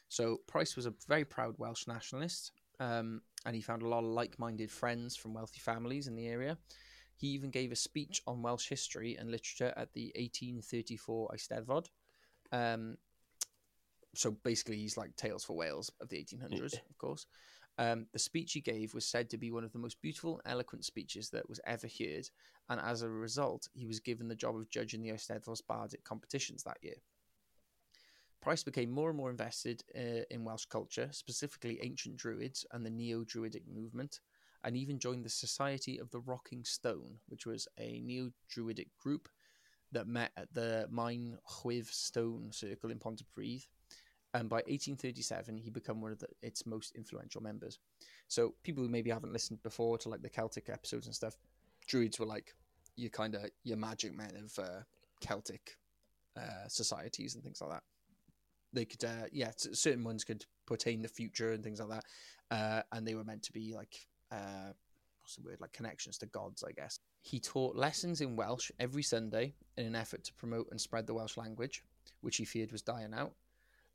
So 0.10 0.42
Price 0.48 0.76
was 0.76 0.86
a 0.86 0.94
very 1.08 1.24
proud 1.24 1.56
Welsh 1.58 1.88
nationalist, 1.88 2.52
um, 2.82 3.22
and 3.46 3.56
he 3.56 3.62
found 3.62 3.82
a 3.82 3.88
lot 3.88 4.04
of 4.04 4.10
like-minded 4.10 4.70
friends 4.70 5.16
from 5.16 5.34
wealthy 5.34 5.60
families 5.60 6.08
in 6.08 6.16
the 6.16 6.28
area. 6.28 6.58
He 7.16 7.28
even 7.28 7.50
gave 7.50 7.72
a 7.72 7.76
speech 7.76 8.22
on 8.28 8.42
Welsh 8.42 8.68
history 8.68 9.16
and 9.16 9.32
literature 9.32 9.74
at 9.78 9.94
the 9.94 10.12
1834 10.16 11.30
Eisteddfod. 11.30 11.88
Um, 12.52 12.98
so 14.14 14.32
basically, 14.32 14.78
he's 14.78 14.98
like 14.98 15.16
Tales 15.16 15.44
for 15.46 15.56
Wales 15.56 15.92
of 16.02 16.10
the 16.10 16.18
1800s, 16.18 16.74
Yeah. 16.74 16.80
of 16.90 16.98
course. 16.98 17.26
Um, 17.78 18.08
the 18.12 18.20
speech 18.20 18.54
he 18.54 18.62
gave 18.62 18.94
was 18.94 19.06
said 19.06 19.30
to 19.30 19.38
be 19.38 19.52
one 19.52 19.64
of 19.64 19.72
the 19.72 19.80
most 19.80 20.02
beautiful, 20.02 20.42
eloquent 20.46 20.84
speeches 20.84 21.30
that 21.30 21.48
was 21.48 21.62
ever 21.66 21.88
heard, 21.88 22.30
and 22.70 22.82
as 22.82 23.02
a 23.02 23.10
result, 23.10 23.70
he 23.74 23.88
was 23.88 24.00
given 24.02 24.28
the 24.28 24.36
job 24.36 24.56
of 24.56 24.70
judging 24.70 25.02
the 25.02 25.12
Eisteddfod's 25.12 25.62
bardic 25.62 26.04
competitions 26.04 26.64
that 26.64 26.78
year. 26.82 26.96
Price 28.42 28.64
became 28.64 28.92
more 28.92 29.10
and 29.10 29.18
more 29.18 29.30
invested 29.30 29.84
uh, 29.96 30.24
in 30.30 30.44
Welsh 30.44 30.66
culture, 30.66 31.10
specifically 31.12 31.80
ancient 31.82 32.18
Druids 32.18 32.66
and 32.72 32.86
the 32.86 32.90
Neo 32.90 33.24
Druidic 33.24 33.64
movement, 33.68 34.20
and 34.64 34.76
even 34.76 35.00
joined 35.00 35.24
the 35.24 35.30
Society 35.30 36.00
of 36.00 36.10
the 36.12 36.20
Rocking 36.20 36.64
Stone, 36.66 37.20
which 37.28 37.46
was 37.46 37.68
a 37.78 38.02
Neo 38.02 38.32
Druidic 38.50 38.90
group 38.98 39.30
that 39.92 40.08
met 40.08 40.32
at 40.38 40.54
the 40.54 40.88
Maen 40.90 41.38
Chwyf 41.50 41.92
Stone 41.92 42.52
Circle 42.52 42.92
in 42.92 43.00
Pontypridd. 43.00 43.66
And 44.34 44.48
by 44.48 44.58
1837, 44.58 45.58
he 45.58 45.70
became 45.70 46.00
one 46.00 46.14
of 46.14 46.20
the, 46.20 46.28
its 46.42 46.66
most 46.66 46.96
influential 46.96 47.42
members. 47.42 47.80
So, 48.30 48.54
people 48.64 48.82
who 48.82 48.90
maybe 48.90 49.10
haven't 49.10 49.34
listened 49.34 49.62
before 49.62 49.98
to 50.00 50.10
like 50.10 50.22
the 50.22 50.30
Celtic 50.30 50.70
episodes 50.70 51.06
and 51.06 51.16
stuff, 51.16 51.36
Druids 51.88 52.20
were 52.20 52.26
like 52.26 52.54
your 52.96 53.10
kind 53.10 53.36
of 53.36 53.46
your 53.64 53.78
magic 53.78 54.16
men 54.16 54.32
of 54.42 54.64
uh, 54.64 54.82
Celtic 55.20 55.78
uh, 56.38 56.68
societies 56.68 57.36
and 57.36 57.44
things 57.44 57.60
like 57.62 57.72
that. 57.72 57.84
They 58.72 58.86
could, 58.86 59.04
uh, 59.04 59.28
yeah, 59.34 59.52
certain 59.58 60.04
ones 60.06 60.24
could 60.24 60.46
pertain 60.66 61.02
the 61.02 61.10
future 61.10 61.52
and 61.52 61.62
things 61.62 61.82
like 61.82 61.90
that, 61.90 62.56
uh, 62.56 62.82
and 62.94 63.06
they 63.06 63.16
were 63.16 63.26
meant 63.26 63.44
to 63.44 63.52
be 63.52 63.74
like, 63.76 64.08
uh, 64.32 64.72
what's 65.22 65.36
the 65.36 65.44
word, 65.44 65.58
like 65.60 65.74
connections 65.74 66.18
to 66.20 66.26
gods, 66.28 66.64
I 66.66 66.72
guess. 66.72 67.00
He 67.22 67.40
taught 67.40 67.76
lessons 67.76 68.22
in 68.22 68.36
Welsh 68.36 68.72
every 68.80 69.04
Sunday 69.04 69.54
in 69.78 69.86
an 69.86 69.96
effort 69.96 70.24
to 70.26 70.34
promote 70.34 70.68
and 70.72 70.82
spread 70.82 71.06
the 71.06 71.14
Welsh 71.14 71.38
language, 71.38 71.84
which 72.22 72.38
he 72.38 72.46
feared 72.46 72.72
was 72.72 72.82
dying 72.82 73.14
out, 73.14 73.34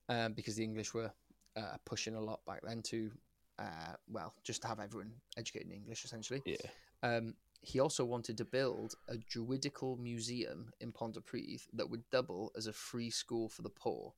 um, 0.09 0.33
because 0.33 0.55
the 0.57 0.65
English 0.65 0.95
were 0.95 1.11
uh, 1.57 1.77
pushing 1.85 2.15
a 2.15 2.21
lot 2.21 2.45
back 2.47 2.61
then 2.63 2.83
to, 2.83 3.11
uh, 3.59 3.95
well, 4.09 4.35
just 4.45 4.63
to 4.63 4.69
have 4.69 4.79
everyone 4.79 5.13
educated 5.37 5.69
in 5.69 5.77
English, 5.77 6.05
essentially. 6.05 6.41
Yeah. 6.45 6.57
Um, 7.03 7.35
he 7.63 7.81
also 7.81 8.05
wanted 8.05 8.37
to 8.39 8.45
build 8.45 8.95
a 9.09 9.17
druidical 9.17 9.97
museum 9.97 10.73
in 10.81 10.93
Pontypridd 10.93 11.67
that 11.73 11.91
would 11.91 12.09
double 12.11 12.53
as 12.57 12.69
a 12.69 12.73
free 12.73 13.11
school 13.11 13.49
for 13.49 13.63
the 13.63 13.71
poor. 13.71 14.13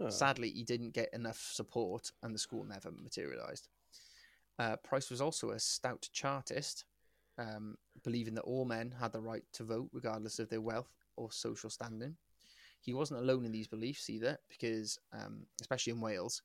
Oh. 0.00 0.08
Sadly, 0.08 0.48
he 0.48 0.64
didn't 0.64 0.94
get 0.94 1.12
enough 1.12 1.38
support, 1.52 2.10
and 2.22 2.34
the 2.34 2.38
school 2.38 2.64
never 2.64 2.90
materialised. 2.90 3.68
Uh, 4.58 4.76
Price 4.76 5.10
was 5.10 5.20
also 5.20 5.50
a 5.50 5.58
stout 5.58 6.08
Chartist, 6.12 6.84
um, 7.38 7.76
believing 8.04 8.34
that 8.34 8.42
all 8.42 8.64
men 8.64 8.94
had 8.98 9.12
the 9.12 9.20
right 9.20 9.44
to 9.54 9.64
vote 9.64 9.88
regardless 9.92 10.38
of 10.38 10.48
their 10.48 10.60
wealth 10.60 10.90
or 11.16 11.30
social 11.30 11.70
standing. 11.70 12.16
He 12.80 12.94
wasn't 12.94 13.20
alone 13.20 13.44
in 13.44 13.52
these 13.52 13.68
beliefs 13.68 14.08
either, 14.08 14.38
because 14.48 14.98
um, 15.12 15.46
especially 15.60 15.92
in 15.92 16.00
Wales, 16.00 16.42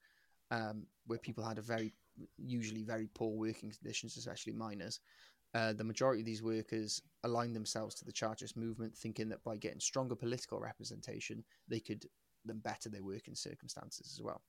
um, 0.52 0.86
where 1.08 1.20
people 1.20 1.44
had 1.44 1.58
a 1.58 1.62
very, 1.62 1.94
usually 2.38 2.84
very 2.84 3.08
poor 3.14 3.32
working 3.32 3.72
conditions, 3.72 4.18
especially 4.18 4.54
miners, 4.54 5.00
uh, 5.54 5.72
the 5.72 5.84
majority 5.84 6.22
of 6.22 6.26
these 6.26 6.44
workers 6.44 7.02
aligned 7.24 7.56
themselves 7.56 7.96
to 7.96 8.04
the 8.06 8.12
Chartist 8.12 8.58
movement, 8.58 8.96
thinking 8.96 9.30
that 9.30 9.44
by 9.44 9.56
getting 9.56 9.80
stronger 9.80 10.16
political 10.16 10.60
representation, 10.60 11.44
they 11.70 11.80
could 11.80 12.06
then 12.44 12.60
better 12.60 12.90
their 12.90 13.04
working 13.04 13.36
circumstances 13.36 14.12
as 14.14 14.22
well. 14.22 14.42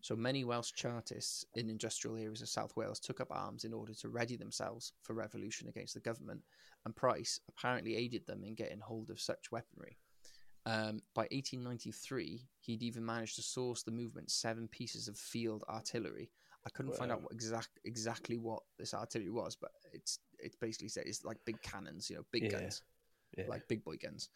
So 0.00 0.14
many 0.14 0.44
Welsh 0.44 0.72
Chartists 0.74 1.44
in 1.54 1.68
industrial 1.68 2.16
areas 2.16 2.40
of 2.40 2.48
South 2.48 2.76
Wales 2.76 3.00
took 3.00 3.20
up 3.20 3.28
arms 3.30 3.64
in 3.64 3.72
order 3.72 3.94
to 3.94 4.08
ready 4.08 4.36
themselves 4.36 4.92
for 5.02 5.14
revolution 5.14 5.68
against 5.68 5.94
the 5.94 6.00
government, 6.00 6.40
and 6.84 6.94
Price 6.94 7.40
apparently 7.48 7.96
aided 7.96 8.26
them 8.26 8.44
in 8.44 8.54
getting 8.54 8.78
hold 8.80 9.10
of 9.10 9.20
such 9.20 9.50
weaponry. 9.50 9.98
Um, 10.66 11.02
by 11.14 11.22
1893, 11.32 12.46
he'd 12.60 12.82
even 12.82 13.04
managed 13.04 13.36
to 13.36 13.42
source 13.42 13.82
the 13.82 13.90
movement 13.90 14.30
seven 14.30 14.68
pieces 14.68 15.08
of 15.08 15.16
field 15.18 15.64
artillery. 15.68 16.30
I 16.66 16.70
couldn't 16.70 16.96
find 16.96 17.10
out 17.10 17.22
what 17.22 17.32
exact 17.32 17.70
exactly 17.84 18.36
what 18.36 18.62
this 18.78 18.92
artillery 18.92 19.30
was, 19.30 19.56
but 19.56 19.70
it's 19.92 20.18
it's 20.38 20.56
basically 20.56 20.88
said 20.88 21.04
it's 21.06 21.24
like 21.24 21.38
big 21.44 21.60
cannons, 21.62 22.10
you 22.10 22.16
know, 22.16 22.24
big 22.30 22.44
Yeah. 22.44 22.50
guns 22.50 22.82
Yeah. 23.36 23.44
like 23.48 23.66
big 23.68 23.82
boy 23.82 23.96
guns. 23.96 24.28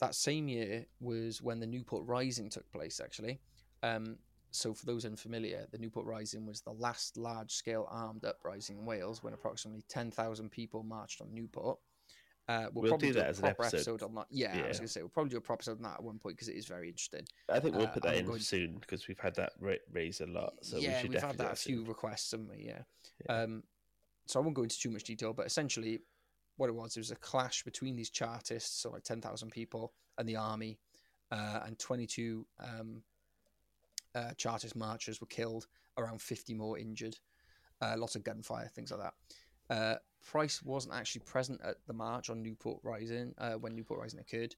That 0.00 0.14
same 0.14 0.48
year 0.48 0.86
was 1.00 1.42
when 1.42 1.60
the 1.60 1.66
Newport 1.66 2.06
Rising 2.06 2.48
took 2.48 2.70
place, 2.72 3.00
actually. 3.00 3.40
Um, 3.82 4.18
so, 4.50 4.74
for 4.74 4.86
those 4.86 5.04
unfamiliar, 5.04 5.66
the 5.70 5.78
Newport 5.78 6.06
Rising 6.06 6.44
was 6.46 6.60
the 6.60 6.72
last 6.72 7.16
large 7.16 7.52
scale 7.52 7.86
armed 7.90 8.24
uprising 8.24 8.78
in 8.78 8.84
Wales 8.86 9.22
when 9.22 9.32
approximately 9.34 9.82
10,000 9.88 10.50
people 10.50 10.82
marched 10.82 11.20
on 11.20 11.32
Newport. 11.32 11.78
Uh, 12.48 12.66
we'll, 12.72 12.82
We'll 12.82 12.90
probably 12.90 13.08
do 13.08 13.12
do, 13.14 13.18
that 13.20 13.26
a 13.26 13.28
as 13.30 13.38
an 13.38 13.42
proper 13.54 13.64
episode. 13.66 14.02
on 14.02 14.14
that. 14.16 14.26
Yeah, 14.30 14.48
I 14.64 14.68
was 14.68 14.78
going 14.78 14.88
to 14.88 14.92
say, 14.92 15.02
we'll 15.02 15.10
probably 15.10 15.30
do 15.30 15.36
a 15.36 15.40
proper 15.40 15.58
episode 15.60 15.76
on 15.76 15.82
that 15.82 15.94
at 15.94 16.02
one 16.02 16.18
point 16.18 16.34
because 16.36 16.48
it 16.48 16.56
is 16.56 16.66
very 16.66 16.88
interesting. 16.88 17.22
I 17.48 17.60
think 17.60 17.76
we'll 17.76 17.86
uh, 17.86 17.90
put 17.90 18.02
that 18.02 18.14
I'm 18.14 18.18
in 18.20 18.26
going- 18.26 18.40
soon 18.40 18.78
because 18.80 19.06
we've 19.06 19.20
had 19.20 19.36
that 19.36 19.52
ra- 19.60 19.74
raised 19.92 20.20
a 20.20 20.26
lot. 20.26 20.54
So 20.62 20.78
we 20.78 20.84
yeah, 20.84 21.00
should 21.00 21.10
we 21.10 21.14
have 21.16 21.24
had 21.24 21.38
that 21.38 21.52
a 21.52 21.56
soon. 21.56 21.76
few 21.76 21.84
requests, 21.84 22.32
haven't 22.32 22.48
we? 22.50 22.64
Yeah. 22.66 22.82
Yeah. 23.28 23.42
Um, 23.42 23.62
so 24.26 24.40
I 24.40 24.42
won't 24.42 24.56
go 24.56 24.62
into 24.64 24.78
too 24.80 24.90
much 24.90 25.04
detail, 25.04 25.32
but 25.32 25.46
essentially, 25.46 26.00
what 26.56 26.68
it 26.68 26.74
was, 26.74 26.96
it 26.96 27.00
was 27.00 27.10
a 27.12 27.16
clash 27.16 27.62
between 27.62 27.94
these 27.96 28.10
Chartists, 28.10 28.82
so 28.82 28.90
like 28.90 29.04
ten 29.04 29.20
thousand 29.20 29.50
people, 29.50 29.92
and 30.18 30.28
the 30.28 30.36
army, 30.36 30.78
uh, 31.30 31.60
and 31.64 31.78
twenty-two 31.78 32.46
um, 32.58 33.02
Uh, 34.14 34.32
Chartist 34.36 34.74
marchers 34.76 35.20
were 35.20 35.26
killed, 35.26 35.66
around 35.98 36.20
50 36.20 36.54
more 36.54 36.78
injured, 36.78 37.16
uh, 37.80 37.94
lots 37.96 38.16
of 38.16 38.24
gunfire, 38.24 38.68
things 38.74 38.90
like 38.90 39.00
that. 39.00 39.14
Uh, 39.74 39.98
Price 40.26 40.62
wasn't 40.62 40.94
actually 40.94 41.22
present 41.22 41.60
at 41.64 41.76
the 41.86 41.92
march 41.92 42.28
on 42.28 42.42
Newport 42.42 42.80
Rising 42.82 43.34
uh, 43.38 43.52
when 43.52 43.74
Newport 43.74 44.00
Rising 44.00 44.20
occurred, 44.20 44.54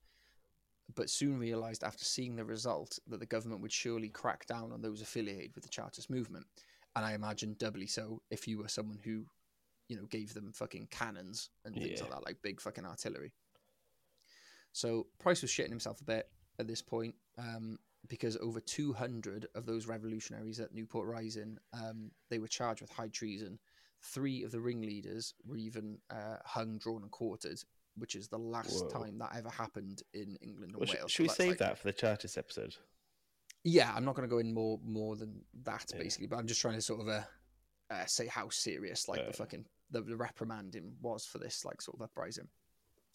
but 0.94 1.10
soon 1.10 1.38
realised 1.38 1.84
after 1.84 2.04
seeing 2.04 2.34
the 2.34 2.44
result 2.44 2.98
that 3.06 3.20
the 3.20 3.26
government 3.26 3.60
would 3.60 3.72
surely 3.72 4.08
crack 4.08 4.46
down 4.46 4.72
on 4.72 4.80
those 4.82 5.02
affiliated 5.02 5.54
with 5.54 5.64
the 5.64 5.70
Chartist 5.70 6.10
movement. 6.10 6.46
And 6.96 7.04
I 7.04 7.12
imagine 7.14 7.54
doubly 7.58 7.86
so 7.86 8.20
if 8.30 8.46
you 8.48 8.58
were 8.58 8.68
someone 8.68 8.98
who, 9.04 9.24
you 9.88 9.96
know, 9.96 10.06
gave 10.06 10.34
them 10.34 10.52
fucking 10.52 10.88
cannons 10.90 11.50
and 11.64 11.74
things 11.74 12.00
Yeah. 12.00 12.02
like 12.04 12.10
that, 12.12 12.24
like 12.26 12.42
big 12.42 12.60
fucking 12.60 12.84
artillery. 12.84 13.32
So 14.72 15.06
Price 15.18 15.42
was 15.42 15.50
shitting 15.50 15.70
himself 15.70 16.00
a 16.00 16.04
bit 16.04 16.28
at 16.58 16.66
this 16.66 16.82
point 16.82 17.14
um, 17.38 17.78
because 18.08 18.36
over 18.38 18.60
200 18.60 19.46
of 19.54 19.66
those 19.66 19.86
revolutionaries 19.86 20.60
at 20.60 20.74
Newport 20.74 21.06
Rising, 21.06 21.56
um, 21.72 22.10
they 22.30 22.38
were 22.38 22.48
charged 22.48 22.80
with 22.80 22.90
high 22.90 23.08
treason. 23.08 23.58
Three 24.02 24.42
of 24.42 24.50
the 24.50 24.60
ringleaders 24.60 25.34
were 25.44 25.56
even 25.56 25.98
uh, 26.10 26.36
hung, 26.44 26.78
drawn, 26.78 27.02
and 27.02 27.10
quartered, 27.10 27.58
which 27.96 28.14
is 28.16 28.28
the 28.28 28.38
last 28.38 28.84
Whoa. 28.84 28.88
time 29.04 29.18
that 29.18 29.36
ever 29.36 29.48
happened 29.50 30.02
in 30.12 30.36
England 30.42 30.72
and 30.72 30.80
Well, 30.80 30.88
Wales. 30.92 31.10
should 31.10 31.22
we 31.22 31.28
So 31.28 31.34
save 31.34 31.48
like- 31.50 31.58
that 31.58 31.78
for 31.78 31.84
the 31.88 31.92
Chartist 31.92 32.36
episode? 32.36 32.74
Yeah, 33.64 33.92
I'm 33.94 34.04
not 34.04 34.16
going 34.16 34.28
to 34.28 34.32
go 34.32 34.38
in 34.38 34.52
more 34.52 34.80
more 34.84 35.14
than 35.14 35.44
that 35.62 35.84
Yeah. 35.92 35.98
basically, 36.00 36.26
but 36.26 36.36
I'm 36.40 36.48
just 36.48 36.60
trying 36.60 36.74
to 36.74 36.82
sort 36.82 37.00
of 37.02 37.08
uh, 37.08 37.22
uh, 37.90 38.06
say 38.06 38.26
how 38.26 38.48
serious 38.48 39.06
like 39.06 39.24
the 39.24 39.32
fucking 39.32 39.64
the, 39.92 40.00
the 40.02 40.16
reprimanding 40.16 40.96
was 41.00 41.24
for 41.24 41.38
this 41.38 41.64
like 41.64 41.80
sort 41.80 41.96
of 41.96 42.02
uprising. 42.02 42.48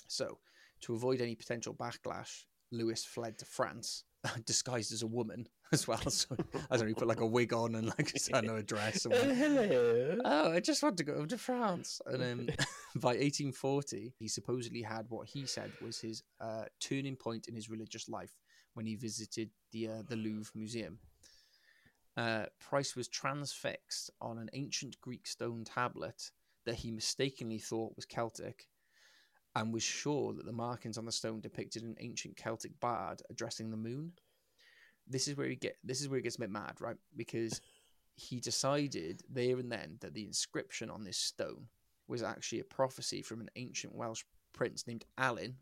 So, 0.08 0.40
to 0.82 0.94
avoid 0.94 1.20
any 1.20 1.36
potential 1.36 1.74
backlash, 1.74 2.46
Lewis 2.72 3.04
fled 3.04 3.38
to 3.40 3.46
France, 3.46 4.06
disguised 4.46 4.92
as 4.94 5.02
a 5.04 5.08
woman 5.08 5.48
as 5.72 5.88
well. 5.88 6.00
So 6.10 6.36
I 6.72 6.78
don't 6.78 6.88
know, 6.88 6.94
put 6.96 7.08
like 7.08 7.20
a 7.20 7.26
wig 7.26 7.54
on 7.54 7.76
and 7.76 7.88
like 7.88 8.14
I 8.34 8.42
don't 8.42 8.48
know 8.48 8.56
a 8.58 8.64
dress. 8.74 9.06
And 9.06 9.14
Oh, 9.14 9.22
went, 9.26 9.38
hello. 9.38 10.18
oh, 10.26 10.52
I 10.52 10.60
just 10.60 10.84
want 10.84 10.98
to 10.98 11.04
go 11.04 11.26
to 11.26 11.38
France. 11.38 12.02
And 12.06 12.24
um, 12.24 12.48
by 12.96 13.10
1840, 13.16 14.14
he 14.18 14.28
supposedly 14.28 14.82
had 14.82 15.06
what 15.10 15.28
he 15.28 15.46
said 15.46 15.72
was 15.82 16.00
his 16.00 16.24
uh, 16.42 16.66
turning 16.80 17.16
point 17.16 17.48
in 17.48 17.56
his 17.56 17.70
religious 17.70 18.08
life 18.10 18.36
when 18.74 18.86
he 18.86 18.96
visited 18.96 19.50
the 19.72 19.88
uh, 19.90 20.02
the 20.08 20.16
Louvre 20.16 20.52
Museum. 20.56 21.00
Uh, 22.16 22.46
Price 22.60 22.96
was 22.96 23.08
transfixed 23.08 24.10
on 24.22 24.40
an 24.40 24.50
ancient 24.54 25.00
Greek 25.02 25.28
stone 25.28 25.64
tablet 25.64 26.32
that 26.66 26.76
he 26.76 26.90
mistakenly 26.92 27.60
thought 27.60 27.96
was 27.96 28.06
Celtic, 28.06 28.68
and 29.58 29.74
was 29.74 29.84
sure 29.84 30.34
that 30.34 30.46
the 30.46 30.52
markings 30.52 30.98
on 30.98 31.06
the 31.06 31.12
stone 31.12 31.42
depicted 31.42 31.82
an 31.82 31.96
ancient 32.00 32.38
Celtic 32.38 32.80
bard 32.80 33.22
addressing 33.32 33.72
the 33.72 33.78
moon. 33.78 34.12
This 35.08 35.28
is 35.28 35.36
where 35.36 35.48
he 35.48 35.56
get 35.56 35.78
this 35.84 36.00
is 36.00 36.08
where 36.08 36.18
he 36.18 36.24
gets 36.24 36.36
a 36.36 36.42
bit 36.42 36.52
mad, 36.52 36.80
right? 36.80 36.98
Because 37.16 37.60
he 38.16 38.40
decided 38.40 39.24
there 39.30 39.58
and 39.58 39.72
then 39.72 39.98
that 40.02 40.14
the 40.14 40.26
inscription 40.26 40.90
on 40.92 41.04
this 41.04 41.18
stone 41.18 41.68
was 42.08 42.22
actually 42.22 42.60
a 42.60 42.66
prophecy 42.66 43.22
from 43.24 43.42
an 43.42 43.50
ancient 43.56 43.96
Welsh 43.96 44.24
prince 44.54 44.86
named 44.88 45.06
Alun. 45.18 45.54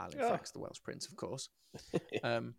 Alan 0.00 0.18
Oh. 0.20 0.28
Fox, 0.28 0.50
the 0.50 0.58
Welsh 0.58 0.82
prince, 0.82 1.06
of 1.06 1.16
course. 1.16 1.48
Um, 2.24 2.54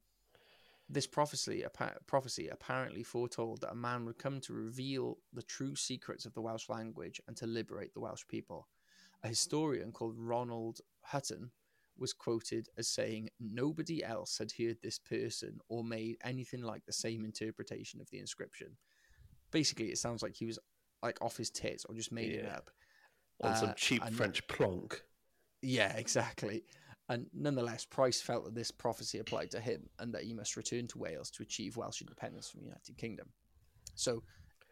this 0.90 1.08
prophecy, 1.08 1.66
prophecy 2.06 2.48
apparently 2.48 3.04
foretold 3.04 3.62
that 3.62 3.72
a 3.72 3.76
man 3.76 4.06
would 4.06 4.18
come 4.18 4.40
to 4.42 4.54
reveal 4.54 5.18
the 5.34 5.42
true 5.42 5.76
secrets 5.76 6.26
of 6.26 6.34
the 6.34 6.42
Welsh 6.42 6.70
language 6.70 7.20
and 7.28 7.36
to 7.38 7.46
liberate 7.46 7.94
the 7.94 8.00
Welsh 8.00 8.24
people. 8.30 8.68
A 9.24 9.30
historian 9.30 9.92
called 9.92 10.16
Ronald 10.18 10.80
Hutton 11.02 11.52
was 11.98 12.14
quoted 12.14 12.70
as 12.78 12.88
saying, 12.88 13.30
Nobody 13.40 14.04
else 14.04 14.38
had 14.38 14.52
heard 14.58 14.78
this 14.82 15.00
person 15.00 15.60
or 15.70 15.84
made 15.84 16.18
anything 16.24 16.62
like 16.62 16.86
the 16.86 16.94
same 16.94 17.26
interpretation 17.26 18.00
of 18.00 18.10
the 18.12 18.20
inscription. 18.20 18.78
Basically, 19.52 19.88
it 19.88 19.98
sounds 19.98 20.22
like 20.22 20.36
he 20.36 20.46
was 20.46 20.60
like 21.02 21.22
off 21.22 21.38
his 21.38 21.50
tits 21.50 21.86
or 21.86 21.96
just 21.96 22.12
made 22.12 22.32
it 22.32 22.46
up. 22.46 22.70
On 23.42 23.56
some 23.56 23.70
Uh, 23.70 23.74
cheap 23.74 24.04
and- 24.04 24.16
French 24.16 24.46
plonk. 24.48 25.04
Yeah, 25.62 25.96
exactly. 25.98 26.64
And 27.10 27.30
nonetheless, 27.34 27.86
Price 27.86 28.20
felt 28.22 28.46
that 28.46 28.54
this 28.56 28.70
prophecy 28.70 29.20
applied 29.20 29.50
to 29.52 29.60
him 29.62 29.90
and 30.00 30.14
that 30.14 30.24
he 30.24 30.34
must 30.34 30.58
return 30.58 30.88
to 30.90 30.98
Wales 30.98 31.32
to 31.32 31.44
achieve 31.44 31.78
Welsh 31.78 32.02
independence 32.02 32.50
from 32.50 32.60
the 32.60 32.66
United 32.66 32.98
Kingdom. 32.98 33.32
So 33.96 34.24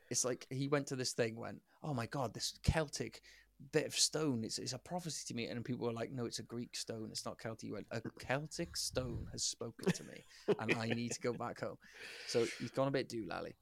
it's 0.10 0.25
like 0.25 0.45
he 0.49 0.67
went 0.67 0.88
to 0.88 0.95
this 0.95 1.13
thing, 1.13 1.36
went, 1.38 1.62
Oh 1.81 1.93
my 1.93 2.05
God, 2.08 2.34
this 2.34 2.60
Celtic 2.63 3.21
bit 3.71 3.85
of 3.85 3.95
stone, 3.95 4.43
it's, 4.43 4.57
it's 4.57 4.73
a 4.73 4.77
prophecy 4.77 5.23
to 5.27 5.33
me. 5.33 5.47
And 5.47 5.63
people 5.63 5.85
were 5.85 5.93
like, 5.93 6.11
No, 6.11 6.25
it's 6.25 6.39
a 6.39 6.43
Greek 6.43 6.75
stone, 6.75 7.09
it's 7.11 7.25
not 7.25 7.37
Celtic. 7.37 7.71
Went, 7.71 7.87
A 7.91 8.01
Celtic 8.19 8.75
stone 8.77 9.27
has 9.31 9.43
spoken 9.43 9.91
to 9.91 10.03
me 10.03 10.23
and 10.59 10.73
I 10.75 10.87
need 10.87 11.11
to 11.11 11.21
go 11.21 11.33
back 11.33 11.59
home. 11.59 11.77
So 12.27 12.45
he's 12.59 12.71
gone 12.71 12.87
a 12.87 12.91
bit 12.91 13.09
doolally. 13.09 13.53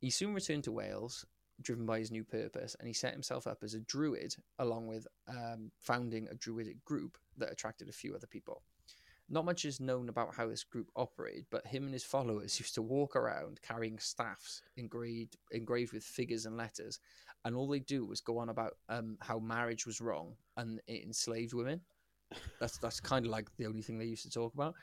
He 0.00 0.10
soon 0.10 0.32
returned 0.34 0.64
to 0.64 0.72
Wales, 0.72 1.26
driven 1.60 1.84
by 1.84 1.98
his 1.98 2.10
new 2.10 2.24
purpose, 2.24 2.74
and 2.78 2.88
he 2.88 2.94
set 2.94 3.12
himself 3.12 3.46
up 3.46 3.58
as 3.62 3.74
a 3.74 3.80
druid, 3.80 4.34
along 4.58 4.86
with 4.86 5.06
um, 5.28 5.70
founding 5.78 6.26
a 6.28 6.34
druidic 6.34 6.82
group 6.84 7.18
that 7.36 7.52
attracted 7.52 7.88
a 7.88 7.92
few 7.92 8.14
other 8.14 8.26
people. 8.26 8.62
Not 9.32 9.44
much 9.44 9.64
is 9.64 9.78
known 9.78 10.08
about 10.08 10.34
how 10.34 10.48
this 10.48 10.64
group 10.64 10.90
operated, 10.96 11.46
but 11.50 11.66
him 11.66 11.84
and 11.84 11.92
his 11.92 12.02
followers 12.02 12.58
used 12.60 12.74
to 12.74 12.82
walk 12.82 13.14
around 13.14 13.60
carrying 13.62 13.98
staffs 13.98 14.62
engraved 14.76 15.36
engraved 15.52 15.92
with 15.92 16.02
figures 16.02 16.46
and 16.46 16.56
letters, 16.56 16.98
and 17.44 17.54
all 17.54 17.66
they 17.68 17.80
do 17.80 18.04
was 18.04 18.20
go 18.20 18.38
on 18.38 18.48
about 18.48 18.76
um, 18.88 19.16
how 19.20 19.38
marriage 19.38 19.86
was 19.86 20.00
wrong 20.00 20.34
and 20.56 20.80
it 20.86 21.04
enslaved 21.04 21.54
women. 21.54 21.80
That's 22.60 22.78
that's 22.78 23.00
kind 23.00 23.24
of 23.26 23.30
like 23.32 23.48
the 23.56 23.66
only 23.66 23.82
thing 23.82 23.98
they 23.98 24.04
used 24.04 24.22
to 24.24 24.30
talk 24.30 24.54
about. 24.54 24.74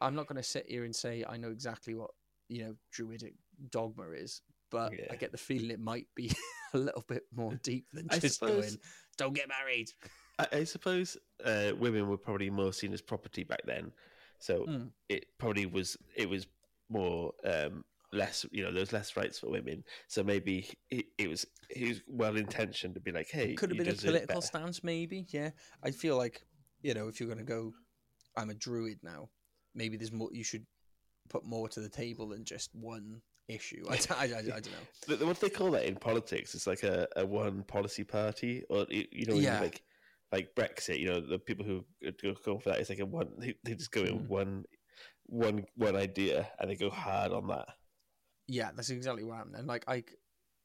I'm 0.00 0.14
not 0.14 0.26
going 0.26 0.36
to 0.36 0.42
sit 0.42 0.66
here 0.68 0.84
and 0.84 0.94
say 0.94 1.24
I 1.28 1.36
know 1.36 1.50
exactly 1.50 1.94
what 1.94 2.10
you 2.48 2.64
know 2.64 2.74
druidic 2.92 3.34
dogma 3.70 4.10
is, 4.10 4.40
but 4.70 4.92
Yeah. 4.92 5.06
I 5.10 5.16
get 5.16 5.32
the 5.32 5.38
feeling 5.38 5.70
it 5.70 5.80
might 5.80 6.06
be 6.14 6.30
a 6.74 6.78
little 6.78 7.04
bit 7.06 7.24
more 7.34 7.54
deep 7.62 7.86
than 7.92 8.08
just 8.08 8.38
suppose- 8.38 8.66
going, 8.66 8.78
"Don't 9.18 9.34
get 9.34 9.48
married." 9.48 9.90
I, 10.38 10.46
I 10.52 10.64
suppose 10.64 11.16
uh, 11.44 11.72
women 11.78 12.08
were 12.08 12.18
probably 12.18 12.50
more 12.50 12.72
seen 12.72 12.92
as 12.92 13.00
property 13.02 13.42
back 13.44 13.62
then, 13.66 13.92
so 14.38 14.64
Mm. 14.66 14.90
it 15.08 15.26
probably 15.38 15.66
was. 15.66 15.96
It 16.14 16.28
was 16.30 16.46
more 16.88 17.32
um, 17.44 17.84
less. 18.12 18.46
You 18.50 18.64
know, 18.64 18.72
there 18.72 18.80
was 18.80 18.92
less 18.92 19.16
rights 19.16 19.38
for 19.38 19.50
women. 19.50 19.84
So 20.08 20.22
maybe 20.22 20.68
it, 20.90 21.06
it 21.18 21.28
was 21.28 21.46
he 21.70 21.88
was 21.88 22.02
well 22.06 22.36
intentioned 22.36 22.94
to 22.94 23.00
be 23.00 23.12
like, 23.12 23.28
hey, 23.30 23.54
could 23.54 23.70
have 23.70 23.78
been 23.78 23.88
a 23.88 23.94
political 23.94 24.40
stance, 24.42 24.82
maybe. 24.84 25.26
Yeah, 25.28 25.50
I 25.82 25.90
feel 25.90 26.16
like 26.16 26.42
you 26.82 26.94
know 26.94 27.08
if 27.08 27.20
you're 27.20 27.28
going 27.28 27.38
to 27.38 27.44
go, 27.44 27.72
I'm 28.36 28.50
a 28.50 28.54
druid 28.54 28.98
now. 29.02 29.28
Maybe 29.74 29.96
there's 29.96 30.12
more. 30.12 30.30
You 30.32 30.44
should 30.44 30.66
put 31.28 31.44
more 31.44 31.68
to 31.68 31.80
the 31.80 31.88
table 31.88 32.28
than 32.28 32.44
just 32.44 32.70
one 32.74 33.20
issue. 33.48 33.84
I, 33.88 33.94
I, 34.10 34.14
I, 34.16 34.22
I 34.22 34.42
don't 34.60 34.70
know. 34.70 35.26
What 35.26 35.40
they 35.40 35.50
call 35.50 35.70
that 35.72 35.84
in 35.84 35.96
politics 35.96 36.54
it's 36.54 36.66
like 36.66 36.82
a, 36.82 37.06
a 37.16 37.26
one 37.26 37.62
policy 37.64 38.04
party, 38.04 38.62
or 38.70 38.86
you 38.90 39.26
know, 39.26 39.34
Yeah. 39.34 39.60
like 39.60 39.82
like 40.32 40.54
Brexit. 40.54 40.98
You 40.98 41.08
know, 41.08 41.20
the 41.20 41.38
people 41.38 41.64
who 41.64 41.84
go 42.22 42.34
for 42.58 42.70
that 42.70 42.80
is 42.80 42.88
like 42.88 43.00
a 43.00 43.06
one. 43.06 43.28
They, 43.38 43.54
they 43.64 43.74
just 43.74 43.92
go 43.92 44.02
in 44.02 44.20
Mm. 44.20 44.28
one 44.28 44.64
one 45.26 45.64
one 45.76 45.96
idea 45.96 46.48
and 46.58 46.70
they 46.70 46.76
go 46.76 46.90
hard 46.90 47.32
on 47.32 47.48
that. 47.48 47.66
Yeah, 48.48 48.70
that's 48.74 48.90
exactly 48.90 49.24
what 49.24 49.36
happened. 49.36 49.56
And 49.56 49.66
like 49.66 49.84
I, 49.88 50.04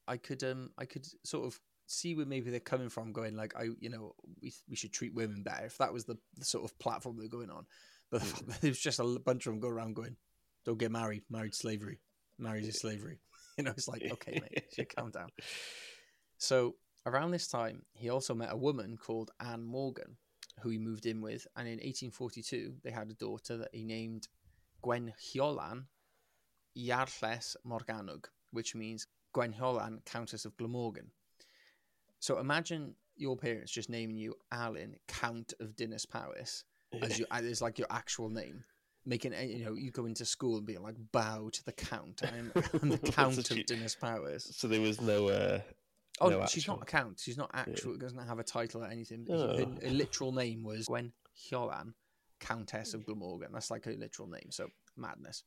I 0.06 0.16
could 0.16 0.42
um 0.44 0.70
I 0.78 0.84
could 0.84 1.06
sort 1.24 1.46
of 1.46 1.58
see 1.86 2.14
where 2.14 2.26
maybe 2.26 2.50
they're 2.50 2.60
coming 2.60 2.88
from, 2.88 3.12
going 3.12 3.36
like 3.36 3.54
I 3.56 3.68
you 3.80 3.90
know 3.90 4.14
we 4.40 4.52
we 4.68 4.76
should 4.76 4.92
treat 4.92 5.14
women 5.14 5.42
better 5.42 5.66
if 5.66 5.78
that 5.78 5.92
was 5.92 6.04
the, 6.04 6.16
the 6.36 6.44
sort 6.44 6.64
of 6.64 6.78
platform 6.78 7.16
they're 7.18 7.28
going 7.28 7.50
on. 7.50 7.66
But 8.10 8.22
fact 8.22 8.46
that 8.48 8.60
there's 8.60 8.78
just 8.78 9.00
a 9.00 9.04
bunch 9.04 9.46
of 9.46 9.52
them 9.52 9.60
go 9.60 9.68
around 9.68 9.96
going, 9.96 10.16
"Don't 10.64 10.78
get 10.78 10.92
married, 10.92 11.22
married 11.30 11.54
slavery, 11.54 11.98
marriage 12.38 12.66
is 12.66 12.80
slavery." 12.80 13.18
You 13.58 13.64
know, 13.64 13.72
it's 13.72 13.86
like 13.86 14.02
okay, 14.10 14.40
mate, 14.40 14.50
you 14.54 14.62
should 14.74 14.96
calm 14.96 15.10
down. 15.10 15.28
So 16.38 16.76
around 17.04 17.32
this 17.32 17.48
time, 17.48 17.82
he 17.92 18.08
also 18.08 18.34
met 18.34 18.50
a 18.50 18.56
woman 18.56 18.96
called 18.96 19.30
Anne 19.40 19.62
Morgan, 19.62 20.16
who 20.62 20.70
he 20.70 20.78
moved 20.78 21.04
in 21.04 21.20
with, 21.20 21.46
and 21.54 21.68
in 21.68 21.74
1842 21.74 22.76
they 22.82 22.90
had 22.90 23.10
a 23.10 23.14
daughter 23.14 23.58
that 23.58 23.68
he 23.74 23.84
named 23.84 24.26
Gwenhiolen 24.82 25.84
Iarlles 26.76 27.56
Morgannwg, 27.66 28.24
which 28.50 28.74
means 28.74 29.06
Gwenhiolen, 29.34 30.04
Countess 30.04 30.44
of 30.44 30.56
Glamorgan. 30.56 31.10
So 32.20 32.38
imagine 32.38 32.94
your 33.16 33.36
parents 33.36 33.72
just 33.72 33.90
naming 33.90 34.16
you 34.16 34.34
Alan, 34.50 34.96
Count 35.08 35.52
of 35.60 35.76
Dinas 35.76 36.06
Powys, 36.08 36.64
as 37.02 37.18
you 37.18 37.26
as 37.30 37.60
like 37.60 37.78
your 37.78 37.88
actual 37.90 38.28
name. 38.28 38.64
Making 39.04 39.32
it- 39.32 39.50
you 39.50 39.64
know, 39.64 39.74
you 39.74 39.90
go 39.90 40.06
into 40.06 40.24
school 40.24 40.58
and 40.58 40.66
being 40.66 40.82
like, 40.82 40.94
bow 41.10 41.48
to 41.52 41.64
the 41.64 41.72
count. 41.72 42.22
I'm, 42.22 42.52
I'm 42.82 42.88
the 42.90 42.98
count 42.98 43.38
of 43.38 43.46
she- 43.46 43.64
Dinas 43.64 43.98
Powys. 43.98 44.54
So 44.56 44.68
there 44.68 44.80
was 44.80 45.00
no. 45.00 45.28
Uh, 45.28 45.60
Oh, 46.20 46.28
no 46.28 46.46
she's 46.46 46.68
not 46.68 46.82
a 46.82 46.84
count. 46.84 47.18
She's 47.18 47.38
not 47.38 47.50
actual. 47.54 47.96
Doesn't 47.96 48.18
have 48.18 48.38
a 48.38 48.44
title 48.44 48.84
or 48.84 48.86
anything. 48.86 49.26
Oh. 49.30 49.56
Her, 49.56 49.64
her 49.82 49.90
literal 49.90 50.30
name 50.30 50.62
was 50.62 50.86
Gwen 50.86 51.12
Countess 52.38 52.94
of 52.94 53.04
Glamorgan. 53.06 53.50
That's 53.52 53.70
like 53.70 53.84
her 53.86 53.92
literal 53.94 54.28
name. 54.28 54.50
So 54.50 54.68
madness. 54.96 55.42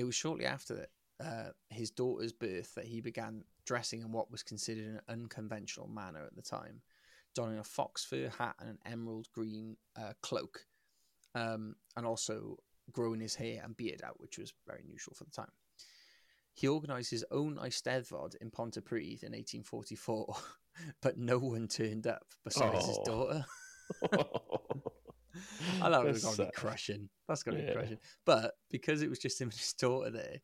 It 0.00 0.04
was 0.04 0.14
shortly 0.14 0.46
after 0.46 0.86
uh, 1.22 1.50
his 1.68 1.90
daughter's 1.90 2.32
birth 2.32 2.74
that 2.74 2.86
he 2.86 3.02
began 3.02 3.44
dressing 3.66 4.00
in 4.00 4.12
what 4.12 4.30
was 4.30 4.42
considered 4.42 4.86
an 4.86 5.00
unconventional 5.10 5.88
manner 5.88 6.24
at 6.24 6.34
the 6.34 6.40
time, 6.40 6.80
donning 7.34 7.58
a 7.58 7.64
fox 7.64 8.02
fur 8.02 8.30
hat 8.38 8.54
and 8.60 8.70
an 8.70 8.78
emerald 8.86 9.28
green 9.34 9.76
uh, 10.00 10.14
cloak, 10.22 10.64
um, 11.34 11.76
and 11.98 12.06
also 12.06 12.56
growing 12.90 13.20
his 13.20 13.34
hair 13.34 13.60
and 13.62 13.76
beard 13.76 14.00
out, 14.02 14.18
which 14.18 14.38
was 14.38 14.54
very 14.66 14.80
unusual 14.82 15.14
for 15.14 15.24
the 15.24 15.30
time. 15.30 15.52
He 16.54 16.66
organised 16.66 17.10
his 17.10 17.26
own 17.30 17.56
Eisteddfod 17.56 18.36
in 18.40 18.50
Pontypridd 18.50 19.22
in 19.22 19.32
1844, 19.32 20.34
but 21.02 21.18
no 21.18 21.38
one 21.38 21.68
turned 21.68 22.06
up 22.06 22.24
besides 22.42 22.86
his 22.86 22.98
Oh. 23.00 23.04
daughter. 23.04 23.44
I 25.82 25.90
thought 25.90 26.06
it 26.06 26.12
was 26.12 26.24
going 26.24 26.36
to 26.36 26.44
be 26.46 26.50
crushing. 26.54 27.08
That's 27.28 27.42
going 27.42 27.56
to 27.58 27.62
Yeah. 27.62 27.70
be 27.70 27.74
crushing. 27.76 27.98
But 28.24 28.54
because 28.70 29.02
it 29.02 29.08
was 29.10 29.18
just 29.18 29.40
him 29.40 29.48
and 29.48 29.54
his 29.58 29.72
daughter 29.78 30.10
there, 30.10 30.40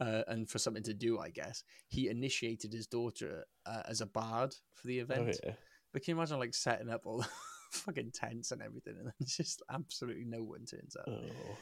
uh, 0.00 0.22
and 0.28 0.48
for 0.48 0.58
something 0.58 0.82
to 0.84 0.94
do, 0.94 1.18
I 1.18 1.30
guess, 1.30 1.64
he 1.88 2.08
initiated 2.08 2.72
his 2.72 2.86
daughter 2.86 3.44
uh, 3.64 3.82
as 3.88 4.00
a 4.00 4.06
bard 4.06 4.54
for 4.74 4.86
the 4.86 5.00
Oh, 5.00 5.02
event. 5.04 5.40
yeah. 5.44 5.52
But 5.92 6.02
can 6.04 6.12
you 6.12 6.18
imagine 6.18 6.38
like 6.38 6.54
setting 6.54 6.90
up 6.90 7.06
all 7.06 7.18
the 7.22 7.28
fucking 7.70 8.10
tents 8.12 8.52
and 8.52 8.60
everything, 8.62 8.96
and 8.98 9.06
then 9.06 9.14
just 9.26 9.62
absolutely 9.70 10.24
no 10.26 10.42
one 10.42 10.64
turns 10.66 10.96
up? 10.96 11.08
Oh. 11.08 11.56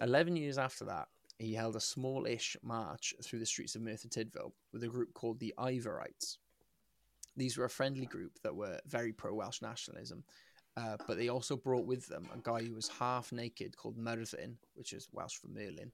11 0.00 0.36
years 0.36 0.58
after 0.58 0.86
that, 0.86 1.08
he 1.38 1.52
held 1.54 1.76
a 1.76 1.80
small-ish 1.80 2.56
march 2.62 3.14
through 3.22 3.38
the 3.40 3.46
streets 3.46 3.74
of 3.74 3.82
Merthyr 3.82 4.08
Tydfil 4.08 4.52
with 4.72 4.82
a 4.82 4.88
group 4.88 5.12
called 5.14 5.38
the 5.40 5.52
Ivorites. 5.58 6.38
These 7.36 7.58
were 7.58 7.64
a 7.64 7.70
friendly 7.70 8.06
group 8.06 8.32
that 8.42 8.54
were 8.54 8.78
very 8.86 9.12
pro-Welsh 9.12 9.60
nationalism, 9.60 10.24
uh, 10.76 10.96
but 11.06 11.16
they 11.16 11.28
also 11.28 11.56
brought 11.56 11.86
with 11.86 12.06
them 12.08 12.28
a 12.34 12.38
guy 12.42 12.62
who 12.62 12.74
was 12.74 12.88
half 12.88 13.30
naked 13.32 13.76
called 13.76 13.96
Myrddin, 13.96 14.56
which 14.74 14.92
is 14.92 15.08
Welsh 15.12 15.36
for 15.36 15.48
Merlin. 15.48 15.92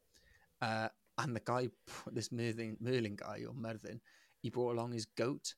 Uh, 0.62 0.88
and 1.18 1.36
the 1.36 1.40
guy, 1.44 1.68
this 2.12 2.32
Merlin, 2.32 2.76
Merlin 2.80 3.16
guy 3.16 3.44
or 3.46 3.54
Merlin, 3.54 4.00
he 4.40 4.48
brought 4.48 4.74
along 4.74 4.92
his 4.92 5.04
goat, 5.04 5.54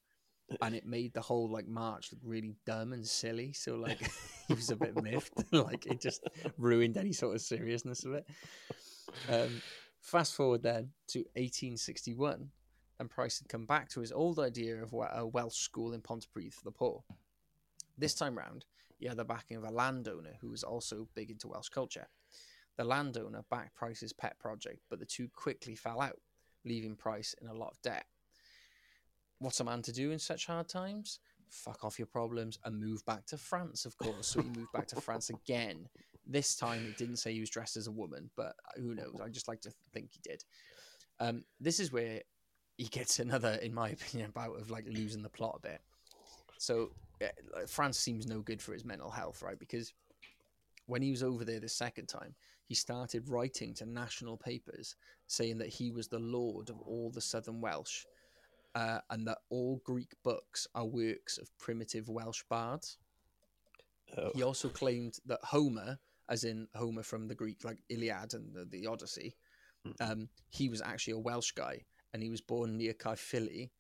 and 0.61 0.75
it 0.75 0.85
made 0.85 1.15
the 1.15 1.21
whole 1.21 1.49
like 1.49 1.69
march 1.69 2.11
look 2.13 2.21
really 2.25 2.57
dumb 2.67 2.93
and 2.93 3.07
silly. 3.07 3.53
So 3.53 3.77
like 3.77 4.01
he 4.49 4.55
was 4.55 4.71
a 4.71 4.77
bit 4.77 5.01
miffed, 5.01 5.33
like 5.53 5.87
it 5.87 6.01
just 6.01 6.29
ruined 6.59 6.97
any 6.97 7.13
sort 7.13 7.37
of 7.37 7.41
seriousness 7.41 8.05
of 8.05 8.15
it. 8.15 8.27
Um, 9.29 9.63
fast 10.01 10.35
forward 10.35 10.65
then 10.65 10.91
to 11.09 11.21
1861, 11.37 12.51
and 12.99 13.11
Price 13.11 13.39
had 13.39 13.49
come 13.49 13.67
back 13.67 13.89
to 13.91 14.01
his 14.01 14.11
old 14.11 14.41
idea 14.41 14.83
of 14.83 14.93
a 14.93 15.25
Welsh 15.25 15.59
school 15.59 15.93
in 15.93 16.01
Pontypridd 16.01 16.53
for 16.53 16.65
the 16.65 16.73
poor. 16.73 17.05
This 17.97 18.15
time 18.15 18.37
round, 18.37 18.65
he 19.03 19.09
had 19.09 19.17
the 19.17 19.25
backing 19.25 19.57
of 19.57 19.65
a 19.65 19.71
landowner 19.71 20.37
who 20.41 20.49
was 20.49 20.63
also 20.63 21.09
big 21.17 21.29
into 21.29 21.49
Welsh 21.49 21.71
culture. 21.71 22.07
The 22.77 22.85
landowner 22.85 23.45
backed 23.51 23.75
Price's 23.75 24.13
pet 24.13 24.39
project, 24.39 24.79
but 24.89 25.01
the 25.01 25.05
two 25.05 25.29
quickly 25.35 25.75
fell 25.75 26.01
out, 26.01 26.21
leaving 26.65 26.95
Price 26.95 27.35
in 27.43 27.49
a 27.49 27.53
lot 27.53 27.73
of 27.73 27.83
debt. 27.83 28.07
What's 29.41 29.59
a 29.59 29.65
man 29.65 29.83
to 29.83 29.93
do 29.93 30.13
in 30.13 30.21
such 30.21 30.47
hard 30.47 30.69
times? 30.69 31.19
Fuck 31.51 31.85
off 31.85 31.99
your 31.99 32.07
problems 32.07 32.61
and 32.65 32.79
move 32.79 33.05
back 33.05 33.27
to 33.27 33.37
France, 33.37 33.87
of 33.87 33.99
course. 33.99 34.29
So 34.29 34.41
he 34.41 34.49
moved 34.51 34.73
back 34.73 34.87
to 34.87 35.01
France 35.01 35.31
again. 35.47 35.89
This 36.25 36.55
time 36.55 36.87
it 36.87 36.97
didn't 36.97 37.17
say 37.17 37.33
he 37.33 37.41
was 37.41 37.51
dressed 37.51 37.77
as 37.77 37.89
a 37.89 37.93
woman, 37.93 38.31
but 38.37 38.55
who 38.77 38.95
knows? 38.95 39.19
I 39.21 39.31
just 39.31 39.49
like 39.49 39.63
to 39.63 39.73
think 39.93 40.11
he 40.13 40.21
did. 40.23 40.45
Um, 41.19 41.43
this 41.59 41.81
is 41.81 41.91
where 41.91 42.21
he 42.77 42.85
gets 42.85 43.19
another, 43.19 43.55
in 43.55 43.75
my 43.75 43.89
opinion, 43.89 44.31
bout 44.31 44.61
of 44.61 44.71
like 44.71 44.85
losing 44.87 45.25
the 45.25 45.29
plot 45.29 45.59
a 45.59 45.69
bit. 45.71 45.81
So 46.63 46.93
uh, 47.21 47.27
France 47.67 47.99
seems 47.99 48.29
no 48.29 48.39
good 48.39 48.63
for 48.63 48.73
his 48.73 48.85
mental 48.85 49.11
health, 49.11 49.43
right? 49.43 49.59
Because 49.59 49.93
when 50.87 51.03
he 51.03 51.11
was 51.11 51.25
over 51.25 51.45
there 51.45 51.59
the 51.59 51.69
second 51.69 52.07
time, 52.07 52.37
he 52.69 52.77
started 52.77 53.29
writing 53.29 53.75
to 53.75 53.85
national 53.85 54.37
papers 54.37 54.95
saying 55.27 55.59
that 55.59 55.71
he 55.71 55.91
was 55.91 56.07
the 56.07 56.21
lord 56.21 56.71
of 56.71 56.81
all 56.83 57.11
the 57.11 57.21
southern 57.21 57.61
Welsh 57.61 58.05
uh, 58.77 58.99
and 59.11 59.27
that 59.27 59.39
all 59.51 59.83
Greek 59.85 60.13
books 60.23 60.69
are 60.77 60.87
works 60.87 61.37
of 61.37 61.51
primitive 61.59 62.09
Welsh 62.09 62.45
bards. 62.49 62.99
Oh. 64.17 64.31
He 64.33 64.45
also 64.45 64.69
claimed 64.69 65.19
that 65.27 65.41
Homer, 65.43 65.99
as 66.29 66.45
in 66.45 66.69
Homer 66.77 67.03
from 67.03 67.27
the 67.27 67.35
Greek, 67.35 67.65
like 67.65 67.79
Iliad 67.89 68.35
and 68.35 68.55
the, 68.55 68.67
the 68.67 68.87
Odyssey, 68.87 69.35
um, 70.01 70.29
he 70.51 70.69
was 70.69 70.81
actually 70.81 71.15
a 71.15 71.19
Welsh 71.19 71.51
guy 71.51 71.83
and 72.15 72.23
he 72.23 72.31
was 72.31 72.41
born 72.41 72.77
near 72.77 72.93
Caerphilly, 72.93 73.73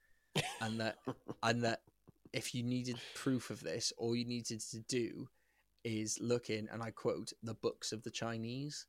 and 0.60 0.80
that 0.80 0.96
and 1.44 1.62
that 1.62 1.82
if 2.32 2.54
you 2.54 2.62
needed 2.62 2.98
proof 3.14 3.50
of 3.50 3.60
this, 3.60 3.92
all 3.96 4.16
you 4.16 4.24
needed 4.24 4.60
to 4.60 4.80
do 4.80 5.28
is 5.84 6.18
look 6.20 6.50
in, 6.50 6.68
and 6.72 6.82
I 6.82 6.90
quote, 6.90 7.32
the 7.42 7.54
books 7.54 7.92
of 7.92 8.02
the 8.02 8.10
Chinese. 8.10 8.86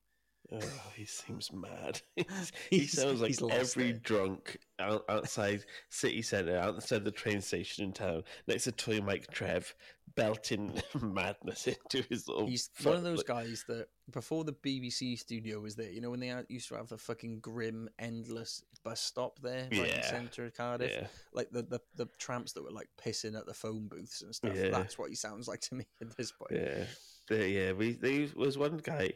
Oh, 0.51 0.59
he 0.95 1.05
seems 1.05 1.51
mad. 1.51 2.01
he 2.69 2.85
sounds 2.85 3.21
like 3.21 3.35
every 3.51 3.91
it. 3.91 4.03
drunk 4.03 4.57
out, 4.79 5.03
outside 5.09 5.63
city 5.89 6.21
centre, 6.21 6.57
outside 6.57 7.03
the 7.05 7.11
train 7.11 7.41
station 7.41 7.85
in 7.85 7.93
town, 7.93 8.23
next 8.47 8.65
to 8.65 8.71
Toy 8.73 8.99
Mike 9.01 9.27
Trev, 9.31 9.73
belting 10.15 10.79
madness 11.01 11.67
into 11.67 12.05
his 12.09 12.27
little. 12.27 12.45
He's 12.45 12.69
one 12.83 12.95
of 12.97 13.03
those 13.03 13.23
guys 13.23 13.63
that 13.67 13.87
before 14.11 14.43
the 14.43 14.53
BBC 14.53 15.17
studio 15.17 15.59
was 15.59 15.75
there, 15.75 15.89
you 15.89 16.01
know, 16.01 16.11
when 16.11 16.19
they 16.19 16.33
used 16.49 16.67
to 16.69 16.75
have 16.75 16.89
the 16.89 16.97
fucking 16.97 17.39
grim, 17.39 17.89
endless 17.97 18.63
bus 18.83 18.99
stop 19.01 19.39
there, 19.39 19.63
right 19.71 19.71
in 19.71 19.79
the 19.79 19.87
Yeah. 19.87 20.09
centre 20.09 20.45
of 20.45 20.53
Cardiff, 20.53 20.91
Yeah, 20.91 21.07
like 21.33 21.49
the, 21.51 21.63
the 21.63 21.79
the 21.95 22.07
tramps 22.19 22.51
that 22.53 22.63
were 22.63 22.69
like 22.71 22.89
pissing 23.03 23.35
at 23.39 23.45
the 23.45 23.53
phone 23.53 23.87
booths 23.87 24.21
and 24.21 24.35
stuff. 24.35 24.55
Yeah. 24.55 24.69
That's 24.69 24.99
what 24.99 25.09
he 25.09 25.15
sounds 25.15 25.47
like 25.47 25.61
to 25.61 25.75
me 25.75 25.87
at 26.01 26.15
this 26.17 26.31
point. 26.33 26.51
yeah, 26.51 27.37
yeah. 27.37 27.71
We 27.71 27.93
there 27.93 28.27
was 28.35 28.57
one 28.57 28.77
guy. 28.77 29.13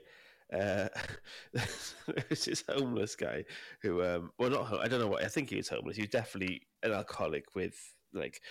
Uh, 0.54 0.88
there 1.54 2.26
was 2.30 2.46
this 2.46 2.64
homeless 2.70 3.16
guy 3.16 3.44
who, 3.82 4.04
um, 4.04 4.32
well, 4.38 4.50
not 4.50 4.80
I 4.80 4.88
don't 4.88 5.00
know 5.00 5.08
what 5.08 5.24
I 5.24 5.28
think 5.28 5.50
he 5.50 5.58
was 5.58 5.70
homeless. 5.70 5.98
He 5.98 6.04
was 6.04 6.12
definitely 6.12 6.62
an 6.84 6.94
alcoholic 6.94 7.56
with 7.56 7.76
like 8.14 8.42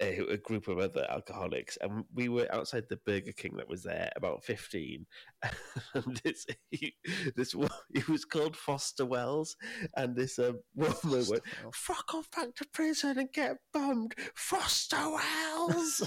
a, 0.00 0.18
a 0.30 0.36
group 0.36 0.68
of 0.68 0.78
other 0.78 1.06
alcoholics, 1.10 1.78
and 1.80 2.04
we 2.14 2.28
were 2.28 2.52
outside 2.52 2.84
the 2.88 2.98
Burger 3.06 3.32
King 3.32 3.56
that 3.56 3.68
was 3.68 3.82
there, 3.82 4.10
about 4.16 4.44
fifteen. 4.44 5.06
And 5.94 6.20
this 6.24 6.44
he, 6.70 6.94
this 7.36 7.54
wo- 7.54 7.68
he 7.94 8.02
was 8.10 8.24
called 8.24 8.56
Foster 8.56 9.06
Wells, 9.06 9.56
and 9.96 10.14
this 10.14 10.38
um, 10.38 10.60
woman 10.74 11.26
went. 11.28 11.42
"Fuck 11.72 12.14
off 12.14 12.30
back 12.30 12.54
to 12.56 12.66
prison 12.72 13.18
and 13.18 13.32
get 13.32 13.56
bummed, 13.72 14.14
Foster 14.34 14.96
Wells." 14.96 16.06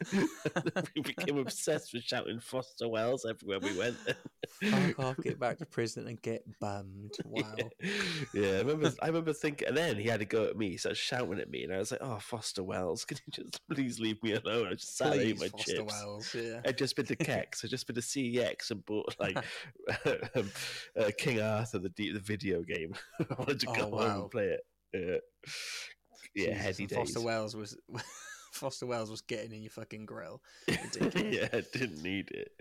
we 0.94 1.02
became 1.02 1.38
obsessed 1.38 1.92
with 1.92 2.02
shouting 2.02 2.40
Foster 2.40 2.88
Wells 2.88 3.26
everywhere 3.28 3.58
we 3.60 3.76
went. 3.76 3.96
Fuck 4.62 4.98
off, 4.98 5.16
get 5.22 5.38
back 5.38 5.58
to 5.58 5.66
prison 5.66 6.06
and 6.06 6.20
get 6.22 6.42
bummed. 6.60 7.14
Wow. 7.24 7.54
Yeah, 8.34 8.48
I 8.48 8.58
remember. 8.58 8.92
I 9.02 9.06
remember 9.06 9.32
thinking, 9.32 9.68
and 9.68 9.76
then 9.76 9.96
he 9.96 10.08
had 10.08 10.20
to 10.20 10.26
go 10.26 10.44
at 10.46 10.56
me, 10.56 10.76
started 10.76 10.96
shouting 10.96 11.38
at 11.38 11.50
me, 11.50 11.64
and 11.64 11.72
I 11.72 11.78
was 11.78 11.92
like, 11.92 12.00
"Oh, 12.02 12.18
Foster 12.18 12.62
Wells, 12.62 13.04
can 13.04 13.18
you 13.26 13.32
just 13.44 13.60
please 13.68 14.00
leave 14.00 14.20
me 14.22 14.32
alone?" 14.32 14.66
I 14.68 14.74
just 14.74 14.96
sat 14.96 15.12
Please, 15.12 15.38
my 15.40 15.48
Foster 15.48 15.76
chips. 15.76 15.92
Wells. 15.92 16.34
Yeah. 16.34 16.60
I'd 16.66 16.78
just 16.78 16.96
been 16.96 17.06
to 17.06 17.16
CEX. 17.16 17.64
I'd 17.64 17.70
just 17.70 17.86
been 17.86 17.94
to 17.96 18.00
CEX 18.02 18.70
and 18.70 18.84
bought 18.84 19.14
like 19.20 19.36
um, 20.34 20.50
uh, 20.98 21.10
King 21.16 21.40
Arthur, 21.40 21.78
the 21.78 21.90
the 21.96 22.18
video 22.20 22.62
game. 22.62 22.94
I 23.20 23.34
wanted 23.38 23.60
to 23.60 23.66
go 23.66 23.90
Oh, 23.92 23.98
home 23.98 24.22
and 24.22 24.30
play 24.30 24.56
it. 24.56 24.60
Yeah, 24.92 25.16
yeah, 26.34 26.46
Jesus, 26.54 26.62
heady 26.62 26.86
days. 26.86 26.96
Foster 26.98 27.20
Wells 27.20 27.54
was 27.54 27.76
Foster 28.50 28.86
Wells 28.86 29.10
was 29.10 29.20
getting 29.20 29.52
in 29.52 29.62
your 29.62 29.70
fucking 29.70 30.06
grill. 30.06 30.42
Yeah, 30.68 31.48
I 31.52 31.62
didn't 31.72 32.02
need 32.02 32.30
it. 32.30 32.52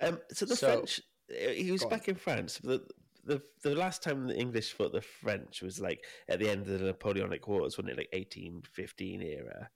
Um, 0.00 0.18
so 0.32 0.46
the 0.46 0.56
So- 0.56 0.72
French, 0.76 1.00
uh, 1.30 1.50
he 1.50 1.70
was 1.70 1.80
Go 1.82 1.86
on. 1.86 1.90
back 1.90 2.08
in 2.08 2.14
France. 2.16 2.58
The, 2.58 2.82
the 3.24 3.42
the 3.62 3.74
last 3.74 4.02
time 4.02 4.28
the 4.28 4.36
English 4.38 4.72
fought 4.72 4.92
the 4.92 5.00
French 5.02 5.60
was 5.62 5.80
like 5.80 6.04
at 6.28 6.38
the 6.38 6.48
end 6.48 6.62
of 6.62 6.78
the 6.78 6.86
Napoleonic 6.86 7.46
Wars, 7.48 7.76
wasn't 7.76 7.90
it? 7.90 7.96
Like 7.98 8.08
eighteen 8.12 8.62
fifteen 8.72 9.20
era. 9.22 9.68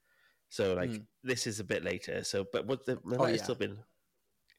So 0.49 0.73
like 0.73 0.89
Hmm. 0.91 0.97
this 1.23 1.47
is 1.47 1.59
a 1.59 1.63
bit 1.63 1.83
later. 1.83 2.23
So, 2.23 2.45
but 2.51 2.65
what 2.65 2.85
the 2.85 2.95
there 3.05 3.19
Oh, 3.19 3.25
have 3.25 3.35
yeah. 3.35 3.43
still 3.43 3.55
been. 3.55 3.77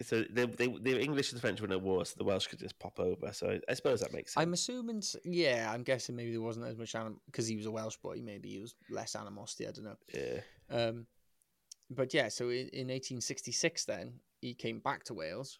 So 0.00 0.24
they, 0.30 0.46
they, 0.46 0.66
the 0.66 1.00
English 1.00 1.30
and 1.30 1.36
the 1.36 1.40
French 1.40 1.60
were 1.60 1.66
in 1.66 1.72
a 1.72 1.78
war, 1.78 2.04
so 2.04 2.14
the 2.16 2.24
Welsh 2.24 2.46
could 2.46 2.58
just 2.58 2.78
pop 2.78 2.98
over. 2.98 3.32
So 3.32 3.58
I, 3.68 3.74
suppose 3.74 4.00
that 4.00 4.12
makes 4.12 4.34
sense. 4.34 4.42
I'm 4.42 4.52
assuming, 4.52 5.02
yeah, 5.24 5.70
I'm 5.72 5.82
guessing 5.82 6.16
maybe 6.16 6.32
there 6.32 6.40
wasn't 6.40 6.66
as 6.66 6.76
much 6.76 6.94
anim 6.94 7.20
because 7.26 7.46
he 7.46 7.56
was 7.56 7.66
a 7.66 7.70
Welsh 7.70 7.96
boy. 7.96 8.20
Maybe 8.22 8.50
he 8.50 8.58
was 8.60 8.74
less 8.90 9.14
animosity. 9.14 9.68
I 9.68 9.70
don't 9.70 9.84
know. 9.84 9.96
yeah. 10.14 10.40
Um, 10.70 11.06
but 11.90 12.14
yeah, 12.14 12.28
so 12.28 12.48
in, 12.48 12.68
in 12.72 12.88
1866, 12.88 13.84
then 13.84 14.14
he 14.40 14.54
came 14.54 14.80
back 14.80 15.04
to 15.04 15.14
Wales. 15.14 15.58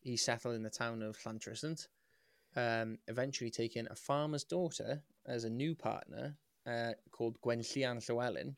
He 0.00 0.16
settled 0.16 0.54
in 0.54 0.62
the 0.62 0.70
town 0.70 1.02
of 1.02 1.18
Llantrisant, 1.18 1.88
um, 2.56 2.98
eventually 3.08 3.50
taking 3.50 3.86
a 3.90 3.94
farmer's 3.96 4.44
daughter 4.44 5.02
as 5.26 5.44
a 5.44 5.50
new 5.50 5.74
partner 5.74 6.36
uh, 6.66 6.92
called 7.10 7.40
Gwenllian 7.40 8.00
Llewellyn. 8.08 8.56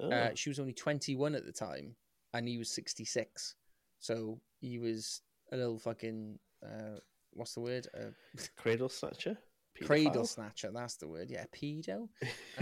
Oh, 0.00 0.10
Uh, 0.10 0.30
she 0.34 0.50
was 0.50 0.58
only 0.58 0.72
21 0.72 1.34
at 1.34 1.44
the 1.44 1.52
time, 1.52 1.94
and 2.34 2.46
he 2.46 2.58
was 2.58 2.70
66. 2.70 3.54
So 4.00 4.38
he 4.60 4.78
was 4.78 5.22
a 5.52 5.56
little 5.56 5.78
fucking, 5.78 6.38
uh, 6.64 6.98
what's 7.32 7.54
the 7.54 7.60
word? 7.60 7.86
Uh, 7.96 8.10
cradle 8.56 8.88
snatcher. 8.88 9.38
cradle 9.84 10.26
snatcher, 10.26 10.70
that's 10.72 10.96
the 10.96 11.06
word. 11.08 11.30
Yeah, 11.30 11.44
pedo. 11.54 12.08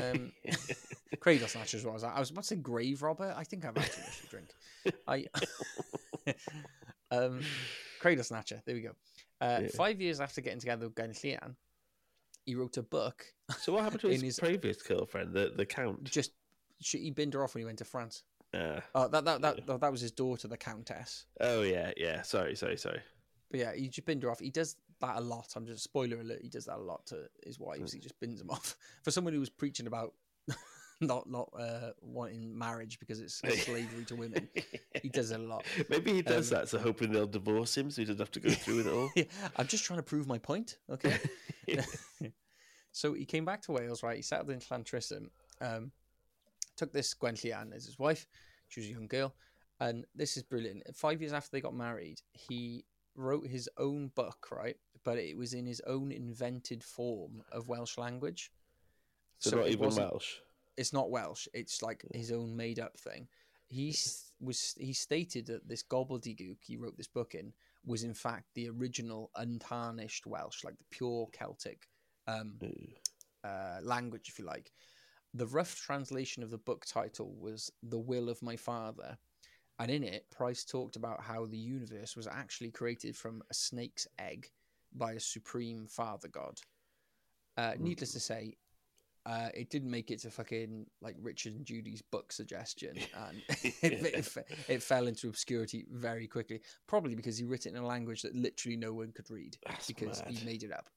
Um, 0.02 0.32
cradle 1.20 1.48
snatcher 1.48 1.78
is 1.78 1.84
what 1.84 1.92
I 1.92 1.94
was. 1.94 2.04
I 2.04 2.18
was 2.20 2.30
about 2.30 2.42
to 2.42 2.48
say 2.48 2.56
grave 2.56 3.02
robber. 3.02 3.34
I 3.36 3.44
think 3.44 3.64
I've 3.64 3.76
had 3.76 3.90
too 3.90 4.00
much 4.02 4.20
to 4.20 4.26
drink. 4.28 4.48
I 5.08 5.26
um, 7.10 7.40
cradle 8.00 8.24
snatcher. 8.24 8.62
There 8.64 8.74
we 8.74 8.82
go. 8.82 8.92
Uh, 9.40 9.60
Yeah. 9.62 9.68
Five 9.68 10.00
years 10.00 10.20
after 10.20 10.40
getting 10.40 10.60
together 10.60 10.86
with 10.86 10.94
Gwenllian, 10.94 11.54
he 12.44 12.54
wrote 12.54 12.76
a 12.76 12.82
book. 12.82 13.24
so 13.58 13.72
what 13.72 13.82
happened 13.84 14.00
to 14.02 14.08
his, 14.08 14.22
his- 14.22 14.38
previous 14.38 14.82
girlfriend, 14.82 15.32
the 15.34 15.52
the 15.56 15.66
count? 15.66 16.04
Just 16.04 16.32
she, 16.80 16.98
he 16.98 17.10
binned 17.10 17.34
her 17.34 17.42
off 17.42 17.54
when 17.54 17.62
he 17.62 17.64
went 17.66 17.78
to 17.78 17.84
France. 17.84 18.22
Uh, 18.56 18.80
Oh, 18.94 19.08
that 19.08 19.24
that 19.24 19.40
that 19.42 19.66
that 19.80 19.92
was 19.92 20.00
his 20.00 20.12
daughter, 20.12 20.48
the 20.48 20.56
Countess. 20.56 21.26
oh 21.40 21.62
yeah, 21.62 21.92
yeah. 21.96 22.22
Sorry, 22.22 22.54
sorry, 22.56 22.76
sorry. 22.76 23.00
But 23.50 23.60
yeah, 23.60 23.74
he 23.74 23.88
just 23.88 24.06
binned 24.06 24.22
her 24.24 24.30
off. 24.30 24.40
He 24.40 24.50
does 24.50 24.76
that 25.00 25.16
a 25.16 25.20
lot. 25.20 25.52
I'm 25.56 25.66
just 25.66 25.84
spoiler 25.84 26.20
alert. 26.20 26.40
He 26.42 26.48
does 26.48 26.64
that 26.66 26.78
a 26.78 26.82
lot 26.82 27.06
to 27.06 27.28
his 27.44 27.60
wives. 27.60 27.92
He 27.92 28.00
just 28.00 28.18
bins 28.18 28.38
them 28.40 28.50
off. 28.50 28.76
For 29.04 29.10
someone 29.10 29.34
who 29.34 29.40
was 29.40 29.50
preaching 29.50 29.86
about 29.86 30.14
not 31.00 31.28
not 31.30 31.48
uh, 31.58 31.90
wanting 32.00 32.56
marriage 32.58 32.98
because 32.98 33.20
it's 33.20 33.34
slavery 33.34 34.04
to 34.06 34.16
women, 34.16 34.48
he 35.02 35.08
does 35.10 35.30
it 35.30 35.38
a 35.40 35.42
lot. 35.42 35.64
Maybe 35.90 36.12
he 36.14 36.22
does 36.22 36.50
Um, 36.52 36.58
that, 36.58 36.68
so 36.68 36.78
hoping 36.78 37.12
they'll 37.12 37.26
divorce 37.26 37.76
him, 37.76 37.90
so 37.90 38.00
he 38.02 38.06
doesn't 38.06 38.18
have 38.18 38.30
to 38.32 38.40
go 38.40 38.50
through 38.50 38.76
with 38.78 38.86
it 38.88 38.92
all. 38.92 39.10
Yeah, 39.14 39.24
I'm 39.56 39.66
just 39.66 39.84
trying 39.84 39.98
to 39.98 40.02
prove 40.02 40.26
my 40.26 40.38
point. 40.38 40.78
Okay. 40.90 41.18
so 42.92 43.12
he 43.12 43.24
came 43.26 43.44
back 43.44 43.62
to 43.62 43.72
Wales, 43.72 44.02
right? 44.02 44.16
He 44.16 44.22
settled 44.22 44.50
in 44.50 44.60
Llantrisant, 44.60 45.28
um, 45.60 45.92
took 46.76 46.92
this 46.92 47.14
Gwenllian 47.14 47.74
as 47.74 47.84
his 47.86 47.98
wife. 47.98 48.26
She 48.68 48.80
was 48.80 48.88
a 48.88 48.92
young 48.92 49.06
girl. 49.06 49.34
And 49.80 50.06
this 50.14 50.36
is 50.36 50.42
brilliant. 50.42 50.82
Five 50.94 51.20
years 51.20 51.32
after 51.32 51.50
they 51.52 51.60
got 51.60 51.74
married, 51.74 52.20
he 52.32 52.84
wrote 53.14 53.46
his 53.46 53.68
own 53.78 54.08
book, 54.14 54.48
right? 54.50 54.76
But 55.04 55.18
it 55.18 55.36
was 55.36 55.52
in 55.52 55.66
his 55.66 55.80
own 55.86 56.12
invented 56.12 56.82
form 56.82 57.42
of 57.52 57.68
Welsh 57.68 57.98
language. 57.98 58.50
So, 59.38 59.56
not 59.56 59.66
it 59.66 59.72
even 59.72 59.94
Welsh. 59.94 60.36
It's 60.76 60.92
not 60.92 61.10
Welsh. 61.10 61.46
It's 61.52 61.82
like 61.82 62.04
his 62.14 62.32
own 62.32 62.56
made 62.56 62.78
up 62.80 62.98
thing. 62.98 63.28
He 63.68 63.94
was 64.40 64.74
he 64.78 64.92
stated 64.92 65.46
that 65.46 65.68
this 65.68 65.82
gobbledygook 65.82 66.58
he 66.62 66.76
wrote 66.76 66.96
this 66.96 67.08
book 67.08 67.34
in 67.34 67.52
was 67.84 68.04
in 68.04 68.14
fact 68.14 68.46
the 68.54 68.68
original 68.68 69.30
untarnished 69.36 70.26
Welsh, 70.26 70.64
like 70.64 70.76
the 70.78 70.84
pure 70.90 71.28
Celtic 71.32 71.88
um, 72.26 72.54
uh, 73.44 73.78
language, 73.82 74.28
if 74.28 74.38
you 74.38 74.44
like. 74.44 74.72
The 75.36 75.46
rough 75.46 75.76
translation 75.76 76.42
of 76.42 76.50
the 76.50 76.58
book 76.58 76.86
title 76.86 77.34
was 77.38 77.70
"The 77.82 77.98
Will 77.98 78.30
of 78.30 78.42
My 78.42 78.56
Father," 78.56 79.18
and 79.78 79.90
in 79.90 80.02
it, 80.02 80.30
Price 80.30 80.64
talked 80.64 80.96
about 80.96 81.22
how 81.22 81.44
the 81.44 81.58
universe 81.58 82.16
was 82.16 82.26
actually 82.26 82.70
created 82.70 83.14
from 83.14 83.42
a 83.50 83.54
snake's 83.54 84.06
egg 84.18 84.50
by 84.94 85.12
a 85.12 85.20
supreme 85.20 85.86
father 85.88 86.28
god. 86.28 86.58
Uh, 87.58 87.74
needless 87.78 88.12
to 88.12 88.20
say, 88.20 88.56
uh, 89.26 89.48
it 89.52 89.68
didn't 89.68 89.90
make 89.90 90.10
it 90.10 90.20
to 90.20 90.30
fucking 90.30 90.86
like 91.02 91.16
Richard 91.20 91.54
and 91.54 91.66
Judy's 91.66 92.00
book 92.00 92.32
suggestion, 92.32 92.96
and 93.28 93.42
it, 93.62 93.74
it, 93.82 94.46
it 94.68 94.82
fell 94.82 95.06
into 95.06 95.28
obscurity 95.28 95.84
very 95.90 96.26
quickly. 96.26 96.62
Probably 96.86 97.14
because 97.14 97.36
he 97.36 97.44
wrote 97.44 97.66
it 97.66 97.74
in 97.74 97.76
a 97.76 97.86
language 97.86 98.22
that 98.22 98.34
literally 98.34 98.76
no 98.76 98.94
one 98.94 99.12
could 99.12 99.28
read 99.30 99.58
That's 99.66 99.88
because 99.88 100.22
mad. 100.24 100.32
he 100.32 100.46
made 100.46 100.62
it 100.62 100.72
up. 100.72 100.88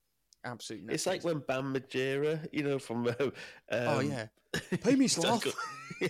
Absolutely, 0.45 0.93
It's 0.93 1.05
like 1.05 1.23
when 1.23 1.39
Bam 1.39 1.73
Margera, 1.73 2.47
you 2.53 2.63
know, 2.63 2.79
from. 2.79 3.07
Uh, 3.07 3.13
um, 3.19 3.31
oh 3.71 3.99
yeah, 3.99 4.27
Pay 4.81 4.95
me, 4.95 5.07
sloth. 5.07 5.45
Yeah. 6.01 6.07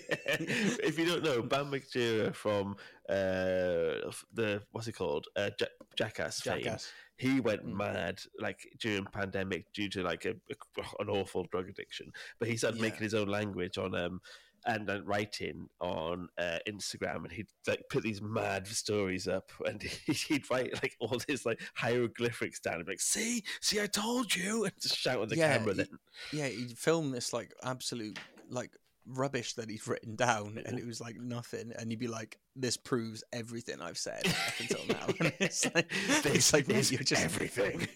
if 0.84 1.00
you 1.00 1.06
don't 1.06 1.24
know, 1.24 1.42
Bam 1.42 1.72
Margera 1.72 2.34
from 2.36 2.76
uh, 3.10 4.12
the 4.34 4.62
what's 4.72 4.88
it 4.88 4.94
called, 4.94 5.26
uh, 5.36 5.50
Ja- 5.60 5.68
Jackass, 5.96 6.42
fame, 6.42 6.64
Jackass. 6.64 6.92
he 7.18 7.40
went 7.40 7.66
Mm. 7.66 7.74
mad 7.76 8.20
like 8.40 8.60
during 8.80 9.06
pandemic 9.06 9.72
due 9.74 9.90
to 9.90 10.04
like 10.04 10.26
a, 10.26 10.32
a- 10.52 11.02
an 11.02 11.10
awful 11.10 11.46
drug 11.52 11.70
addiction. 11.70 12.12
But 12.38 12.50
he 12.50 12.58
started 12.58 12.78
Yeah. 12.78 12.84
making 12.84 13.02
his 13.02 13.16
own 13.16 13.28
language 13.30 13.78
on 13.80 13.96
um 13.96 14.22
and 14.66 14.90
writing 15.06 15.68
on 15.80 16.30
uh, 16.38 16.60
Instagram, 16.68 17.24
and 17.24 17.32
he'd 17.32 17.48
like 17.68 17.84
put 17.90 18.04
these 18.04 18.22
mad 18.22 18.68
stories 18.68 19.28
up, 19.28 19.52
and 19.66 19.82
he'd 20.28 20.50
write 20.50 20.74
like 20.82 20.96
all 21.00 21.20
this 21.28 21.46
like 21.46 21.62
hieroglyphics 21.76 22.60
down, 22.60 22.76
and 22.76 22.86
be 22.86 22.94
like, 22.94 23.02
"See, 23.02 23.44
see, 23.62 23.82
I 23.82 23.88
told 23.88 24.36
you," 24.36 24.64
and 24.66 24.74
just 24.82 24.98
shout 24.98 25.22
at 25.22 25.30
the 25.30 25.38
Yeah, 25.38 25.58
camera. 25.58 25.74
he- 25.74 25.78
Then 25.84 25.88
Yeah, 26.34 26.48
he'd 26.48 26.78
film 26.78 27.12
this 27.12 27.34
like 27.34 27.54
absolute 27.64 28.18
like 28.50 28.76
rubbish 29.06 29.54
that 29.56 29.70
he's 29.70 29.88
written 29.88 30.16
down, 30.16 30.62
and 30.66 30.78
it 30.78 30.86
was 30.86 31.02
like 31.02 31.16
nothing. 31.20 31.72
And 31.78 31.90
he'd 31.92 32.00
be 32.00 32.08
like, 32.08 32.38
"This 32.56 32.78
proves 32.78 33.24
everything 33.34 33.82
I've 33.82 33.98
said 33.98 34.22
up 34.28 34.60
until 34.60 34.86
now." 34.88 35.08
And 35.20 35.34
it's 35.40 35.66
like, 35.74 35.90
This 36.08 36.26
it's 36.36 36.54
like, 36.54 36.70
is 36.70 36.92
you're 36.92 37.02
just 37.04 37.24
everything. 37.24 37.88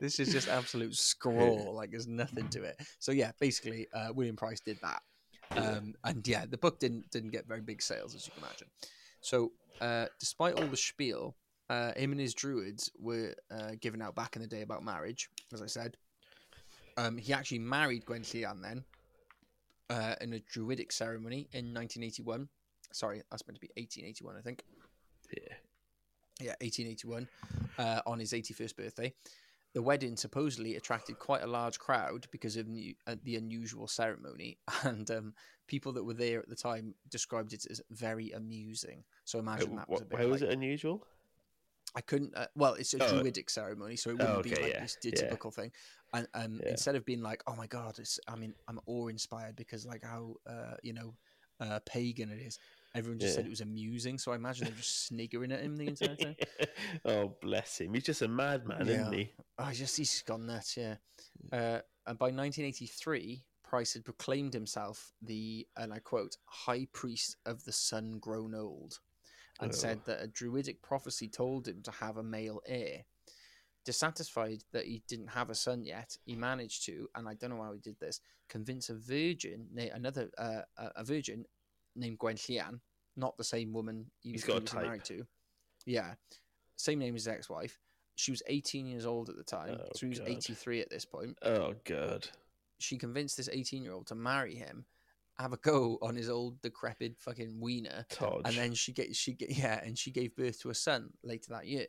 this 0.00 0.18
is 0.20 0.32
just 0.32 0.48
absolute 0.48 0.94
scrawl. 0.94 1.74
Like 1.74 1.90
there's 1.90 2.06
nothing 2.06 2.48
to 2.50 2.62
it. 2.64 2.76
So 2.98 3.12
yeah, 3.12 3.32
basically, 3.40 3.86
uh, 3.94 4.08
William 4.14 4.36
Price 4.36 4.60
did 4.60 4.78
that, 4.82 5.00
um, 5.56 5.94
and 6.04 6.26
yeah, 6.26 6.44
the 6.46 6.58
book 6.58 6.78
didn't 6.78 7.10
didn't 7.10 7.30
get 7.30 7.46
very 7.46 7.60
big 7.60 7.82
sales 7.82 8.14
as 8.14 8.26
you 8.26 8.32
can 8.32 8.42
imagine. 8.44 8.68
So 9.20 9.52
uh, 9.80 10.06
despite 10.18 10.54
all 10.54 10.66
the 10.66 10.76
spiel, 10.76 11.36
uh, 11.68 11.92
him 11.96 12.12
and 12.12 12.20
his 12.20 12.34
druids 12.34 12.90
were 12.98 13.34
uh, 13.50 13.72
given 13.80 14.00
out 14.00 14.14
back 14.14 14.36
in 14.36 14.42
the 14.42 14.48
day 14.48 14.62
about 14.62 14.84
marriage, 14.84 15.30
as 15.52 15.62
I 15.62 15.66
said. 15.66 15.96
Um, 16.96 17.18
he 17.18 17.32
actually 17.32 17.58
married 17.58 18.06
Gwenllian 18.06 18.62
then 18.62 18.84
uh, 19.90 20.14
in 20.20 20.32
a 20.32 20.40
druidic 20.40 20.92
ceremony 20.92 21.48
in 21.52 21.74
1981. 21.74 22.48
Sorry, 22.92 23.22
that's 23.30 23.46
meant 23.46 23.56
to 23.56 23.60
be 23.60 23.70
1881, 23.76 24.36
I 24.36 24.40
think. 24.40 24.62
yeah, 25.36 25.54
Yeah, 26.40 26.54
1881, 26.60 27.28
uh, 27.78 28.00
on 28.06 28.18
his 28.18 28.32
81st 28.32 28.76
birthday. 28.76 29.12
The 29.76 29.82
wedding 29.82 30.16
supposedly 30.16 30.76
attracted 30.76 31.18
quite 31.18 31.42
a 31.42 31.46
large 31.46 31.78
crowd 31.78 32.26
because 32.30 32.56
of 32.56 32.66
uh, 33.06 33.16
the 33.24 33.36
unusual 33.36 33.86
ceremony, 33.86 34.56
and 34.84 35.10
um, 35.10 35.34
people 35.66 35.92
that 35.92 36.02
were 36.02 36.14
there 36.14 36.38
at 36.38 36.48
the 36.48 36.56
time 36.56 36.94
described 37.10 37.52
it 37.52 37.66
as 37.68 37.82
very 37.90 38.30
amusing. 38.30 39.04
So 39.26 39.38
imagine 39.38 39.76
that 39.76 39.90
was 39.90 40.00
a 40.00 40.06
bit. 40.06 40.18
why 40.18 40.24
was 40.24 40.40
it 40.40 40.48
unusual? 40.48 41.06
I 41.94 42.00
couldn't. 42.00 42.34
Uh, 42.34 42.46
well, 42.56 42.72
it's 42.72 42.94
a 42.94 42.98
Oh. 43.00 43.06
druidic 43.06 43.50
ceremony, 43.50 43.96
so 43.96 44.08
it 44.08 44.14
wouldn't 44.14 44.38
Oh, 44.38 44.42
be 44.42 44.54
like 44.54 44.72
yeah, 44.72 44.80
this 44.80 44.96
yeah. 45.02 45.10
typical 45.10 45.50
thing. 45.50 45.70
And 46.14 46.26
um, 46.32 46.58
Yeah. 46.64 46.70
instead 46.70 46.96
of 46.96 47.04
being 47.04 47.20
like, 47.20 47.42
"Oh 47.46 47.54
my 47.54 47.66
god," 47.66 47.98
it's, 47.98 48.18
I 48.26 48.36
mean, 48.36 48.54
I'm 48.68 48.80
awe 48.86 49.08
inspired 49.08 49.56
because 49.56 49.84
like 49.84 50.02
how 50.02 50.36
uh, 50.48 50.76
you 50.82 50.94
know 50.94 51.12
uh, 51.60 51.80
pagan 51.84 52.30
it 52.30 52.40
is. 52.40 52.58
Everyone 52.96 53.18
just 53.18 53.34
said 53.34 53.46
it 53.46 53.50
was 53.50 53.60
amusing, 53.60 54.18
so 54.18 54.32
I 54.32 54.36
imagine 54.36 54.66
they're 54.66 54.74
just 54.76 55.06
sniggering 55.06 55.52
at 55.52 55.60
him 55.60 55.76
the 55.76 55.86
entire 55.88 56.16
time. 56.16 56.36
oh, 57.04 57.36
bless 57.40 57.80
him. 57.80 57.92
He's 57.94 58.04
just 58.04 58.22
a 58.22 58.28
madman, 58.28 58.86
Yeah. 58.86 58.92
isn't 59.02 59.12
he? 59.12 59.32
Oh, 59.58 59.70
just 59.72 59.96
he's 59.96 60.22
gone 60.22 60.46
nuts, 60.46 60.76
yeah. 60.76 60.96
Uh, 61.52 61.80
and 62.06 62.18
by 62.18 62.26
1983, 62.26 63.44
Price 63.62 63.94
had 63.94 64.04
proclaimed 64.04 64.54
himself 64.54 65.12
the, 65.20 65.66
and 65.76 65.92
I 65.92 65.98
quote, 65.98 66.36
High 66.46 66.86
Priest 66.92 67.36
of 67.44 67.64
the 67.64 67.72
Sun 67.72 68.18
Grown 68.20 68.54
Old, 68.54 69.00
and 69.60 69.72
Oh. 69.72 69.74
said 69.76 70.00
that 70.06 70.22
a 70.22 70.26
druidic 70.28 70.82
prophecy 70.82 71.28
told 71.28 71.66
him 71.68 71.82
to 71.82 71.90
have 71.90 72.16
a 72.16 72.22
male 72.22 72.60
heir. 72.66 73.04
Dissatisfied 73.84 74.62
that 74.72 74.86
he 74.86 75.02
didn't 75.06 75.28
have 75.28 75.48
a 75.48 75.54
son 75.54 75.84
yet, 75.84 76.16
he 76.24 76.34
managed 76.34 76.84
to, 76.86 77.08
and 77.14 77.28
I 77.28 77.34
don't 77.34 77.50
know 77.50 77.62
how 77.62 77.72
he 77.72 77.78
did 77.78 77.98
this, 78.00 78.20
convince 78.48 78.88
a 78.90 78.94
virgin, 78.94 79.68
another 79.94 80.28
uh, 80.38 80.62
a 80.76 81.04
virgin 81.04 81.44
named 81.96 82.18
Gwenllian, 82.18 82.80
not 83.16 83.36
the 83.36 83.44
same 83.44 83.72
woman 83.72 84.06
he 84.20 84.32
was 84.32 84.42
a 84.44 84.46
previously 84.46 84.82
married 84.82 85.04
to. 85.04 85.26
Yeah, 85.86 86.14
same 86.76 86.98
name 86.98 87.14
as 87.14 87.24
his 87.24 87.28
ex-wife. 87.28 87.78
She 88.16 88.30
was 88.30 88.42
18 88.46 88.86
years 88.86 89.04
old 89.06 89.28
at 89.28 89.36
the 89.36 89.44
time, 89.44 89.76
Oh, 89.80 89.88
so 89.94 90.06
he 90.06 90.08
was 90.10 90.18
God. 90.20 90.28
83 90.28 90.80
at 90.80 90.90
this 90.90 91.04
point. 91.04 91.38
Oh, 91.42 91.74
God. 91.84 92.26
She 92.78 92.96
convinced 92.98 93.36
this 93.36 93.48
18-year-old 93.48 94.06
to 94.08 94.14
marry 94.14 94.54
him, 94.54 94.84
have 95.38 95.52
a 95.52 95.58
go 95.58 95.98
on 96.02 96.16
his 96.16 96.30
old 96.30 96.60
decrepit 96.62 97.16
fucking 97.18 97.60
wiener, 97.60 98.06
Todge. 98.10 98.42
and 98.46 98.54
then 98.54 98.74
she 98.74 98.92
get 98.92 99.14
she 99.14 99.32
get 99.34 99.50
yeah, 99.56 99.80
and 99.84 99.98
she 99.98 100.10
gave 100.10 100.34
birth 100.34 100.60
to 100.62 100.70
a 100.70 100.74
son 100.74 101.10
later 101.22 101.52
that 101.52 101.66
year. 101.66 101.86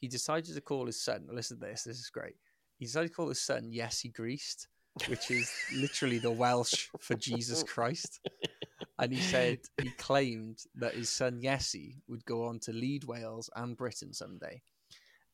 He 0.00 0.08
decided 0.08 0.54
to 0.54 0.60
call 0.60 0.86
his 0.86 1.00
son. 1.02 1.26
Listen 1.32 1.58
to 1.60 1.66
this. 1.66 1.82
This 1.84 1.98
is 1.98 2.10
great. 2.10 2.34
He 2.78 2.84
decided 2.86 3.08
to 3.08 3.14
call 3.14 3.28
his 3.28 3.40
son 3.40 3.70
Iesu 3.72 4.12
Grist, 4.12 4.68
which 5.08 5.30
is 5.30 5.50
literally 5.74 6.18
the 6.18 6.30
Welsh 6.30 6.88
for 7.00 7.14
Jesus 7.14 7.62
Christ. 7.62 8.20
And 8.98 9.12
he 9.12 9.20
said 9.20 9.58
he 9.82 9.90
claimed 9.90 10.58
that 10.76 10.94
his 10.94 11.10
son 11.10 11.40
Iesu 11.42 11.94
would 12.08 12.24
go 12.24 12.44
on 12.44 12.58
to 12.60 12.72
lead 12.72 13.04
Wales 13.04 13.50
and 13.56 13.76
Britain 13.76 14.12
someday. 14.12 14.62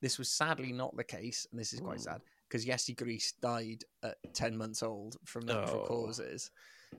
This 0.00 0.18
was 0.18 0.30
sadly 0.30 0.72
not 0.72 0.96
the 0.96 1.04
case, 1.04 1.46
and 1.50 1.60
this 1.60 1.72
is 1.74 1.80
quite 1.80 1.98
Mm. 1.98 2.04
sad 2.04 2.22
because 2.48 2.64
Iesu 2.64 2.96
Grist 2.96 3.40
died 3.40 3.84
at 4.02 4.16
10 4.32 4.56
months 4.56 4.82
old 4.82 5.18
from 5.24 5.44
natural 5.44 5.82
Oh. 5.82 5.86
causes, 5.86 6.50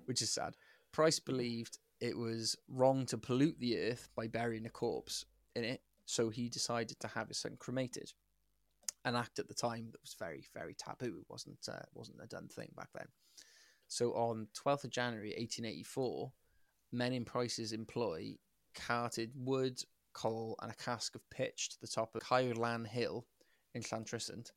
which 0.06 0.22
is 0.22 0.32
sad. 0.32 0.56
Price 0.92 1.20
believed 1.20 1.80
it 2.00 2.16
was 2.16 2.56
wrong 2.68 3.06
to 3.08 3.18
pollute 3.18 3.60
the 3.60 3.78
earth 3.80 4.10
by 4.16 4.28
burying 4.28 4.66
a 4.66 4.70
corpse 4.70 5.26
in 5.56 5.64
it, 5.64 5.82
so 6.06 6.30
he 6.30 6.48
decided 6.48 7.00
to 7.00 7.08
have 7.08 7.28
his 7.28 7.40
son 7.40 7.58
cremated. 7.58 8.14
An 9.04 9.16
act 9.16 9.40
at 9.40 9.48
the 9.48 9.56
time 9.56 9.90
that 9.92 10.02
was 10.02 10.14
very, 10.20 10.48
very 10.54 10.76
taboo. 10.76 11.18
It 11.22 11.30
wasn't 11.30 11.68
uh, 11.68 11.82
wasn't 11.94 12.22
a 12.22 12.28
done 12.28 12.50
thing 12.50 12.72
back 12.76 12.90
then. 12.94 13.08
So 13.88 14.12
on 14.14 14.48
12th 14.54 14.84
of 14.84 14.92
January 14.92 15.30
1884, 15.30 16.32
men 16.92 17.14
in 17.14 17.26
Price's 17.26 17.72
employ 17.72 18.36
carted 18.74 19.32
wood, 19.36 19.82
coal, 20.14 20.56
and 20.62 20.72
a 20.72 20.76
cask 20.76 21.16
of 21.16 21.30
pitch 21.30 21.70
to 21.70 21.82
the 21.82 21.88
top 21.88 22.16
of 22.16 22.22
Caerlan 22.22 22.86
Hill 22.86 23.26
in 23.74 23.82
Llantrisant. 23.82 24.52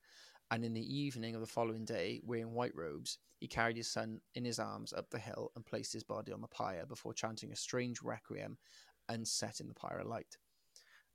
And 0.50 0.64
in 0.64 0.74
the 0.74 0.94
evening 0.94 1.34
of 1.34 1.40
the 1.40 1.46
following 1.46 1.84
day, 1.84 2.20
wearing 2.24 2.52
white 2.52 2.74
robes, 2.74 3.18
he 3.40 3.48
carried 3.48 3.76
his 3.76 3.90
son 3.90 4.20
in 4.34 4.44
his 4.44 4.58
arms 4.58 4.92
up 4.92 5.10
the 5.10 5.18
hill 5.18 5.50
and 5.56 5.64
placed 5.64 5.92
his 5.92 6.04
body 6.04 6.32
on 6.32 6.40
the 6.40 6.48
pyre 6.48 6.86
before 6.86 7.14
chanting 7.14 7.52
a 7.52 7.56
strange 7.56 8.02
requiem 8.02 8.58
and 9.08 9.26
setting 9.26 9.68
the 9.68 9.74
pyre 9.74 10.00
alight. 10.00 10.36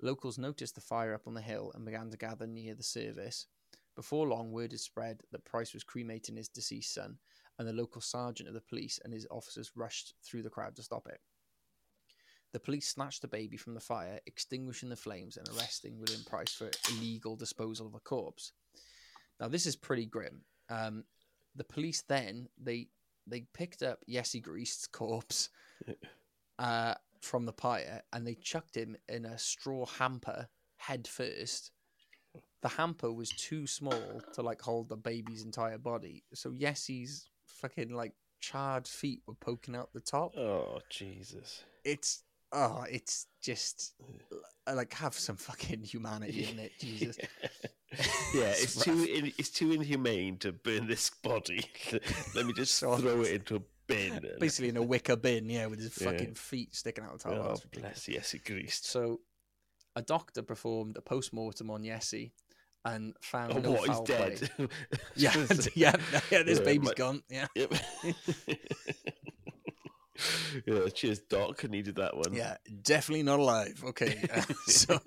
Locals 0.01 0.37
noticed 0.37 0.75
the 0.75 0.81
fire 0.81 1.13
up 1.13 1.27
on 1.27 1.33
the 1.33 1.41
hill 1.41 1.71
and 1.75 1.85
began 1.85 2.09
to 2.09 2.17
gather 2.17 2.47
near 2.47 2.73
the 2.73 2.83
service. 2.83 3.47
Before 3.95 4.27
long, 4.27 4.51
word 4.51 4.71
had 4.71 4.79
spread 4.79 5.21
that 5.31 5.45
Price 5.45 5.73
was 5.73 5.83
cremating 5.83 6.37
his 6.37 6.47
deceased 6.47 6.93
son, 6.93 7.17
and 7.59 7.67
the 7.67 7.73
local 7.73 8.01
sergeant 8.01 8.47
of 8.47 8.55
the 8.55 8.61
police 8.61 8.99
and 9.03 9.13
his 9.13 9.27
officers 9.29 9.71
rushed 9.75 10.13
through 10.23 10.41
the 10.41 10.49
crowd 10.49 10.75
to 10.77 10.81
stop 10.81 11.05
it. 11.07 11.19
The 12.53 12.59
police 12.59 12.87
snatched 12.87 13.21
the 13.21 13.27
baby 13.27 13.57
from 13.57 13.75
the 13.75 13.79
fire, 13.79 14.19
extinguishing 14.25 14.89
the 14.89 14.95
flames 14.95 15.37
and 15.37 15.47
arresting 15.49 15.99
William 15.99 16.23
Price 16.25 16.53
for 16.53 16.71
illegal 16.89 17.35
disposal 17.35 17.85
of 17.85 17.93
a 17.93 17.99
corpse. 17.99 18.53
Now, 19.39 19.49
this 19.49 19.67
is 19.67 19.75
pretty 19.75 20.07
grim. 20.07 20.41
Um, 20.69 21.03
the 21.55 21.63
police 21.63 22.03
then 22.07 22.47
they 22.61 22.87
they 23.27 23.45
picked 23.53 23.83
up 23.83 23.99
Iesu 24.09 24.41
Grist's 24.41 24.87
corpse 24.87 25.49
uh, 26.59 26.95
from 27.21 27.45
the 27.45 27.53
pyre 27.53 28.01
and 28.13 28.25
they 28.25 28.35
chucked 28.35 28.75
him 28.75 28.95
in 29.07 29.25
a 29.25 29.37
straw 29.37 29.85
hamper 29.85 30.47
head 30.77 31.07
first. 31.07 31.71
The 32.61 32.69
hamper 32.69 33.11
was 33.11 33.29
too 33.29 33.67
small 33.67 34.21
to 34.33 34.41
like 34.41 34.61
hold 34.61 34.89
the 34.89 34.97
baby's 34.97 35.43
entire 35.43 35.77
body, 35.77 36.23
so 36.33 36.51
Iesu's 36.51 37.29
fucking 37.59 37.93
like 37.93 38.13
charred 38.39 38.87
feet 38.87 39.21
were 39.27 39.33
poking 39.35 39.75
out 39.75 39.89
the 39.93 40.01
top. 40.01 40.35
Oh 40.37 40.79
Jesus! 40.89 41.63
It's 41.83 42.23
oh, 42.51 42.85
it's 42.89 43.27
just 43.41 43.93
like 44.71 44.93
have 44.93 45.13
some 45.13 45.35
fucking 45.35 45.83
humanity 45.83 46.47
in 46.51 46.59
it, 46.59 46.71
Jesus. 46.79 47.17
yeah, 48.33 48.53
it's 48.55 48.75
too 48.83 49.03
in, 49.03 49.31
it's 49.37 49.49
too 49.49 49.71
inhumane 49.71 50.37
to 50.37 50.51
burn 50.51 50.87
this 50.87 51.09
body. 51.09 51.63
Let 52.35 52.45
me 52.45 52.53
just 52.53 52.75
So- 52.75 52.97
throw 52.97 53.21
it 53.21 53.33
into 53.33 53.57
a 53.57 53.61
bin. 53.87 54.21
Basically 54.39 54.69
in 54.69 54.77
a 54.77 54.83
wicker 54.83 55.15
bin, 55.15 55.49
yeah, 55.49 55.65
with 55.65 55.79
his 55.79 55.99
Yeah. 55.99 56.11
fucking 56.11 56.35
feet 56.35 56.75
sticking 56.75 57.03
out 57.03 57.17
the 57.19 57.29
top. 57.29 57.33
oh, 57.33 57.79
bless 57.79 58.07
yes, 58.07 58.33
it 58.33 58.45
greased. 58.45 58.85
So, 58.85 59.21
a 59.95 60.01
doctor 60.03 60.43
performed 60.43 60.95
a 60.97 61.01
post 61.01 61.33
mortem 61.33 61.71
on 61.71 61.81
Iesu 61.83 62.29
and 62.85 63.13
found 63.21 63.53
Oh, 63.53 63.59
no 63.59 63.71
what? 63.71 63.79
He's 63.81 63.87
foul 63.97 64.03
play. 64.05 64.37
dead. 64.57 64.69
Yeah, 65.15 65.33
yeah, 65.75 65.95
yeah. 66.31 66.43
This 66.43 66.59
Yeah, 66.59 66.65
baby's 66.65 66.87
my- 66.89 66.93
gone. 66.93 67.23
Yeah, 67.29 67.47
Yep. 67.55 67.73
yeah, 70.65 70.87
cheers, 70.93 71.19
Doc. 71.19 71.63
Needed 71.69 71.95
that 71.95 72.15
one. 72.15 72.33
yeah, 72.33 72.57
definitely 72.81 73.23
not 73.23 73.39
alive. 73.39 73.81
Okay, 73.85 74.17
uh, 74.33 74.41
so 74.65 74.99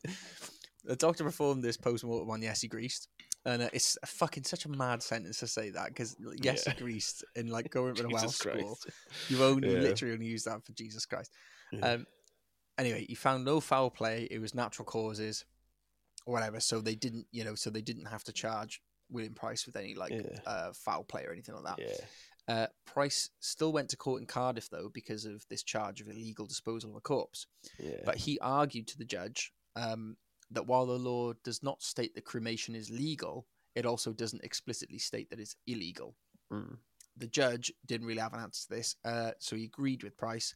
the 0.84 0.96
doctor 0.96 1.24
performed 1.24 1.62
this 1.62 1.76
post 1.76 2.04
mortem 2.04 2.30
on 2.30 2.40
Iesu 2.40 2.68
Grist, 2.68 3.08
and 3.44 3.62
uh, 3.62 3.68
it's 3.72 3.98
a 4.02 4.06
fucking 4.06 4.44
such 4.44 4.64
a 4.64 4.68
mad 4.70 5.02
sentence 5.02 5.38
to 5.40 5.46
say 5.46 5.70
that 5.70 5.88
because 5.88 6.14
Iesu 6.16 6.66
Yeah. 6.66 6.74
Grist 6.78 7.24
in 7.36 7.48
like 7.48 7.70
going 7.70 7.94
to 7.96 8.04
a 8.04 8.08
Welsh 8.08 8.22
Jesus 8.22 8.36
school, 8.36 8.78
you've 9.28 9.42
only 9.42 9.72
Yeah. 9.74 9.80
literally 9.80 10.14
only 10.14 10.26
used 10.26 10.46
that 10.46 10.64
for 10.64 10.72
Jesus 10.72 11.04
Christ. 11.06 11.30
Um, 11.82 12.06
anyway, 12.78 13.04
he 13.08 13.14
found 13.14 13.44
no 13.44 13.60
foul 13.60 13.90
play. 13.90 14.28
It 14.30 14.40
was 14.40 14.54
natural 14.54 14.84
causes, 14.86 15.44
or 16.26 16.32
whatever. 16.34 16.60
So 16.60 16.80
they 16.80 16.94
didn't, 16.94 17.26
you 17.30 17.44
know, 17.44 17.54
so 17.54 17.70
they 17.70 17.82
didn't 17.82 18.06
have 18.06 18.24
to 18.24 18.32
charge 18.32 18.80
William 19.10 19.34
Price 19.34 19.66
with 19.66 19.76
any 19.76 19.94
like 19.94 20.12
Yeah. 20.12 20.38
uh, 20.46 20.72
foul 20.72 21.04
play 21.04 21.24
or 21.24 21.32
anything 21.32 21.54
like 21.54 21.76
that. 21.76 21.78
Yeah. 21.78 22.04
Uh, 22.48 22.66
Price 22.86 23.30
still 23.40 23.72
went 23.72 23.88
to 23.90 23.96
court 23.96 24.20
in 24.20 24.26
Cardiff 24.26 24.68
though 24.68 24.90
because 24.92 25.24
of 25.24 25.46
this 25.48 25.62
charge 25.62 26.00
of 26.00 26.08
illegal 26.08 26.46
disposal 26.46 26.90
of 26.90 26.96
a 26.96 27.00
corpse. 27.00 27.46
Yeah. 27.78 28.00
But 28.04 28.16
he 28.16 28.38
argued 28.40 28.88
to 28.88 28.98
the 28.98 29.04
judge 29.04 29.52
um, 29.76 30.16
that 30.50 30.66
while 30.66 30.86
the 30.86 30.98
law 30.98 31.32
does 31.44 31.62
not 31.62 31.82
state 31.82 32.14
that 32.14 32.24
cremation 32.24 32.74
is 32.74 32.90
legal, 32.90 33.46
it 33.74 33.86
also 33.86 34.12
doesn't 34.12 34.44
explicitly 34.44 34.98
state 34.98 35.30
that 35.30 35.40
it's 35.40 35.56
illegal. 35.66 36.16
Mm. 36.52 36.78
The 37.16 37.26
judge 37.28 37.72
didn't 37.86 38.06
really 38.06 38.20
have 38.20 38.34
an 38.34 38.40
answer 38.40 38.64
to 38.68 38.74
this, 38.74 38.96
uh, 39.04 39.32
so 39.38 39.54
he 39.56 39.64
agreed 39.64 40.02
with 40.02 40.16
Price. 40.16 40.54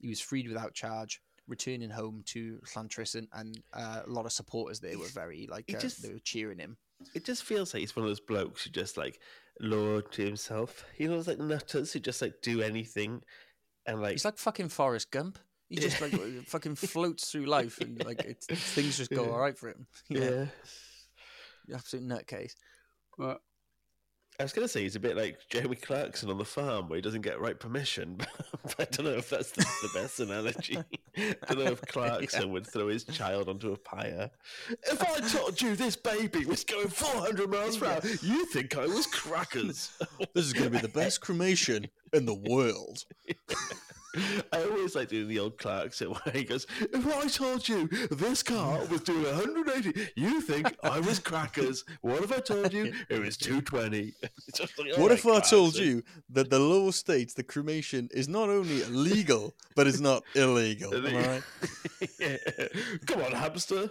He 0.00 0.08
was 0.08 0.20
freed 0.20 0.48
without 0.48 0.74
charge, 0.74 1.20
returning 1.48 1.90
home 1.90 2.22
to 2.26 2.60
Llantrisant, 2.66 3.26
and 3.32 3.58
uh, 3.72 4.02
a 4.06 4.10
lot 4.10 4.26
of 4.26 4.32
supporters 4.32 4.78
there 4.80 4.98
were 4.98 5.06
very 5.08 5.48
like 5.50 5.64
uh, 5.74 5.78
just- 5.78 6.02
they 6.02 6.12
were 6.12 6.20
cheering 6.20 6.58
him. 6.58 6.76
It 7.14 7.24
just 7.24 7.44
feels 7.44 7.72
like 7.72 7.80
he's 7.80 7.94
one 7.94 8.04
of 8.04 8.10
those 8.10 8.18
blokes 8.20 8.64
who 8.64 8.70
just 8.70 8.96
like 8.96 9.20
lord 9.60 10.10
to 10.12 10.24
himself. 10.24 10.84
He 10.96 11.06
knows 11.06 11.28
like 11.28 11.38
nutters 11.38 11.92
who 11.92 12.00
just 12.00 12.20
like 12.20 12.34
do 12.42 12.60
anything 12.60 13.22
and 13.86 14.02
like 14.02 14.12
He's 14.12 14.24
like 14.24 14.36
fucking 14.36 14.68
Forrest 14.68 15.10
Gump. 15.12 15.38
He 15.68 15.76
just 15.76 16.00
like 16.00 16.12
fucking 16.46 16.74
floats 16.74 17.30
through 17.30 17.44
life, 17.46 17.78
and 17.80 18.04
like 18.04 18.20
it, 18.24 18.42
things 18.48 18.96
just 18.96 19.10
go 19.10 19.24
Yeah. 19.24 19.30
all 19.30 19.38
right 19.38 19.56
for 19.56 19.68
him. 19.68 19.86
yeah. 20.08 20.46
absolute 21.72 22.06
nutcase. 22.08 22.54
But 23.16 23.40
I 24.40 24.44
was 24.44 24.52
gonna 24.52 24.68
say 24.68 24.82
he's 24.82 24.94
a 24.94 25.00
bit 25.00 25.16
like 25.16 25.40
Jeremy 25.48 25.74
Clarkson 25.74 26.30
on 26.30 26.38
the 26.38 26.44
farm 26.44 26.88
where 26.88 26.96
he 26.96 27.02
doesn't 27.02 27.22
get 27.22 27.40
right 27.40 27.58
permission, 27.58 28.18
but 28.62 28.76
I 28.78 28.84
don't 28.84 29.06
know 29.06 29.18
if 29.18 29.30
that's 29.30 29.50
the, 29.50 29.66
the 29.82 29.90
best 29.92 30.20
analogy. 30.20 30.78
I 31.16 31.54
don't 31.54 31.64
know 31.64 31.72
if 31.72 31.82
Clarkson 31.82 32.52
would 32.52 32.64
throw 32.64 32.86
his 32.86 33.02
child 33.02 33.48
onto 33.48 33.72
a 33.72 33.76
pyre. 33.76 34.30
If 34.84 35.02
I 35.02 35.18
told 35.28 35.60
you 35.60 35.74
this 35.74 35.96
baby 35.96 36.44
was 36.44 36.62
going 36.62 36.86
400 36.86 37.50
miles 37.50 37.78
per 37.78 37.86
hour, 37.86 38.00
you 38.22 38.44
think 38.46 38.76
I 38.76 38.86
was 38.86 39.06
crackers. 39.06 39.90
this 40.34 40.46
is 40.46 40.52
going 40.52 40.66
to 40.66 40.70
be 40.70 40.78
the 40.78 40.88
best 40.88 41.20
cremation 41.20 41.88
in 42.12 42.24
the 42.24 42.34
world. 42.34 43.04
I 44.52 44.62
always 44.62 44.94
like 44.94 45.08
doing 45.08 45.28
the 45.28 45.38
old 45.38 45.58
Clarkson 45.58 46.08
where 46.08 46.34
he 46.34 46.44
goes, 46.44 46.66
If 46.80 47.06
I 47.06 47.26
told 47.28 47.68
you 47.68 47.88
this 48.10 48.42
car 48.42 48.84
was 48.86 49.02
doing 49.02 49.24
180, 49.24 50.10
you 50.16 50.40
think 50.40 50.74
I 50.82 51.00
was 51.00 51.18
crackers. 51.18 51.84
What 52.00 52.22
if 52.22 52.32
I 52.32 52.40
told 52.40 52.72
you 52.72 52.92
it 53.08 53.20
was 53.20 53.36
220? 53.36 54.14
Like, 54.58 54.98
What 54.98 55.10
right, 55.10 55.18
if 55.18 55.26
I 55.26 55.40
told 55.40 55.76
you 55.76 56.02
that 56.30 56.50
the 56.50 56.58
law 56.58 56.90
states 56.90 57.34
that 57.34 57.44
cremation 57.48 58.08
is 58.12 58.28
not 58.28 58.48
only 58.48 58.82
legal 58.84 59.54
but 59.76 59.86
is 59.86 60.00
not 60.00 60.22
illegal? 60.34 60.94
Am 60.94 61.06
I 61.06 61.26
right? 61.28 61.42
Yeah. 62.18 62.36
Come 63.06 63.22
on, 63.22 63.32
hamster. 63.32 63.90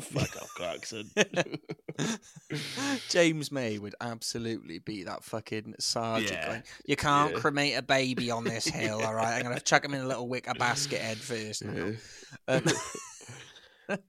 Fuck 0.00 0.36
off, 0.40 0.50
Clarkson. 0.56 1.10
James 3.08 3.50
May 3.52 3.78
would 3.78 3.94
absolutely 4.00 4.78
be 4.78 5.04
that 5.04 5.24
fucking 5.24 5.74
sergeant. 5.78 6.32
Yeah. 6.32 6.46
going, 6.46 6.62
you 6.86 6.96
can't 6.96 7.32
Yeah. 7.34 7.40
cremate 7.40 7.76
a 7.78 7.82
baby 7.82 8.30
on 8.30 8.44
this 8.44 8.64
hill, 8.68 9.00
all 9.02 9.14
right? 9.14 9.34
I'm 9.36 9.42
going 9.42 9.56
to 9.56 9.62
chuck 9.62 9.84
him 9.84 9.94
in 9.94 10.00
a 10.02 10.06
little 10.06 10.28
wicker 10.28 10.54
basket 10.54 11.00
head 11.00 11.18
first. 11.18 11.62
Yeah. 11.62 11.92
Um, 12.48 12.62
that 13.88 14.00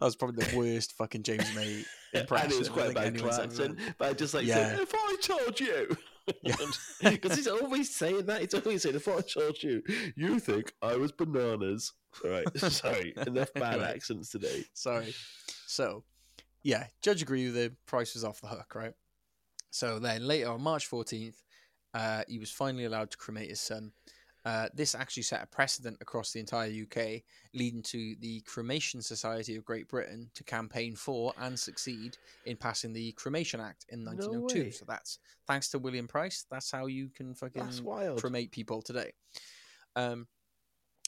was 0.00 0.16
probably 0.16 0.44
the 0.44 0.56
worst 0.56 0.92
fucking 0.92 1.22
James 1.22 1.54
May 1.54 1.84
impression. 2.12 2.44
and 2.46 2.52
it 2.52 2.58
was 2.58 2.68
quite 2.68 2.84
think 2.84 2.94
bad 2.96 3.06
anyone's 3.08 3.34
ever 3.38 3.42
Clarkson, 3.48 3.74
done. 3.76 3.94
but 3.98 4.08
I 4.08 4.12
just 4.12 4.34
like 4.34 4.46
Yeah. 4.46 4.68
saying, 4.76 4.80
if 4.82 4.94
I 4.94 5.16
told 5.20 5.60
you. 5.60 5.96
Because 7.02 7.36
he's 7.36 7.48
always 7.48 7.94
saying 7.94 8.24
that. 8.26 8.40
He's 8.40 8.54
always 8.54 8.82
saying, 8.82 8.94
if 8.96 9.06
I 9.08 9.20
told 9.20 9.62
you, 9.62 9.82
you 10.16 10.38
think 10.38 10.72
I 10.80 10.96
was 10.96 11.12
bananas. 11.12 11.92
All 12.24 12.30
right, 12.30 12.46
sorry, 12.58 13.12
enough 13.26 13.52
bad 13.54 13.80
accents 13.82 14.30
today. 14.30 14.64
Sorry. 14.72 15.14
So, 15.66 16.04
yeah, 16.64 16.86
judge 17.02 17.22
agreed 17.22 17.46
with 17.52 17.56
him. 17.56 17.76
Price 17.86 18.14
was 18.14 18.24
off 18.24 18.40
the 18.40 18.48
hook, 18.48 18.74
right? 18.74 18.94
So 19.70 19.98
then 19.98 20.26
later 20.26 20.50
on 20.50 20.62
March 20.62 20.90
14th, 20.90 21.36
uh, 21.92 22.22
he 22.26 22.38
was 22.38 22.50
finally 22.50 22.86
allowed 22.86 23.10
to 23.12 23.16
cremate 23.16 23.50
his 23.50 23.60
son. 23.60 23.92
Uh, 24.44 24.68
this 24.74 24.94
actually 24.94 25.22
set 25.22 25.42
a 25.42 25.46
precedent 25.46 25.96
across 26.00 26.32
the 26.32 26.40
entire 26.40 26.68
UK, 26.70 27.22
leading 27.54 27.82
to 27.82 28.14
the 28.20 28.40
Cremation 28.42 29.00
Society 29.00 29.56
of 29.56 29.64
Great 29.64 29.88
Britain 29.88 30.30
to 30.34 30.44
campaign 30.44 30.94
for 30.96 31.32
and 31.38 31.58
succeed 31.58 32.18
in 32.44 32.56
passing 32.56 32.92
the 32.92 33.12
Cremation 33.12 33.60
Act 33.60 33.86
in 33.88 34.04
1902. 34.04 34.64
way. 34.64 34.70
so 34.70 34.84
that's 34.86 35.18
thanks 35.46 35.70
to 35.70 35.78
William 35.78 36.06
Price. 36.06 36.44
That's 36.50 36.70
how 36.70 36.86
you 36.86 37.08
can 37.14 37.34
fucking 37.34 37.62
That's 37.62 37.80
wild. 37.80 38.20
cremate 38.20 38.50
people 38.50 38.82
today. 38.82 39.12
Um, 39.96 40.26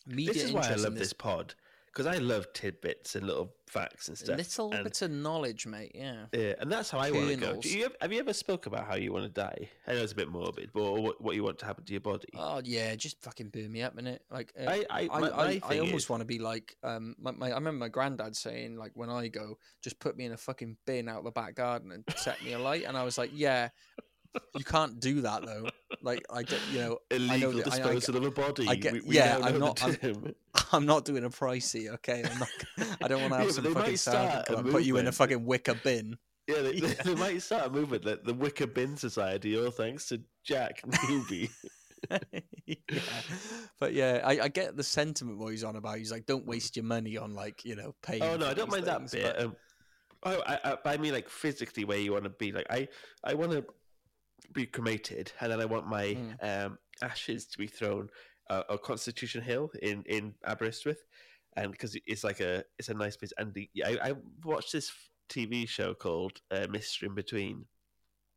media 0.06 0.32
This 0.32 0.44
is 0.44 0.52
why 0.52 0.60
I 0.60 0.62
interest 0.64 0.86
in 0.86 0.92
love 0.92 0.98
this 0.98 1.12
pod 1.12 1.54
because 1.96 2.14
I 2.14 2.18
love 2.18 2.52
tidbits 2.52 3.14
and 3.14 3.26
little 3.26 3.54
facts 3.66 4.08
and 4.08 4.18
stuff. 4.18 4.36
Little 4.36 4.70
and, 4.72 4.84
bits 4.84 5.00
of 5.00 5.10
knowledge, 5.10 5.66
mate. 5.66 5.92
Yeah. 5.94 6.26
yeah, 6.30 6.52
and 6.60 6.70
that's 6.70 6.90
how 6.90 6.98
I 6.98 7.10
want 7.10 7.30
to 7.30 7.36
go. 7.36 7.56
Do 7.56 7.70
you 7.70 7.84
have, 7.84 7.96
have 8.02 8.12
you 8.12 8.18
ever 8.18 8.34
spoke 8.34 8.66
about 8.66 8.86
how 8.86 8.96
you 8.96 9.14
want 9.14 9.24
to 9.24 9.30
die? 9.30 9.70
I 9.88 9.94
know 9.94 10.02
it's 10.02 10.12
a 10.12 10.16
bit 10.16 10.28
morbid, 10.28 10.70
but 10.74 10.92
what, 10.92 11.22
what 11.22 11.34
you 11.36 11.42
want 11.42 11.58
to 11.60 11.64
happen 11.64 11.84
to 11.84 11.92
your 11.92 12.02
body? 12.02 12.28
Oh 12.36 12.60
yeah, 12.62 12.94
just 12.96 13.22
fucking 13.22 13.48
burn 13.48 13.72
me 13.72 13.80
up 13.80 13.98
in 13.98 14.06
it. 14.06 14.22
Like 14.30 14.52
uh, 14.60 14.68
I, 14.68 14.84
I, 14.90 15.08
I, 15.10 15.20
my, 15.20 15.30
I, 15.30 15.46
my 15.46 15.60
I 15.62 15.78
almost 15.78 16.04
is- 16.04 16.10
want 16.10 16.20
to 16.20 16.26
be 16.26 16.38
like 16.38 16.76
um 16.82 17.16
my, 17.18 17.30
my 17.30 17.50
I 17.50 17.54
remember 17.54 17.78
my 17.78 17.88
granddad 17.88 18.36
saying 18.36 18.76
like 18.76 18.92
when 18.92 19.08
I 19.08 19.28
go 19.28 19.56
just 19.80 19.98
put 19.98 20.18
me 20.18 20.26
in 20.26 20.32
a 20.32 20.36
fucking 20.36 20.76
bin 20.84 21.08
out 21.08 21.24
the 21.24 21.30
back 21.30 21.54
garden 21.54 21.92
and 21.92 22.04
set 22.16 22.44
me 22.44 22.52
alight 22.52 22.84
and 22.86 22.96
I 22.96 23.04
was 23.04 23.16
like 23.16 23.30
yeah 23.32 23.70
you 24.56 24.64
can't 24.64 25.00
do 25.00 25.20
that 25.22 25.44
though 25.44 25.68
like 26.02 26.22
I 26.30 26.42
don't 26.42 26.60
you 26.72 26.78
know 26.80 26.98
I 27.10 27.16
know 27.18 27.50
illegal 27.50 27.52
that- 27.52 27.68
I- 27.72 27.76
I 27.90 27.94
disposal 27.94 28.16
of 28.16 28.24
a 28.24 28.30
body. 28.30 28.66
I 28.68 28.74
get- 28.74 28.92
we, 28.94 29.00
we 29.00 29.14
yeah, 29.16 29.38
I'm 29.42 29.58
not- 29.58 29.82
I'm- 30.04 30.34
I'm 30.72 30.86
not 30.86 31.04
doing 31.04 31.24
a 31.24 31.30
pricey 31.30 31.88
okay 31.94 32.24
I'm 32.30 32.38
not 32.38 32.48
I 33.02 33.08
don't 33.08 33.20
want 33.22 33.32
to 33.34 33.38
have 33.38 33.46
but 33.48 33.54
some 33.54 33.74
fucking 33.74 33.96
start 33.96 34.48
and 34.50 34.70
put 34.70 34.82
you 34.84 34.96
in 34.98 35.06
a 35.06 35.12
fucking 35.12 35.44
wicker 35.44 35.74
bin 35.74 36.16
Yeah, 36.48 36.62
they, 36.62 36.72
they, 36.80 36.88
Yeah. 36.88 37.02
they 37.04 37.14
might 37.16 37.42
start 37.42 37.66
a 37.66 37.70
movement, 37.70 38.04
the, 38.04 38.20
the 38.24 38.32
Wicker 38.34 38.68
Bin 38.68 38.96
Society, 38.96 39.58
all 39.58 39.70
thanks 39.72 40.06
to 40.10 40.20
Jack 40.44 40.80
Newby. 41.08 41.50
yeah. 42.66 42.78
But 43.80 43.92
yeah, 43.94 44.20
I, 44.24 44.40
I 44.42 44.48
get 44.48 44.76
the 44.76 44.82
sentiment 44.84 45.38
what 45.38 45.50
he's 45.50 45.64
on 45.64 45.76
about. 45.76 45.98
He's 45.98 46.12
like, 46.12 46.24
don't 46.26 46.46
waste 46.46 46.76
your 46.76 46.84
money 46.84 47.16
on 47.16 47.34
like 47.34 47.64
you 47.64 47.74
know 47.76 47.94
paying. 48.02 48.22
oh 48.22 48.36
no, 48.36 48.46
I 48.48 48.54
don't 48.54 48.70
mind 48.70 48.84
that 48.86 49.10
bit. 49.10 49.22
but- 49.36 49.44
Um, 49.44 49.56
oh, 50.24 50.42
I, 50.46 50.58
I, 50.64 50.76
but 50.82 50.86
I 50.94 50.96
mean, 50.98 51.12
like 51.12 51.28
physically, 51.28 51.84
where 51.84 51.98
you 51.98 52.12
want 52.12 52.24
to 52.24 52.30
be. 52.30 52.52
Like, 52.52 52.66
I, 52.70 52.88
I 53.24 53.34
want 53.34 53.52
to 53.52 53.64
be 54.52 54.66
cremated, 54.66 55.32
and 55.40 55.50
then 55.52 55.60
I 55.60 55.64
want 55.64 55.86
my 55.86 56.06
Mm. 56.14 56.66
um, 56.66 56.78
ashes 57.02 57.46
to 57.46 57.58
be 57.58 57.66
thrown 57.66 58.08
uh, 58.50 58.62
on 58.68 58.78
Constitution 58.78 59.42
Hill 59.42 59.70
in 59.82 60.02
in 60.04 60.34
Aberystwyth, 60.44 61.04
and 61.56 61.72
because 61.72 61.96
it's 62.06 62.24
like 62.24 62.40
a 62.40 62.64
it's 62.78 62.88
a 62.88 62.94
nice 62.94 63.16
place. 63.16 63.32
And 63.38 63.52
the, 63.54 63.68
I, 63.84 64.10
I 64.10 64.14
watched 64.44 64.72
this 64.72 64.92
TV 65.28 65.68
show 65.68 65.94
called 65.94 66.40
uh, 66.50 66.66
Mystery 66.70 67.08
in 67.08 67.14
Between, 67.14 67.66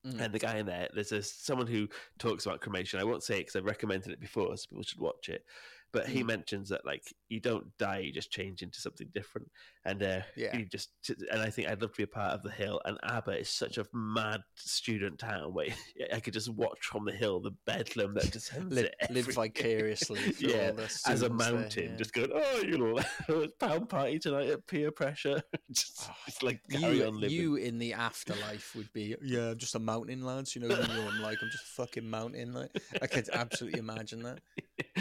Mm. 0.05 0.21
and 0.21 0.33
the 0.33 0.39
guy 0.39 0.55
in 0.57 0.65
there, 0.65 0.87
there's 0.93 1.11
a 1.11 1.21
someone 1.21 1.67
who 1.67 1.89
talks 2.17 2.45
about 2.45 2.61
cremation. 2.61 3.01
I 3.01 3.03
won't 3.03 3.21
say 3.23 3.35
it 3.35 3.39
because 3.41 3.57
I've 3.57 3.65
recommended 3.65 4.13
it 4.13 4.19
before, 4.21 4.55
so 4.55 4.65
people 4.69 4.83
should 4.83 5.01
watch 5.01 5.27
it. 5.27 5.43
But 5.91 6.07
he 6.07 6.21
Mm. 6.23 6.27
mentions 6.27 6.69
that 6.69 6.85
like 6.85 7.03
you 7.29 7.39
don't 7.39 7.75
die, 7.79 7.99
you 7.99 8.11
just 8.11 8.31
change 8.31 8.61
into 8.61 8.79
something 8.79 9.07
different, 9.13 9.49
and 9.85 10.03
uh, 10.03 10.21
Yeah. 10.35 10.55
you 10.57 10.65
just 10.65 10.91
and 11.31 11.41
I 11.41 11.49
think 11.49 11.67
I'd 11.67 11.81
love 11.81 11.91
to 11.93 11.97
be 11.97 12.03
a 12.03 12.07
part 12.07 12.33
of 12.33 12.43
the 12.43 12.51
hill. 12.51 12.79
And 12.85 12.97
Aber 13.03 13.33
is 13.33 13.49
such 13.49 13.77
a 13.79 13.85
mad 13.93 14.41
student 14.55 15.17
town 15.19 15.53
where 15.53 15.67
I 16.13 16.19
could 16.19 16.33
just 16.33 16.49
watch 16.49 16.85
from 16.85 17.05
the 17.05 17.11
hill 17.11 17.39
the 17.39 17.51
bedlam 17.65 18.13
that 18.15 18.31
descends 18.31 18.75
live, 18.75 18.89
live 19.09 19.25
vicariously 19.33 20.19
yeah, 20.39 20.71
as 20.77 20.77
a 20.87 20.89
students 20.89 21.45
there, 21.45 21.53
mountain, 21.53 21.83
yeah. 21.91 21.97
just 21.97 22.13
going, 22.13 22.29
oh, 22.33 22.61
you 22.61 22.77
know, 22.77 23.47
pound 23.59 23.89
party 23.89 24.19
tonight 24.19 24.49
at 24.49 24.67
Pier 24.67 24.91
Pressure. 24.91 25.41
just, 25.71 26.05
Oh, 26.09 26.13
just 26.25 26.43
like 26.43 26.61
carry 26.69 26.97
you, 26.97 27.05
on 27.05 27.19
living. 27.19 27.35
you 27.37 27.55
in 27.55 27.79
the 27.79 27.93
afterlife 27.93 28.75
would 28.75 28.91
be 28.93 29.15
yeah 29.21 29.53
just 29.55 29.75
a 29.75 29.79
mountain 29.79 30.23
lads 30.25 30.55
you 30.55 30.61
know 30.61 30.67
you're 30.67 30.79
I'm 30.79 31.21
like 31.21 31.41
I'm 31.41 31.49
just 31.49 31.63
a 31.63 31.67
fucking 31.81 32.09
mountain 32.09 32.53
like 32.53 32.71
I 33.01 33.07
could 33.07 33.29
absolutely 33.33 33.79
imagine 33.79 34.23
that 34.23 34.39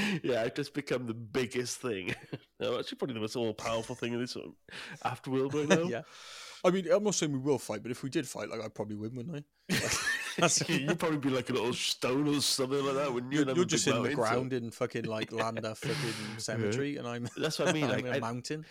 yeah, 0.22 0.42
I've 0.42 0.55
just 0.55 0.74
become 0.74 1.07
the 1.07 1.14
biggest 1.14 1.80
thing. 1.80 2.14
actually, 2.62 2.96
probably 2.96 3.14
the 3.14 3.20
most 3.20 3.36
all 3.36 3.55
powerful 3.55 3.94
thing 3.94 4.12
in 4.12 4.20
this 4.20 4.36
of 4.36 4.55
afterworld 5.05 5.55
right 5.55 5.68
now. 5.68 5.84
yeah 5.88 6.03
I 6.64 6.70
mean 6.70 6.90
I'm 6.90 7.05
not 7.05 7.14
saying 7.14 7.30
we 7.32 7.38
will 7.38 7.59
fight 7.59 7.82
but 7.82 7.92
if 7.92 8.03
we 8.03 8.11
did 8.11 8.26
fight 8.26 8.49
like 8.49 8.61
I'd 8.61 8.74
probably 8.74 8.96
win 8.96 9.14
wouldn't 9.14 9.36
I 9.70 9.74
That's- 10.38 10.68
You'd 10.68 10.99
probably 10.99 11.18
be 11.18 11.30
like 11.30 11.51
a 11.51 11.53
little 11.53 11.72
stone 11.72 12.26
or 12.28 12.40
something 12.40 12.84
like 12.84 12.94
that. 12.96 13.12
When 13.12 13.30
you're, 13.30 13.44
you're, 13.44 13.57
you're 13.57 13.64
just 13.64 13.86
in 13.86 14.03
the 14.03 14.14
ground 14.14 14.53
in 14.53 14.70
fucking 14.72 15.05
like 15.05 15.30
Landa 15.32 15.74
fucking 15.76 16.38
cemetery 16.38 16.96
and 16.96 17.07
I'm 17.07 17.28
That's 17.36 17.59
what 17.61 17.68
I 17.68 17.72
mean. 17.72 17.84
I'm 17.84 17.90
Like, 17.90 18.01
in 18.07 18.12
a 18.12 18.16
I- 18.16 18.20
mountain 18.20 18.64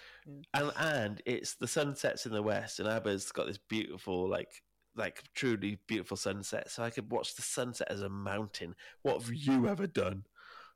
and 0.54 0.72
and 0.78 1.22
it's 1.26 1.56
the 1.56 1.68
sunsets 1.68 2.26
in 2.26 2.32
the 2.34 2.42
west, 2.42 2.80
and 2.82 2.90
Aber's 2.90 3.32
got 3.32 3.48
this 3.48 3.58
beautiful, 3.58 4.28
like, 4.30 4.50
like 4.96 5.24
truly 5.36 5.80
beautiful 5.88 6.18
sunset. 6.18 6.70
So 6.72 6.84
I 6.84 6.90
could 6.90 7.10
watch 7.12 7.36
the 7.36 7.42
sunset 7.42 7.88
as 7.90 8.02
a 8.02 8.10
mountain. 8.10 8.76
What 9.04 9.22
have 9.22 9.34
you 9.34 9.68
ever 9.68 9.88
done? 9.88 10.24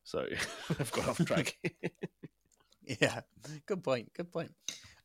So 0.03 0.25
I've 0.79 0.91
got 0.91 1.07
off 1.09 1.25
track. 1.25 1.57
yeah 2.99 3.21
good 3.67 3.83
point 3.83 4.11
good 4.13 4.31
point 4.31 4.51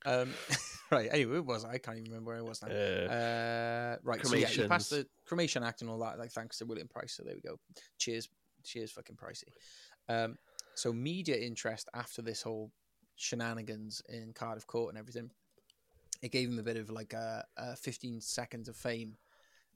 um 0.06 0.32
right 0.90 1.08
anyway 1.12 1.36
it 1.36 1.44
was 1.44 1.64
I 1.64 1.78
can't 1.78 1.98
even 1.98 2.10
remember 2.10 2.30
where 2.30 2.38
I 2.38 2.42
was 2.42 2.62
now 2.62 2.68
uh, 2.68 3.12
Uh, 3.12 3.96
right, 4.02 4.24
so 4.26 4.34
yeah, 4.34 4.46
he 4.46 4.66
passed 4.66 4.90
the 4.90 5.06
cremation 5.26 5.62
act 5.62 5.82
and 5.82 5.90
all 5.90 5.98
that, 5.98 6.18
like 6.18 6.30
thanks 6.30 6.58
to 6.58 6.64
William 6.64 6.88
Price. 6.88 7.14
So 7.16 7.22
there 7.24 7.34
we 7.34 7.40
go. 7.40 7.58
Cheers, 7.98 8.28
cheers, 8.64 8.90
fucking 8.92 9.16
pricey. 9.16 9.52
Um, 10.08 10.38
so 10.74 10.92
media 10.92 11.36
interest 11.36 11.88
after 11.94 12.22
this 12.22 12.42
whole 12.42 12.70
shenanigans 13.16 14.02
in 14.08 14.32
Cardiff 14.34 14.66
Court 14.66 14.90
and 14.90 14.98
everything, 14.98 15.30
it 16.22 16.32
gave 16.32 16.48
him 16.48 16.58
a 16.58 16.62
bit 16.62 16.76
of 16.76 16.90
like 16.90 17.12
a, 17.12 17.44
a 17.56 17.76
15 17.76 18.20
seconds 18.20 18.68
of 18.68 18.76
fame 18.76 19.16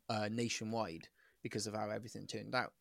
uh, 0.08 0.28
nationwide 0.30 1.08
because 1.42 1.66
of 1.66 1.74
how 1.74 1.90
everything 1.90 2.26
turned 2.26 2.54
out, 2.54 2.72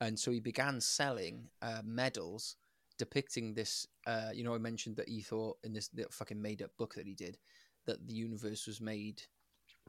and 0.00 0.18
so 0.18 0.30
he 0.30 0.40
began 0.40 0.80
selling 0.80 1.48
uh, 1.62 1.82
medals 1.84 2.56
depicting 2.98 3.54
this. 3.54 3.86
Uh, 4.06 4.30
you 4.32 4.44
know, 4.44 4.54
I 4.54 4.58
mentioned 4.58 4.96
that 4.96 5.08
he 5.08 5.20
thought 5.20 5.58
in 5.64 5.72
this 5.72 5.90
fucking 6.10 6.40
made 6.40 6.62
up 6.62 6.70
book 6.76 6.94
that 6.94 7.06
he 7.06 7.14
did 7.14 7.38
that 7.86 8.06
the 8.06 8.14
universe 8.14 8.66
was 8.66 8.80
made 8.80 9.22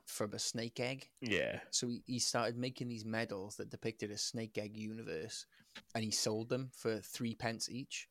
from 0.06 0.34
a 0.34 0.40
snake 0.40 0.80
egg. 0.80 1.10
yeah. 1.22 1.60
So 1.72 1.88
he, 1.88 2.02
he 2.06 2.20
started 2.20 2.58
making 2.58 2.88
these 2.88 3.06
medals 3.06 3.58
that 3.58 3.70
depicted 3.70 4.12
a 4.12 4.18
snake 4.18 4.58
egg 4.58 4.76
universe, 4.76 5.46
and 5.94 6.04
he 6.04 6.12
sold 6.12 6.50
them 6.50 6.72
for 6.74 7.00
three 7.00 7.36
pence 7.36 7.70
each. 7.70 8.08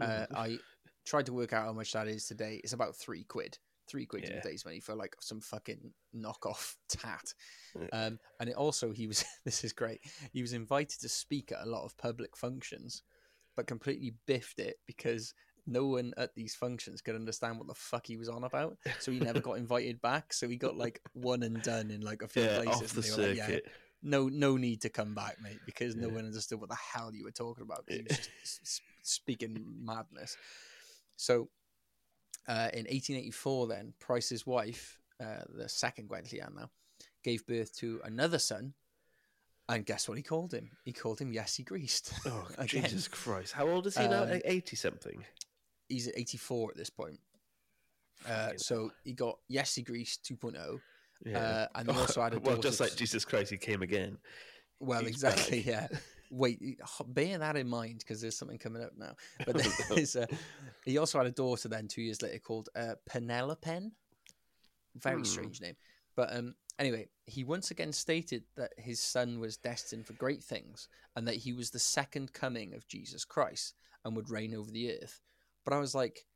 Uh, 0.00 0.26
I 0.34 0.58
tried 1.04 1.26
to 1.26 1.32
work 1.32 1.52
out 1.52 1.66
how 1.66 1.72
much 1.72 1.92
that 1.92 2.08
is 2.08 2.26
today. 2.26 2.60
It's 2.62 2.72
about 2.72 2.96
three 2.96 3.24
quid, 3.24 3.58
three 3.88 4.06
quid 4.06 4.24
in 4.24 4.30
Yeah. 4.34 4.40
today's 4.40 4.64
money 4.64 4.80
for 4.80 4.94
like 4.94 5.16
some 5.20 5.40
fucking 5.40 5.92
knockoff 6.14 6.76
tat. 6.88 7.34
Yeah. 7.78 7.88
Um, 7.92 8.18
and 8.40 8.48
it 8.48 8.56
also 8.56 8.92
he 8.92 9.06
was 9.06 9.24
this 9.44 9.64
is 9.64 9.72
great. 9.72 10.00
He 10.32 10.42
was 10.42 10.52
invited 10.52 11.00
to 11.00 11.08
speak 11.08 11.52
at 11.52 11.66
a 11.66 11.70
lot 11.70 11.84
of 11.84 11.96
public 11.96 12.36
functions, 12.36 13.02
but 13.56 13.66
completely 13.66 14.14
biffed 14.26 14.58
it 14.58 14.78
because 14.86 15.34
no 15.66 15.86
one 15.86 16.12
at 16.16 16.34
these 16.34 16.56
functions 16.56 17.00
could 17.00 17.14
understand 17.14 17.56
what 17.56 17.68
the 17.68 17.74
fuck 17.74 18.06
he 18.06 18.16
was 18.16 18.28
on 18.28 18.42
about. 18.42 18.76
So 18.98 19.12
he 19.12 19.20
never 19.20 19.40
got 19.40 19.52
invited 19.58 20.00
back. 20.02 20.32
So 20.32 20.48
he 20.48 20.56
got 20.56 20.76
like 20.76 21.00
one 21.12 21.44
and 21.44 21.62
done 21.62 21.90
in 21.92 22.00
like 22.00 22.22
a 22.22 22.28
few 22.28 22.42
yeah, 22.42 22.56
places. 22.56 22.74
off 22.82 22.94
and 22.96 23.04
the 23.04 23.10
were 23.16 23.28
like, 23.28 23.36
circuit. 23.36 23.62
yeah, 23.64 23.72
no, 24.02 24.28
no 24.28 24.56
need 24.56 24.80
to 24.82 24.88
come 24.88 25.14
back, 25.14 25.36
mate, 25.40 25.60
because 25.64 25.94
no 25.94 26.08
one 26.08 26.24
understood 26.26 26.58
what 26.58 26.68
the 26.68 26.74
hell 26.76 27.14
you 27.14 27.22
were 27.22 27.30
talking 27.30 27.62
about. 27.62 27.84
he 27.86 27.98
Yeah. 27.98 28.02
was 28.08 28.28
just 28.42 28.82
speaking 29.02 29.64
madness. 29.80 30.36
So, 31.16 31.48
uh, 32.48 32.68
in 32.72 32.84
1884, 32.86 33.66
then 33.68 33.92
Price's 33.98 34.46
wife, 34.46 34.98
uh, 35.20 35.42
the 35.54 35.68
second 35.68 36.08
Gwenllian 36.08 36.54
now, 36.56 36.70
gave 37.22 37.46
birth 37.46 37.76
to 37.78 38.00
another 38.04 38.38
son. 38.38 38.74
And 39.68 39.86
guess 39.86 40.08
what 40.08 40.18
he 40.18 40.22
called 40.24 40.52
him? 40.52 40.70
He 40.84 40.92
called 40.92 41.20
him 41.20 41.32
Iesu 41.32 41.64
Grist. 41.64 42.12
Oh, 42.26 42.46
Again. 42.58 42.82
Jesus 42.84 43.08
Christ. 43.08 43.52
How 43.52 43.68
old 43.68 43.86
is 43.86 43.96
he 43.96 44.06
now? 44.08 44.24
Um, 44.24 44.30
Like 44.30 44.42
80 44.44 44.76
something? 44.76 45.24
He's 45.88 46.08
at 46.08 46.18
84 46.18 46.70
at 46.72 46.76
this 46.76 46.90
point. 46.90 47.20
Uh, 48.28 48.50
so 48.56 48.92
he 49.04 49.12
got 49.12 49.38
Iesu 49.50 49.84
Grist 49.84 50.24
2.0. 50.24 50.80
Yeah. 51.24 51.38
uh, 51.38 51.66
and 51.76 51.90
he 51.90 51.96
also 51.98 52.22
had 52.22 52.34
a 52.34 52.40
well, 52.40 52.56
just 52.56 52.80
like 52.80 52.96
Jesus 52.96 53.24
Christ, 53.24 53.50
he 53.50 53.56
came 53.56 53.82
again. 53.82 54.18
Well, 54.80 55.00
He's 55.00 55.10
exactly. 55.10 55.62
back. 55.62 55.90
Yeah. 55.92 55.98
Wait, 56.34 56.80
bear 57.08 57.36
that 57.36 57.56
in 57.56 57.68
mind 57.68 57.98
because 57.98 58.22
there's 58.22 58.36
something 58.38 58.56
coming 58.58 58.82
up 58.82 58.92
now. 58.96 59.14
But 59.44 59.56
there's 59.94 60.16
a, 60.16 60.26
he 60.84 60.96
also 60.96 61.18
had 61.18 61.26
a 61.26 61.30
daughter 61.32 61.68
then 61.68 61.88
two 61.88 62.00
years 62.00 62.22
later 62.22 62.38
called 62.38 62.70
uh, 62.74 62.94
Penelope. 63.06 63.90
Very 64.96 65.18
Hmm. 65.18 65.24
strange 65.24 65.60
name. 65.60 65.76
But 66.16 66.34
um, 66.34 66.54
anyway, 66.78 67.08
he 67.26 67.44
once 67.44 67.70
again 67.70 67.92
stated 67.92 68.44
that 68.56 68.72
his 68.78 68.98
son 69.00 69.40
was 69.40 69.56
destined 69.58 70.06
for 70.06 70.14
great 70.14 70.42
things 70.42 70.88
and 71.16 71.28
that 71.28 71.36
he 71.36 71.52
was 71.52 71.70
the 71.70 71.78
second 71.78 72.32
coming 72.32 72.74
of 72.74 72.88
Jesus 72.88 73.24
Christ 73.24 73.74
and 74.04 74.16
would 74.16 74.30
reign 74.30 74.54
over 74.54 74.70
the 74.70 74.92
earth. 75.02 75.20
But 75.64 75.74
I 75.74 75.78
was 75.78 75.94
like, 75.94 76.26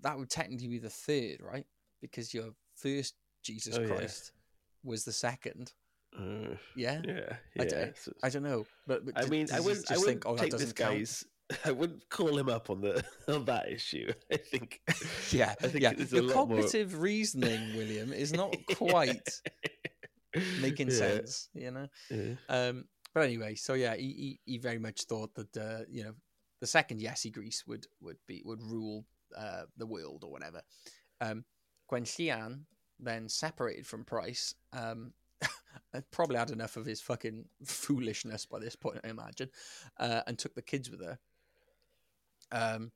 that 0.00 0.18
would 0.18 0.30
technically 0.30 0.68
be 0.68 0.78
the 0.78 0.90
third, 0.90 1.38
right? 1.40 1.66
Because 2.00 2.34
your 2.34 2.50
first 2.74 3.14
Jesus 3.42 3.76
Oh, 3.76 3.80
yeah. 3.82 3.86
Christ 3.88 4.32
was 4.82 5.04
the 5.04 5.12
second. 5.12 5.72
Uh, 6.18 6.56
Yeah. 6.76 7.00
yeah, 7.06 7.36
I 7.58 7.64
yeah. 7.64 7.90
I 8.22 8.28
don't 8.28 8.42
know, 8.42 8.66
but, 8.86 9.04
but 9.06 9.16
I 9.16 9.26
mean, 9.26 9.48
I 9.52 9.60
wouldn't, 9.60 9.90
I 9.90 9.96
wouldn't 9.96 10.22
think, 10.22 10.26
oh, 10.26 10.36
that 10.36 10.42
take 10.50 10.52
this 10.58 10.72
count? 10.72 10.94
guy's. 10.98 11.24
I 11.64 11.70
wouldn't 11.72 12.08
call 12.08 12.36
him 12.38 12.48
up 12.48 12.70
on 12.70 12.80
the 12.80 13.04
on 13.28 13.44
that 13.46 13.70
issue. 13.70 14.12
I 14.32 14.36
think. 14.36 14.80
Yeah, 15.32 15.54
I 15.62 15.68
think 15.68 15.82
yeah. 15.82 15.92
Your 15.92 16.22
lot 16.22 16.48
more- 16.48 16.58
cognitive 16.58 17.00
reasoning, 17.00 17.74
William, 17.76 18.12
is 18.12 18.32
not 18.32 18.54
quite 18.76 19.28
making 20.60 20.88
Yeah, 20.88 20.96
sense. 20.96 21.48
You 21.54 21.70
know. 21.70 21.86
yeah. 22.10 22.34
Um, 22.48 22.84
but 23.14 23.24
anyway, 23.24 23.54
so 23.54 23.74
yeah, 23.74 23.94
he, 23.96 24.38
he, 24.44 24.52
he 24.52 24.58
very 24.58 24.78
much 24.78 25.02
thought 25.02 25.34
that 25.34 25.56
uh, 25.56 25.84
you 25.90 26.04
know 26.04 26.12
the 26.60 26.66
second 26.66 27.00
Iesu 27.00 27.32
Grist 27.32 27.66
would 27.66 27.86
would 28.00 28.18
be 28.26 28.42
would 28.44 28.62
rule 28.62 29.04
uh, 29.36 29.62
the 29.76 29.86
world 29.86 30.24
or 30.24 30.30
whatever. 30.30 30.60
Um, 31.20 31.44
Gwenllian 31.90 32.60
then 33.00 33.28
separated 33.28 33.86
from 33.86 34.04
Price. 34.04 34.54
Um, 34.72 35.12
probably 36.10 36.36
had 36.36 36.50
enough 36.50 36.76
of 36.76 36.84
his 36.86 37.00
fucking 37.00 37.44
foolishness 37.64 38.46
by 38.46 38.58
this 38.58 38.76
point, 38.76 39.00
I 39.04 39.08
imagine, 39.08 39.50
uh, 39.98 40.22
and 40.26 40.38
took 40.38 40.54
the 40.54 40.62
kids 40.62 40.90
with 40.90 41.00
her. 41.02 41.18
Um, 42.50 42.92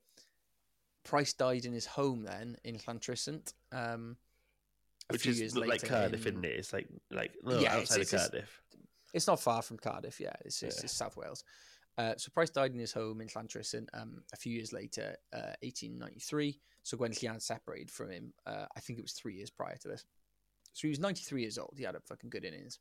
Price 1.03 1.31
died 1.33 1.63
in 1.65 1.73
his 1.73 1.85
home 1.85 2.23
then 2.23 2.57
in 2.65 2.77
Llantrisant. 2.79 3.53
Um, 3.71 4.17
a 5.09 5.13
Which 5.13 5.21
few 5.21 5.31
is 5.31 5.39
years 5.39 5.55
like 5.55 5.69
later 5.69 5.87
Cardiff, 5.87 6.25
in- 6.27 6.33
isn't 6.33 6.45
it? 6.45 6.51
It's 6.59 6.73
like 6.73 6.87
like 7.11 7.31
no 7.43 7.59
Yeah, 7.59 7.77
outside 7.77 8.01
it's- 8.01 8.13
of 8.13 8.19
it's- 8.19 8.29
Cardiff. 8.29 8.61
it's 9.13 9.27
not 9.27 9.39
far 9.39 9.61
from 9.61 9.77
Cardiff, 9.77 10.19
yeah. 10.19 10.33
It's, 10.43 10.61
it's, 10.63 10.77
Yeah. 10.77 10.83
it's 10.83 10.93
South 10.93 11.15
Wales. 11.15 11.43
Uh, 11.97 12.13
so 12.17 12.29
Price 12.31 12.49
died 12.49 12.73
in 12.73 12.79
his 12.79 12.91
home 12.91 13.21
in 13.21 13.27
Llantrisant 13.29 13.87
um, 13.93 14.21
a 14.33 14.35
few 14.37 14.51
years 14.53 14.73
later, 14.73 15.15
uh, 15.33 15.55
1893. 15.63 16.59
So 16.83 16.97
Gwenllian 16.97 17.41
separated 17.41 17.89
from 17.89 18.11
him. 18.11 18.33
Uh, 18.45 18.65
I 18.75 18.79
think 18.81 18.99
it 18.99 19.01
was 19.01 19.13
three 19.13 19.33
years 19.35 19.49
prior 19.49 19.77
to 19.77 19.87
this. 19.87 20.05
So 20.77 20.81
he 20.87 20.89
was 20.89 20.99
93 20.99 21.41
years 21.41 21.57
old. 21.57 21.73
He 21.75 21.83
had 21.85 21.95
a 21.95 21.99
fucking 21.99 22.29
good 22.29 22.45
innings. 22.45 22.77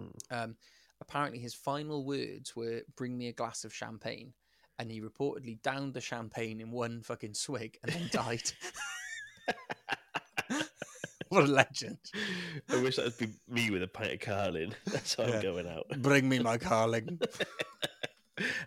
Mm. 0.00 0.12
Um, 0.30 0.56
apparently, 1.00 1.40
his 1.40 1.54
final 1.54 2.04
words 2.04 2.54
were 2.54 2.82
"Bring 2.96 3.18
me 3.18 3.26
a 3.26 3.32
glass 3.32 3.64
of 3.64 3.74
champagne," 3.74 4.32
and 4.78 4.92
he 4.92 5.00
reportedly 5.00 5.60
downed 5.60 5.92
the 5.92 6.00
champagne 6.00 6.60
in 6.60 6.70
one 6.70 7.02
fucking 7.02 7.34
swig 7.34 7.78
and 7.82 7.92
then 7.92 8.08
died. 8.12 8.52
what 11.30 11.42
a 11.42 11.46
legend! 11.48 11.98
I 12.68 12.80
wish 12.80 12.94
that 12.94 13.06
would 13.06 13.18
be 13.18 13.30
me 13.48 13.72
with 13.72 13.82
a 13.82 13.88
pint 13.88 14.12
of 14.12 14.20
Carling. 14.20 14.72
That's 14.86 15.16
how 15.16 15.24
Yeah. 15.24 15.34
I'm 15.38 15.42
going 15.42 15.66
out. 15.66 15.88
Bring 16.00 16.28
me 16.28 16.38
my 16.38 16.58
Carling. 16.58 17.18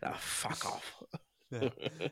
Ah, 0.03 0.15
fuck 0.19 0.63
off. 0.65 1.03
Yeah. 1.49 1.69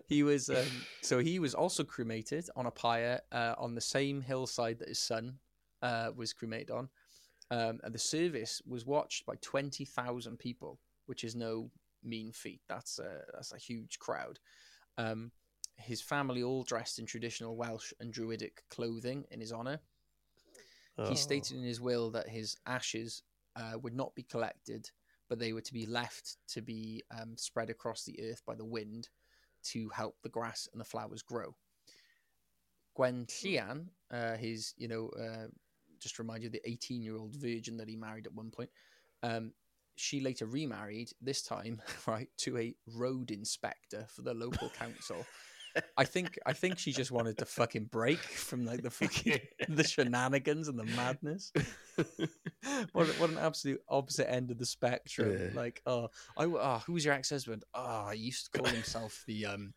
he 0.07 0.23
was 0.23 0.49
um, 0.49 0.65
so 1.01 1.19
he 1.19 1.37
was 1.37 1.53
also 1.53 1.83
cremated 1.83 2.49
on 2.55 2.65
a 2.65 2.71
pyre 2.71 3.21
uh, 3.31 3.53
on 3.59 3.75
the 3.75 3.79
same 3.81 4.21
hillside 4.21 4.79
that 4.79 4.87
his 4.87 4.99
son 4.99 5.37
uh, 5.83 6.09
was 6.15 6.33
cremated 6.33 6.71
on. 6.71 6.89
Um, 7.51 7.79
and 7.83 7.93
the 7.93 7.99
service 7.99 8.61
was 8.65 8.87
watched 8.87 9.27
by 9.27 9.35
twenty 9.41 9.85
thousand 9.85 10.39
people, 10.39 10.79
which 11.05 11.23
is 11.23 11.35
no 11.35 11.69
mean 12.03 12.31
feat. 12.31 12.61
That's 12.67 12.97
a, 12.97 13.21
that's 13.33 13.53
a 13.53 13.57
huge 13.57 13.99
crowd. 13.99 14.39
Um, 14.97 15.31
his 15.77 16.01
family 16.01 16.41
all 16.41 16.63
dressed 16.63 16.99
in 16.99 17.05
traditional 17.05 17.55
Welsh 17.55 17.93
and 17.99 18.11
Druidic 18.11 18.63
clothing 18.69 19.25
in 19.29 19.39
his 19.39 19.53
honour. 19.53 19.79
Oh. 20.97 21.09
He 21.09 21.15
stated 21.15 21.57
in 21.57 21.63
his 21.63 21.81
will 21.81 22.11
that 22.11 22.29
his 22.29 22.57
ashes 22.65 23.23
uh, 23.55 23.77
would 23.81 23.95
not 23.95 24.15
be 24.15 24.23
collected, 24.23 24.89
but 25.29 25.39
they 25.39 25.53
were 25.53 25.61
to 25.61 25.73
be 25.73 25.85
left 25.85 26.37
to 26.49 26.61
be 26.61 27.03
um, 27.11 27.35
spread 27.37 27.69
across 27.69 28.03
the 28.03 28.19
earth 28.21 28.41
by 28.45 28.55
the 28.55 28.65
wind, 28.65 29.09
to 29.63 29.89
help 29.89 30.15
the 30.21 30.29
grass 30.29 30.67
and 30.71 30.79
the 30.79 30.85
flowers 30.85 31.23
grow. 31.23 31.55
Gwenllian, 32.97 33.87
uh, 34.11 34.35
his, 34.37 34.73
you 34.77 34.87
know, 34.87 35.09
uh, 35.19 35.47
just 36.03 36.19
remind 36.19 36.43
you, 36.43 36.49
the 36.49 36.61
18 36.65 37.01
year 37.01 37.17
old 37.17 37.35
virgin 37.35 37.77
that 37.77 37.89
he 37.89 37.95
married 37.95 38.27
at 38.27 38.33
one 38.33 38.51
point, 38.51 38.69
um, 39.23 39.53
she 39.95 40.19
later 40.19 40.45
remarried, 40.45 41.11
this 41.21 41.41
time, 41.41 41.81
right, 42.07 42.29
to 42.37 42.57
a 42.57 42.75
road 42.95 43.31
inspector 43.31 44.05
for 44.09 44.21
the 44.21 44.33
local 44.33 44.69
council. 44.69 45.25
I 45.97 46.05
think 46.05 46.37
I 46.45 46.53
think 46.53 46.77
she 46.77 46.91
just 46.91 47.11
wanted 47.11 47.37
to 47.39 47.45
fucking 47.45 47.85
break 47.85 48.19
from 48.19 48.63
like 48.63 48.83
the 48.83 48.91
fucking 48.91 49.39
the 49.69 49.83
shenanigans 49.83 50.67
and 50.67 50.77
the 50.77 50.83
madness. 50.83 51.51
what 52.91 53.07
what 53.07 53.29
an 53.31 53.39
absolute 53.39 53.81
opposite 53.89 54.31
end 54.31 54.51
of 54.51 54.59
the 54.59 54.67
spectrum. 54.67 55.31
Yeah. 55.31 55.59
Like, 55.59 55.81
oh, 55.87 56.09
I 56.37 56.45
oh, 56.45 56.83
who 56.85 56.93
was 56.93 57.05
your 57.05 57.15
ex 57.15 57.31
husband? 57.31 57.63
Oh, 57.73 58.09
he 58.09 58.19
used 58.19 58.51
to 58.51 58.59
call 58.59 58.69
himself 58.69 59.23
the 59.25 59.47
um 59.47 59.73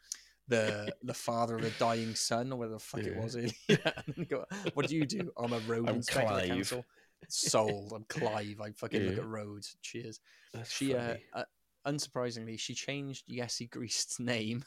the 0.48 0.94
the 1.02 1.14
father 1.14 1.56
of 1.56 1.64
a 1.64 1.70
dying 1.70 2.14
son 2.14 2.52
or 2.52 2.58
whatever 2.58 2.74
the 2.74 2.80
fuck 2.80 3.00
it 3.00 3.16
was. 3.16 3.34
then 3.34 3.50
go, 4.28 4.44
what 4.74 4.88
do 4.88 4.96
you 4.96 5.06
do? 5.06 5.30
I'm 5.36 5.52
a 5.52 5.58
road 5.60 5.88
I'm 5.88 5.96
inspector 5.96 6.28
Clive. 6.28 6.48
council. 6.48 6.84
Sold. 7.28 7.92
I'm 7.94 8.04
Clive. 8.08 8.60
I 8.60 8.70
fucking 8.72 9.02
look 9.02 9.18
at 9.18 9.26
roads. 9.26 9.76
Cheers. 9.82 10.20
That's 10.52 10.70
She 10.70 10.94
uh, 10.94 11.16
uh 11.32 11.44
unsurprisingly 11.86 12.58
she 12.58 12.74
changed 12.74 13.28
Iesu 13.28 13.70
Grist's 13.70 14.18
name 14.18 14.64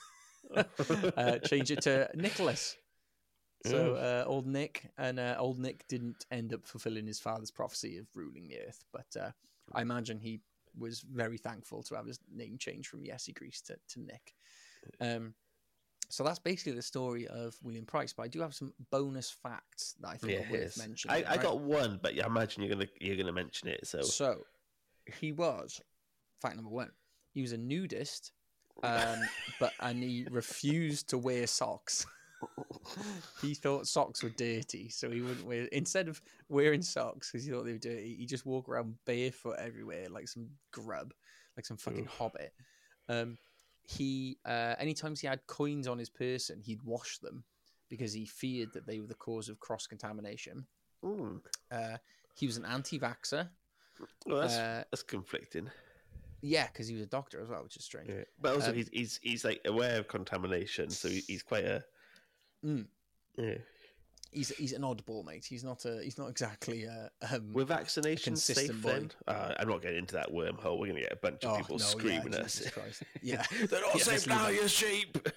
uh, 1.18 1.38
change 1.40 1.72
it 1.72 1.82
to 1.82 2.10
Nicholas. 2.16 2.78
So 3.66 3.96
uh, 3.96 4.24
old 4.26 4.48
Nick 4.48 4.90
and 4.98 5.20
uh, 5.20 5.36
old 5.38 5.60
Nick 5.60 5.86
didn't 5.90 6.26
end 6.32 6.54
up 6.54 6.66
fulfilling 6.66 7.06
his 7.06 7.20
father's 7.20 7.52
prophecy 7.52 7.98
of 7.98 8.06
ruling 8.16 8.48
the 8.48 8.60
earth, 8.66 8.86
but 8.94 9.20
uh, 9.20 9.32
I 9.74 9.82
imagine 9.82 10.18
he 10.18 10.40
was 10.78 11.02
very 11.02 11.38
thankful 11.38 11.84
to 11.84 11.96
have 11.96 12.06
his 12.06 12.20
name 12.34 12.58
changed 12.58 12.88
from 12.88 13.04
Iesu 13.04 13.36
Grist 13.36 13.68
to, 13.68 13.76
to 13.90 14.00
Nick. 14.00 14.34
Um, 15.02 15.34
so 16.10 16.24
that's 16.24 16.40
basically 16.40 16.74
the 16.74 16.82
story 16.82 17.28
of 17.28 17.56
William 17.62 17.86
Price. 17.86 18.14
But 18.14 18.24
I 18.24 18.28
do 18.28 18.42
have 18.42 18.56
some 18.56 18.74
bonus 18.92 19.30
facts 19.30 19.96
that 20.02 20.10
I 20.10 20.18
think 20.18 20.34
yeah, 20.34 20.48
are 20.48 20.52
worth 20.52 20.78
mentioning. 20.78 21.16
I, 21.16 21.24
I 21.28 21.36
right? 21.36 21.42
got 21.42 21.60
one, 21.60 22.00
but 22.02 22.20
I 22.22 22.26
imagine 22.26 22.64
you're 22.64 22.74
gonna 22.74 22.90
you're 23.00 23.16
gonna 23.16 23.32
mention 23.32 23.70
it. 23.70 23.86
So 23.86 24.02
So 24.02 24.42
he 25.20 25.32
was 25.32 25.80
fact 26.42 26.56
number 26.56 26.72
one. 26.72 26.90
He 27.32 27.42
was 27.42 27.52
a 27.52 27.58
nudist, 27.58 28.32
um, 28.82 29.20
but 29.60 29.72
and 29.80 30.02
he 30.02 30.26
refused 30.32 31.10
to 31.10 31.20
wear 31.20 31.46
socks. 31.46 32.08
he 33.42 33.54
thought 33.54 33.86
socks 33.86 34.24
were 34.24 34.30
dirty, 34.30 34.90
so 34.90 35.12
he 35.12 35.22
wouldn't 35.22 35.46
wear. 35.46 35.66
Instead 35.66 36.08
of 36.08 36.20
wearing 36.48 36.82
socks 36.82 37.32
because 37.32 37.46
he 37.46 37.52
thought 37.52 37.66
they 37.66 37.74
were 37.74 37.78
dirty, 37.78 38.16
he 38.16 38.26
just 38.26 38.48
walk 38.48 38.68
around 38.68 38.96
barefoot 39.06 39.58
everywhere 39.60 40.10
like 40.10 40.28
some 40.28 40.48
grub, 40.72 41.14
like 41.56 41.68
some 41.68 41.78
fucking 41.78 42.06
hobbit. 42.06 42.52
Um, 43.10 43.38
he 43.90 44.38
uh, 44.46 44.76
anytime 44.78 45.16
he 45.16 45.26
had 45.26 45.46
coins 45.48 45.88
on 45.88 45.98
his 45.98 46.10
person, 46.10 46.62
he'd 46.62 46.84
wash 46.84 47.18
them 47.18 47.44
because 47.90 48.14
he 48.14 48.26
feared 48.26 48.72
that 48.74 48.86
they 48.86 49.00
were 49.00 49.08
the 49.08 49.16
cause 49.16 49.50
of 49.50 49.60
cross 49.60 49.88
contamination. 49.88 50.66
Mm. 51.04 51.42
Uh, 51.72 51.98
he 52.36 52.46
was 52.46 52.58
an 52.58 52.66
anti-vaxer. 52.66 53.50
Well, 54.28 54.42
that's 54.42 54.54
Uh, 54.54 54.84
that's 54.92 55.04
conflicting. 55.04 55.70
Yeah, 56.42 56.68
because 56.68 56.88
he 56.88 56.94
was 56.94 57.04
a 57.04 57.08
doctor 57.08 57.42
as 57.42 57.50
well, 57.50 57.64
which 57.64 57.78
is 57.78 57.84
strange. 57.84 58.10
Yeah. 58.10 58.24
But 58.40 58.54
also, 58.56 58.70
um, 58.70 58.76
he's 58.76 58.90
he's 58.94 59.20
he's 59.24 59.44
like 59.44 59.62
aware 59.66 59.98
of 59.98 60.08
contamination, 60.08 60.90
so 60.92 61.10
he's 61.10 61.44
quite 61.44 61.66
a 61.66 61.84
Mm. 62.64 62.88
yeah. 63.38 63.58
He's 64.32 64.50
he's 64.50 64.74
an 64.74 64.84
oddball, 64.84 65.26
mate. 65.26 65.46
He's 65.46 65.64
not 65.64 65.86
a 65.86 66.02
he's 66.04 66.18
not 66.18 66.30
exactly 66.30 66.84
a 66.84 67.10
um, 67.32 67.52
Were 67.54 67.66
vaccinations 67.66 68.38
safe 68.40 68.80
boy. 68.82 68.92
then? 68.92 69.12
Uh, 69.28 69.54
I'm 69.60 69.68
not 69.68 69.82
getting 69.82 69.98
into 69.98 70.14
that 70.16 70.32
wormhole. 70.32 70.78
We're 70.80 70.88
gonna 70.88 71.02
get 71.02 71.14
a 71.14 71.16
bunch 71.18 71.44
of 71.44 71.52
Oh, 71.54 71.58
people 71.58 71.78
no, 71.78 71.84
yeah, 71.86 71.90
screaming 71.90 72.34
at 72.36 72.42
us. 72.42 72.62
Yeah. 73.24 73.44
They're 73.70 73.82
not 73.82 73.96
Yeah, 73.96 74.04
safe 74.04 74.28
now, 74.28 74.46
that. 74.46 74.54
you 74.54 74.68
sheep. 74.68 75.18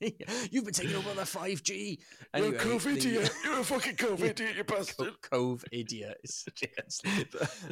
You've 0.50 0.64
been 0.64 0.72
taking 0.74 0.94
over 0.96 1.12
the 1.14 1.26
five 1.26 1.62
G. 1.62 1.98
You're 2.34 2.44
Anyway, 2.44 2.56
a 2.56 2.60
cove 2.60 2.84
the- 2.84 2.90
idiot. 2.90 3.30
You're 3.44 3.60
a 3.60 3.64
fucking 3.64 3.96
cove 3.96 4.22
idiot, 4.22 4.56
you 4.56 4.64
bastard. 4.64 5.20
Cove 5.22 5.64
idiot. 5.72 6.18
It's, 6.22 6.46
Yes. 6.62 7.00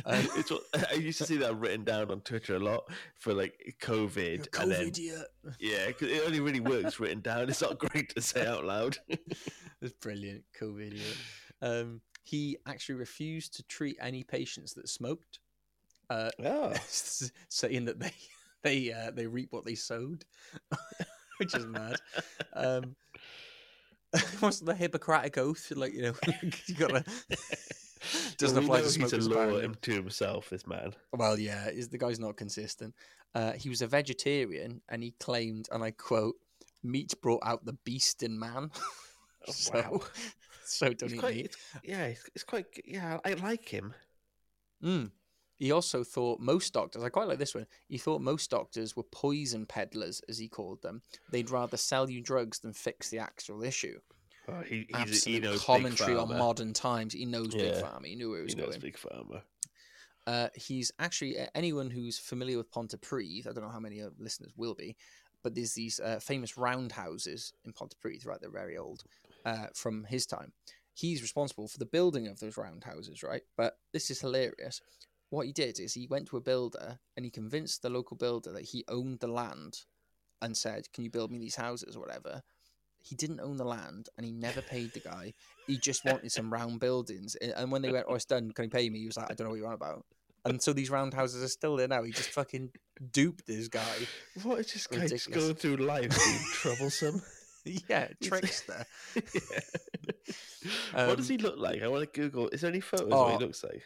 Um, 0.04 0.26
it's 0.36 0.50
what, 0.50 0.62
I 0.90 0.94
used 0.94 1.18
to 1.18 1.24
see 1.26 1.36
that 1.36 1.56
written 1.56 1.84
down 1.84 2.10
on 2.10 2.20
Twitter 2.22 2.56
a 2.56 2.58
lot 2.58 2.84
for 3.14 3.32
like 3.32 3.76
COVID, 3.80 4.16
You're 4.16 4.30
a 4.30 4.34
and 4.34 4.50
cove 4.52 4.68
then 4.70 4.86
idiot. 4.88 5.26
yeah, 5.60 5.90
'cause 5.92 6.08
it 6.08 6.22
only 6.26 6.40
really 6.40 6.60
works 6.60 6.98
written 6.98 7.20
down. 7.20 7.48
It's 7.48 7.62
not 7.62 7.78
great 7.78 8.14
to 8.16 8.20
say 8.22 8.44
out 8.46 8.64
loud. 8.64 8.98
It's 9.08 9.92
brilliant. 10.00 10.42
Cove 10.58 10.80
idiot. 10.80 11.16
Um, 11.62 12.00
he 12.24 12.56
actually 12.66 12.96
refused 12.96 13.54
to 13.56 13.62
treat 13.64 13.96
any 14.00 14.24
patients 14.24 14.74
that 14.74 14.88
smoked, 14.88 15.38
uh, 16.10 16.30
oh, 16.44 16.72
saying 17.48 17.84
that 17.84 18.00
they 18.00 18.12
they 18.62 18.92
uh, 18.92 19.10
they 19.12 19.26
reap 19.28 19.52
what 19.52 19.64
they 19.64 19.74
sowed, 19.76 20.24
which 21.38 21.54
is 21.54 21.66
mad. 21.66 21.96
Um, 22.52 22.96
what's 24.40 24.60
the 24.60 24.74
Hippocratic 24.74 25.38
oath? 25.38 25.72
Like 25.74 25.92
you 25.92 26.02
know, 26.02 26.14
you 26.66 26.74
gotta 26.74 27.04
doesn't 28.38 28.64
apply 28.64 28.82
to 28.82 28.84
He's 28.84 29.12
a 29.12 29.30
law 29.30 29.58
him 29.58 29.76
to 29.82 29.92
himself. 29.92 30.50
This 30.50 30.66
man. 30.66 30.94
Well, 31.12 31.38
yeah, 31.38 31.68
is 31.68 31.88
the 31.88 31.98
guy's 31.98 32.20
not 32.20 32.36
consistent. 32.36 32.94
Uh, 33.34 33.52
he 33.52 33.68
was 33.68 33.82
a 33.82 33.86
vegetarian, 33.86 34.80
and 34.88 35.02
he 35.02 35.12
claimed, 35.20 35.68
and 35.72 35.82
I 35.82 35.90
quote, 35.90 36.36
"Meat 36.82 37.14
brought 37.20 37.42
out 37.44 37.64
the 37.64 37.74
beast 37.84 38.22
in 38.22 38.38
man." 38.38 38.70
Oh, 39.48 39.52
so, 39.52 39.72
wow. 39.74 40.00
so 40.64 40.86
don't 40.88 41.02
It's 41.02 41.14
eat 41.14 41.20
quite, 41.20 41.36
meat. 41.36 41.44
it's, 41.46 41.56
yeah, 41.84 42.06
it's, 42.06 42.24
it's 42.34 42.44
quite. 42.44 42.66
Yeah, 42.84 43.18
I 43.24 43.34
like 43.34 43.68
him. 43.68 43.94
Mm. 44.82 45.10
He 45.58 45.72
also 45.72 46.04
thought 46.04 46.38
most 46.38 46.72
doctors, 46.74 47.02
I 47.02 47.08
quite 47.08 47.28
like 47.28 47.38
this 47.38 47.54
one, 47.54 47.66
he 47.88 47.98
thought 47.98 48.20
most 48.20 48.50
doctors 48.50 48.94
were 48.94 49.02
poison 49.04 49.64
peddlers, 49.66 50.20
as 50.28 50.38
he 50.38 50.48
called 50.48 50.82
them. 50.82 51.02
They'd 51.30 51.50
rather 51.50 51.76
sell 51.76 52.10
you 52.10 52.20
drugs 52.20 52.58
than 52.58 52.72
fix 52.72 53.08
the 53.08 53.18
actual 53.18 53.62
issue. 53.62 53.98
Oh, 54.48 54.60
he, 54.60 54.86
he's 54.88 54.94
Absolute 54.94 55.34
he 55.34 55.40
knows 55.40 55.64
commentary 55.64 56.12
Big 56.12 56.20
on 56.20 56.38
modern 56.38 56.72
times. 56.72 57.14
He 57.14 57.24
knows 57.24 57.54
Big 57.54 57.74
Pharma. 57.74 58.06
He 58.06 58.14
knew 58.14 58.30
where 58.30 58.38
he 58.38 58.44
was 58.44 58.54
He 58.54 58.60
knows 58.60 58.70
going. 58.70 58.80
Big 58.80 58.96
Pharma. 58.96 59.40
Uh, 60.26 60.48
he's 60.54 60.92
actually 60.98 61.38
uh, 61.38 61.46
anyone 61.54 61.90
who's 61.90 62.18
familiar 62.18 62.58
with 62.58 62.70
Pontypridd. 62.70 63.48
I 63.48 63.52
don't 63.52 63.62
know 63.62 63.70
how 63.70 63.80
many 63.80 64.02
uh, 64.02 64.10
listeners 64.18 64.52
will 64.56 64.74
be, 64.74 64.96
but 65.42 65.54
there's 65.54 65.72
these 65.72 66.00
uh, 66.00 66.18
famous 66.20 66.56
roundhouses 66.56 67.52
in 67.64 67.72
Pontypridd, 67.72 68.26
right? 68.26 68.40
They're 68.40 68.50
very 68.50 68.76
old 68.76 69.04
uh, 69.44 69.66
from 69.74 70.04
his 70.04 70.26
time. 70.26 70.52
He's 70.94 71.22
responsible 71.22 71.68
for 71.68 71.78
the 71.78 71.86
building 71.86 72.26
of 72.26 72.40
those 72.40 72.56
roundhouses, 72.56 73.22
right? 73.22 73.42
But 73.56 73.78
this 73.92 74.10
is 74.10 74.20
hilarious. 74.20 74.80
What 75.30 75.46
he 75.46 75.52
did 75.52 75.80
is 75.80 75.94
he 75.94 76.06
went 76.06 76.28
to 76.28 76.36
a 76.36 76.40
builder 76.40 76.98
and 77.16 77.24
he 77.24 77.30
convinced 77.30 77.82
the 77.82 77.90
local 77.90 78.16
builder 78.16 78.52
that 78.52 78.66
he 78.66 78.84
owned 78.88 79.20
the 79.20 79.26
land 79.28 79.80
and 80.40 80.56
said, 80.56 80.92
"Can 80.92 81.04
you 81.04 81.10
build 81.10 81.30
me 81.30 81.38
these 81.38 81.56
houses 81.56 81.96
or 81.96 82.00
whatever?" 82.00 82.42
He 83.02 83.14
didn't 83.14 83.40
own 83.40 83.56
the 83.56 83.64
land 83.64 84.08
and 84.16 84.26
he 84.26 84.32
never 84.32 84.60
paid 84.62 84.92
the 84.92 85.00
guy. 85.00 85.34
He 85.66 85.78
just 85.78 86.04
wanted 86.04 86.32
some 86.32 86.52
round 86.52 86.80
buildings. 86.80 87.36
And 87.36 87.70
when 87.70 87.82
they 87.82 87.90
went, 87.92 88.06
"Oh, 88.08 88.14
it's 88.14 88.24
done. 88.24 88.50
Can 88.52 88.64
you 88.64 88.70
pay 88.70 88.88
me?" 88.90 89.00
He 89.00 89.06
was 89.06 89.16
like, 89.16 89.30
"I 89.30 89.34
don't 89.34 89.46
know 89.46 89.50
what 89.50 89.58
you're 89.58 89.68
on 89.68 89.74
about." 89.74 90.04
And 90.44 90.62
so 90.62 90.72
these 90.72 90.90
roundhouses 90.90 91.42
are 91.42 91.48
still 91.48 91.76
there 91.76 91.88
now. 91.88 92.04
He 92.04 92.12
just 92.12 92.30
fucking 92.30 92.70
duped 93.12 93.46
this 93.46 93.66
guy. 93.68 93.96
What 94.44 94.60
is 94.60 94.72
this 94.72 94.86
guy 94.86 95.08
just 95.08 95.30
going 95.30 95.54
through 95.56 95.76
life 95.76 96.08
being 96.16 96.38
troublesome? 96.52 97.22
yeah, 97.64 98.08
trickster. 98.22 98.86
yeah 99.16 99.60
what 100.92 101.16
does 101.16 101.26
Um, 101.30 101.36
he 101.36 101.38
look 101.38 101.58
like? 101.58 101.82
I 101.82 101.88
want 101.88 102.12
to 102.12 102.20
Google. 102.20 102.48
Is 102.48 102.60
there 102.60 102.70
any 102.70 102.80
photos 102.80 103.08
of 103.08 103.12
Oh, 103.12 103.22
what 103.24 103.40
he 103.40 103.44
looks 103.46 103.62
like? 103.62 103.82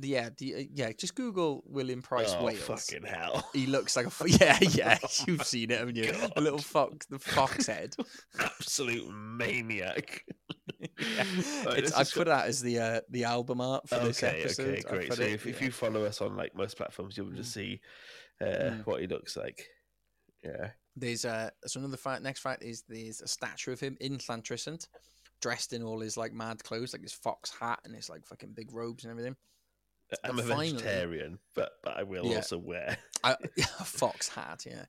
Yeah, 0.00 0.30
the, 0.36 0.54
uh, 0.54 0.62
yeah. 0.72 0.92
Just 0.92 1.14
Google 1.14 1.64
William 1.66 2.02
Price 2.02 2.34
oh, 2.36 2.44
Wales. 2.44 2.60
fucking 2.60 3.04
hell! 3.04 3.48
He 3.52 3.66
looks 3.66 3.96
like 3.96 4.06
a 4.06 4.10
fo- 4.10 4.24
yeah, 4.26 4.58
yeah. 4.60 4.98
You've 5.26 5.44
seen 5.44 5.70
it, 5.70 5.78
haven't 5.78 5.96
you? 5.96 6.12
The 6.34 6.40
little 6.40 6.58
fox, 6.58 7.06
the 7.06 7.18
fox 7.18 7.66
head. 7.66 7.94
Absolute 8.40 9.10
maniac. 9.12 10.24
Yeah. 10.80 11.24
Right, 11.66 11.96
I 11.96 12.04
put 12.04 12.26
that 12.26 12.46
as 12.46 12.60
the 12.60 12.78
uh, 12.78 13.00
the 13.10 13.24
album 13.24 13.60
art 13.60 13.88
for 13.88 13.98
this 13.98 14.22
okay, 14.22 14.42
episode. 14.42 14.78
okay, 14.78 14.82
great. 14.88 15.12
So 15.12 15.22
it, 15.22 15.32
if, 15.32 15.46
if 15.46 15.60
you 15.62 15.70
follow 15.72 16.04
us 16.04 16.20
on 16.20 16.36
like 16.36 16.54
most 16.54 16.76
platforms, 16.76 17.16
you'll 17.16 17.30
just 17.30 17.52
see 17.52 17.80
uh, 18.40 18.44
Mm. 18.44 18.86
what 18.86 19.00
he 19.00 19.06
looks 19.08 19.36
like. 19.36 19.66
Yeah. 20.44 20.70
There's 20.94 21.24
uh 21.24 21.50
so 21.66 21.80
another 21.80 21.96
fact. 21.96 22.22
Next 22.22 22.40
fact 22.40 22.62
is 22.62 22.84
there's 22.88 23.20
a 23.20 23.28
statue 23.28 23.72
of 23.72 23.80
him 23.80 23.96
in 24.00 24.18
Llantrisant, 24.18 24.86
dressed 25.40 25.72
in 25.72 25.82
all 25.82 26.00
his 26.00 26.16
like 26.16 26.32
mad 26.32 26.62
clothes, 26.62 26.92
like 26.92 27.02
his 27.02 27.12
fox 27.12 27.52
hat 27.58 27.80
and 27.84 27.94
his 27.94 28.08
like 28.08 28.24
fucking 28.26 28.52
big 28.54 28.72
robes 28.72 29.04
and 29.04 29.10
everything. 29.10 29.36
I'm 30.24 30.38
a 30.38 30.42
finally- 30.42 30.72
vegetarian, 30.72 31.38
but 31.54 31.72
but 31.82 31.96
I 31.96 32.02
will 32.02 32.26
Yeah. 32.26 32.36
also 32.36 32.58
wear. 32.58 32.98
a 33.24 33.36
fox 33.84 34.28
hat, 34.28 34.64
yeah. 34.66 34.84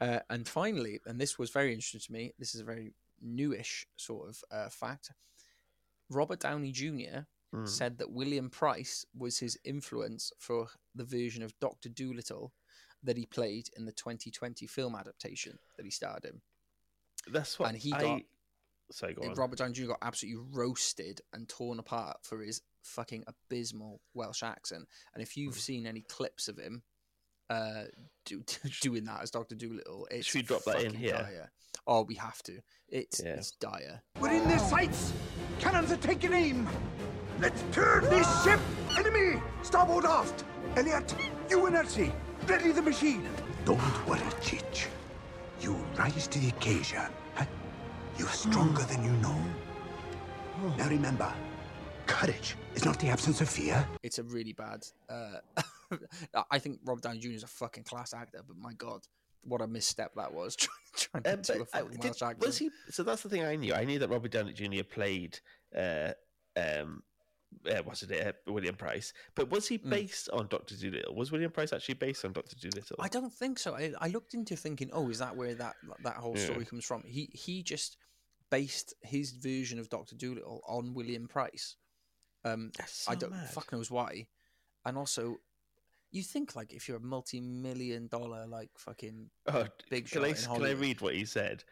Uh, 0.00 0.20
and 0.30 0.46
finally, 0.48 1.00
and 1.06 1.20
this 1.20 1.38
was 1.38 1.50
very 1.50 1.72
interesting 1.72 2.00
to 2.00 2.12
me. 2.12 2.32
This 2.38 2.54
is 2.54 2.60
a 2.60 2.64
very 2.64 2.92
newish 3.20 3.86
sort 3.96 4.28
of 4.28 4.44
uh, 4.50 4.68
fact. 4.68 5.12
Robert 6.10 6.40
Downey 6.40 6.72
Jr. 6.72 7.20
Mm. 7.54 7.66
said 7.68 7.98
that 7.98 8.10
William 8.12 8.50
Price 8.50 9.06
was 9.16 9.38
his 9.38 9.58
influence 9.64 10.32
for 10.38 10.68
the 10.94 11.04
version 11.04 11.42
of 11.42 11.58
Doctor 11.60 11.88
Dolittle 11.88 12.52
that 13.02 13.16
he 13.16 13.24
played 13.26 13.70
in 13.76 13.86
the 13.86 13.92
2020 13.92 14.66
film 14.66 14.94
adaptation 14.94 15.58
that 15.76 15.84
he 15.84 15.90
starred 15.90 16.24
in. 16.26 16.40
That's 17.32 17.58
what 17.58 17.70
and 17.70 17.78
he 17.78 17.92
I... 17.92 18.00
got- 18.02 18.22
Sorry, 18.90 19.12
go. 19.12 19.30
Robert 19.34 19.58
Downey 19.58 19.74
Jr. 19.74 19.88
got 19.88 19.98
absolutely 20.00 20.42
roasted 20.50 21.20
and 21.34 21.46
torn 21.46 21.78
apart 21.78 22.18
for 22.22 22.40
his 22.40 22.62
fucking 22.82 23.24
abysmal 23.26 24.00
Welsh 24.14 24.42
accent. 24.42 24.86
And 25.14 25.22
if 25.22 25.36
you've 25.36 25.54
Mm. 25.54 25.60
seen 25.60 25.86
any 25.86 26.02
clips 26.02 26.48
of 26.48 26.58
him, 26.58 26.82
uh, 27.50 27.84
do, 28.24 28.42
doing 28.82 29.04
that 29.04 29.22
as 29.22 29.30
Doctor 29.30 29.54
Dolittle. 29.54 30.06
It's 30.10 30.26
Should 30.26 30.34
we 30.36 30.42
drop 30.42 30.64
that 30.64 30.76
in 30.82 30.86
fucking 30.92 30.98
here? 31.00 31.12
Dire. 31.14 31.52
Oh, 31.86 32.02
we 32.02 32.14
have 32.16 32.42
to. 32.44 32.60
It's 32.88 33.20
Yeah. 33.20 33.34
it's 33.34 33.52
dire. 33.52 34.02
We're 34.20 34.32
in 34.32 34.46
their 34.48 34.58
sights! 34.58 35.12
Cannons 35.58 35.90
are 35.92 35.96
taking 35.96 36.32
aim! 36.34 36.68
Let's 37.40 37.62
turn 37.72 38.04
this 38.04 38.26
ship! 38.44 38.60
Enemy! 38.98 39.40
Starboard 39.62 40.04
aft! 40.04 40.44
Elliot, 40.76 41.14
you 41.48 41.64
and 41.66 41.76
Elsie, 41.76 42.12
ready 42.46 42.72
the 42.72 42.82
machine! 42.82 43.26
Don't 43.64 44.06
worry, 44.06 44.20
Chich. 44.42 44.86
You 45.60 45.74
rise 45.96 46.26
to 46.28 46.38
the 46.38 46.48
occasion. 46.48 47.00
Huh? 47.34 47.46
You're 48.18 48.28
stronger 48.28 48.82
than 48.82 49.02
you 49.04 49.12
know. 49.12 49.36
Now 50.76 50.88
remember, 50.88 51.32
courage 52.08 52.56
is 52.74 52.84
not 52.84 52.98
the 52.98 53.08
absence 53.08 53.40
of 53.40 53.48
fear. 53.48 53.86
It's 54.02 54.18
a 54.18 54.22
really 54.24 54.52
bad. 54.52 54.84
Uh, 55.08 55.38
I 56.50 56.58
think 56.58 56.80
Rob 56.84 57.00
Downey 57.00 57.18
Jr. 57.20 57.30
is 57.30 57.42
a 57.42 57.46
fucking 57.48 57.84
class 57.84 58.12
actor, 58.14 58.40
but 58.46 58.56
my 58.56 58.72
god, 58.74 59.02
what 59.42 59.60
a 59.60 59.66
misstep 59.66 60.12
that 60.16 60.32
was 60.32 60.56
trying, 60.96 61.22
trying 61.22 61.34
Um, 61.34 61.42
to 61.42 61.52
do 61.54 61.58
a 61.60 61.62
uh, 61.62 61.66
fucking 61.66 61.90
did- 61.92 62.04
Welsh 62.04 62.22
accent. 62.22 62.40
was 62.40 62.58
he? 62.58 62.70
So 62.90 63.02
that's 63.02 63.22
the 63.22 63.28
thing 63.28 63.44
I 63.44 63.56
knew. 63.56 63.74
I 63.74 63.84
knew 63.84 63.98
that 63.98 64.08
Robert 64.10 64.30
Downey 64.32 64.52
Jr. 64.52 64.82
played 64.84 65.38
uh, 65.76 66.12
um, 66.56 67.02
uh, 67.70 67.80
what's 67.84 68.02
it, 68.02 68.26
uh, 68.26 68.32
William 68.52 68.74
Price. 68.74 69.12
But 69.34 69.50
was 69.50 69.66
he 69.68 69.76
based 69.78 70.28
on 70.30 70.48
Doctor 70.48 70.74
Dolittle? 70.76 71.14
Was 71.14 71.30
William 71.32 71.50
Price 71.50 71.72
actually 71.72 71.94
based 71.94 72.24
on 72.24 72.32
Doctor 72.32 72.56
Dolittle? 72.60 72.96
I 73.00 73.08
don't 73.08 73.32
think 73.32 73.58
so. 73.58 73.74
I, 73.74 73.92
I 74.00 74.08
looked 74.08 74.34
into 74.34 74.54
thinking, 74.56 74.90
oh, 74.92 75.08
is 75.08 75.18
that 75.20 75.34
where 75.36 75.54
that 75.54 75.76
that 76.04 76.16
whole 76.16 76.36
Yeah. 76.36 76.44
story 76.44 76.64
comes 76.66 76.84
from? 76.84 77.02
He 77.06 77.30
he 77.32 77.62
just 77.62 77.96
based 78.50 78.94
his 79.02 79.32
version 79.32 79.78
of 79.78 79.88
Doctor 79.88 80.14
Dolittle 80.16 80.62
on 80.66 80.92
William 80.94 81.26
Price. 81.28 81.76
Um, 82.44 82.70
That's 82.76 83.08
I 83.08 83.14
don't 83.14 83.30
mad. 83.32 83.50
fuck 83.50 83.72
knows 83.72 83.90
why, 83.90 84.26
and 84.84 84.96
also, 84.96 85.36
you 86.10 86.22
think 86.22 86.54
like 86.56 86.72
if 86.72 86.88
you're 86.88 86.98
a 86.98 87.00
multi-million 87.00 88.08
dollar 88.08 88.46
like 88.46 88.70
fucking 88.78 89.30
Oh, 89.46 89.66
big 89.90 90.08
can 90.08 90.22
shot 90.34 90.50
I, 90.50 90.56
can 90.56 90.64
I 90.66 90.70
read 90.72 91.00
what 91.00 91.14
he 91.14 91.24
said? 91.24 91.64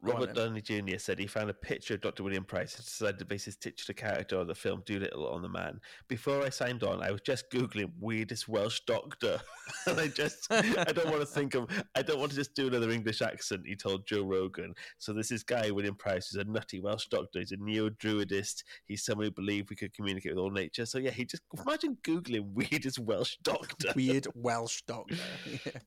Robert. 0.00 0.34
Downey 0.34 0.60
Jr. 0.60 0.98
said 0.98 1.18
he 1.18 1.26
found 1.26 1.50
a 1.50 1.54
picture 1.54 1.94
of 1.94 2.00
Dr. 2.00 2.22
William 2.22 2.44
Price 2.44 2.76
and 2.76 2.84
decided 2.84 3.18
to 3.18 3.24
base 3.24 3.44
his 3.44 3.56
titular 3.56 3.94
character 3.94 4.36
of 4.36 4.46
the 4.46 4.54
film 4.54 4.82
Dolittle 4.86 5.28
on 5.28 5.42
the 5.42 5.48
man. 5.48 5.80
Before 6.06 6.44
I 6.44 6.50
signed 6.50 6.84
on, 6.84 7.02
I 7.02 7.10
was 7.10 7.20
just 7.20 7.50
Googling 7.50 7.90
weirdest 7.98 8.48
Welsh 8.48 8.80
doctor. 8.86 9.40
and 9.86 9.98
I 9.98 10.08
just, 10.08 10.46
I 10.52 10.84
don't 10.84 11.10
want 11.10 11.20
to 11.20 11.26
think 11.26 11.54
of, 11.54 11.68
I 11.96 12.02
don't 12.02 12.18
want 12.20 12.30
to 12.30 12.36
just 12.36 12.54
do 12.54 12.68
another 12.68 12.90
English 12.90 13.22
accent, 13.22 13.62
he 13.66 13.74
told 13.74 14.06
Joe 14.06 14.22
Rogan. 14.22 14.74
So 14.98 15.12
this 15.12 15.32
is 15.32 15.42
guy, 15.42 15.70
William 15.70 15.96
Price, 15.96 16.28
who's 16.28 16.40
a 16.40 16.44
nutty 16.44 16.80
Welsh 16.80 17.06
doctor. 17.08 17.40
He's 17.40 17.52
a 17.52 17.56
neo-druidist. 17.56 18.62
He's 18.86 19.04
someone 19.04 19.26
who 19.26 19.32
believed 19.32 19.70
we 19.70 19.76
could 19.76 19.94
communicate 19.94 20.32
with 20.32 20.42
all 20.42 20.50
nature. 20.50 20.86
So 20.86 20.98
yeah, 20.98 21.10
he 21.10 21.24
just, 21.24 21.42
imagine 21.66 21.98
Googling 22.02 22.52
weirdest 22.52 23.00
Welsh 23.00 23.36
doctor. 23.42 23.92
weird 23.96 24.26
Welsh 24.34 24.82
doctor. 24.82 25.16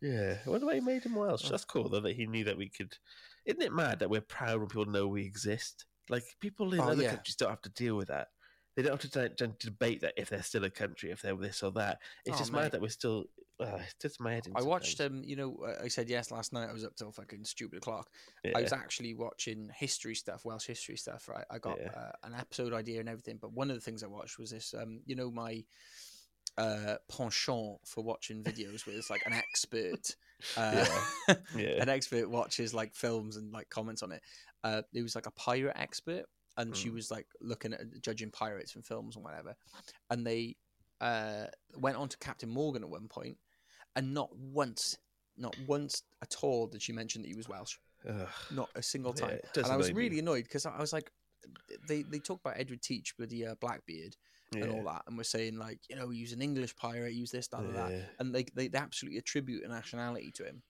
Yeah, 0.02 0.38
I 0.46 0.50
wonder 0.50 0.66
why 0.66 0.76
he 0.76 0.82
made 0.82 1.04
him 1.04 1.16
Welsh. 1.16 1.44
Oh. 1.46 1.50
That's 1.50 1.66
cool 1.66 1.88
though 1.90 2.00
that 2.00 2.16
he 2.16 2.26
knew 2.26 2.44
that 2.46 2.58
we 2.58 2.70
could. 2.70 2.96
Isn't 3.46 3.62
it 3.62 3.74
mad 3.74 4.00
that 4.00 4.10
we're 4.10 4.22
proud 4.22 4.60
when 4.60 4.68
people 4.70 4.86
know 4.86 5.08
we 5.08 5.24
exist? 5.24 5.86
Like 6.10 6.24
people 6.40 6.74
in 6.74 6.80
Oh, 6.80 6.90
other 6.90 7.04
yeah. 7.04 7.12
countries 7.16 7.36
don't 7.36 7.50
have 7.50 7.62
to 7.62 7.70
deal 7.70 7.96
with 7.96 8.08
that. 8.10 8.28
They 8.76 8.84
don't 8.84 9.02
have 9.02 9.12
to, 9.12 9.28
d- 9.30 9.46
d- 9.48 9.54
debate 9.60 10.02
that 10.02 10.14
if 10.18 10.30
they're 10.30 10.44
still 10.44 10.64
a 10.64 10.70
country, 10.70 11.12
if 11.12 11.22
they're 11.22 11.36
this 11.36 11.62
or 11.62 11.72
that. 11.74 12.00
It's 12.26 12.36
Oh, 12.36 12.40
just 12.40 12.52
mate. 12.54 12.62
mad 12.62 12.72
that 12.72 12.82
we're 12.82 12.90
still. 12.90 13.26
Uh, 13.60 13.76
it 13.88 13.94
does 14.00 14.20
my 14.20 14.34
head 14.34 14.48
in. 14.48 14.54
I 14.56 14.62
watched 14.64 14.98
sometimes. 14.98 15.24
um, 15.24 15.30
you 15.30 15.36
know, 15.36 15.76
I 15.84 15.88
said 15.88 16.10
yes 16.10 16.32
last 16.32 16.52
night. 16.52 16.70
I 16.70 16.74
was 16.74 16.84
up 16.86 16.96
till 16.96 17.12
fucking 17.12 17.46
stupid 17.46 17.78
o'clock. 17.78 18.10
Yeah. 18.44 18.54
I 18.58 18.62
was 18.62 18.74
actually 18.74 19.14
watching 19.14 19.70
history 19.76 20.16
stuff, 20.16 20.46
Welsh 20.46 20.66
history 20.66 20.96
stuff. 20.98 21.28
Right, 21.28 21.46
I 21.52 21.60
got 21.60 21.80
Yeah. 21.80 21.92
uh, 21.92 22.12
an 22.24 22.34
episode 22.34 22.74
idea 22.74 23.02
and 23.02 23.10
everything. 23.10 23.38
But 23.40 23.52
one 23.54 23.70
of 23.70 23.76
the 23.76 23.82
things 23.82 24.04
I 24.04 24.08
watched 24.08 24.40
was 24.40 24.50
this. 24.52 24.74
Um, 24.74 25.02
you 25.06 25.16
know, 25.16 25.30
my 25.30 25.64
uh 26.58 26.96
penchant 27.10 27.78
for 27.86 28.04
watching 28.04 28.44
videos 28.44 28.86
where 28.86 28.96
it's 28.98 29.10
like 29.10 29.24
an 29.26 29.34
expert. 29.34 30.16
Uh, 30.58 30.84
Yeah. 31.56 31.78
an 31.84 31.88
expert 31.88 32.28
watches 32.28 32.74
like 32.74 32.96
films 32.96 33.38
and 33.38 33.54
like 33.54 33.70
comments 33.70 34.02
on 34.02 34.12
it. 34.12 34.24
Uh, 34.64 34.82
it 34.92 35.04
was 35.04 35.14
like 35.14 35.28
a 35.28 35.32
pirate 35.32 35.76
expert, 35.78 36.26
and 36.58 36.76
she 36.76 36.90
Mm. 36.90 36.96
was 36.96 37.12
like 37.12 37.28
looking 37.42 37.74
at 37.74 38.02
judging 38.02 38.32
pirates 38.32 38.74
and 38.76 38.84
films 38.84 39.16
and 39.16 39.24
whatever. 39.24 39.56
And 40.10 40.26
they 40.26 40.56
uh, 41.00 41.46
went 41.76 41.96
on 41.98 42.10
to 42.10 42.18
Captain 42.18 42.50
Morgan 42.50 42.82
at 42.84 42.90
one 42.90 43.08
point, 43.08 43.38
and 43.96 44.16
not 44.16 44.36
once, 44.36 44.98
not 45.38 45.56
once 45.68 46.02
at 46.24 46.36
all 46.42 46.66
did 46.66 46.82
she 46.82 46.92
mention 46.92 47.22
that 47.22 47.28
he 47.28 47.36
was 47.36 47.48
Welsh. 47.48 47.78
Ugh. 48.10 48.28
Not 48.50 48.70
a 48.74 48.82
single 48.82 49.14
time. 49.14 49.38
does 49.54 49.66
and 49.66 49.74
I 49.74 49.78
was 49.78 49.90
me. 49.90 49.94
really 49.94 50.18
annoyed 50.18 50.46
because 50.46 50.66
I 50.66 50.80
was 50.80 50.92
like, 50.92 51.12
they 51.88 52.02
they 52.02 52.18
talk 52.18 52.40
about 52.44 52.60
Edward 52.60 52.82
Teach, 52.82 53.16
bloody 53.16 53.46
uh, 53.46 53.54
Blackbeard, 53.62 54.16
and 54.60 54.70
all 54.70 54.84
that, 54.84 55.04
and 55.08 55.18
we're 55.18 55.24
saying 55.24 55.58
like, 55.58 55.80
you 55.90 55.96
know, 55.96 56.08
was 56.08 56.34
an 56.34 56.42
English 56.42 56.76
pirate, 56.76 57.14
use 57.14 57.32
this, 57.32 57.48
that, 57.50 57.62
and 57.62 57.76
that 57.76 57.92
Yeah. 57.92 58.02
and 58.20 58.36
they, 58.36 58.46
they 58.54 58.68
they 58.68 58.78
absolutely 58.78 59.18
attribute 59.18 59.64
a 59.64 59.68
nationality 59.70 60.32
to 60.34 60.44
him. 60.46 60.62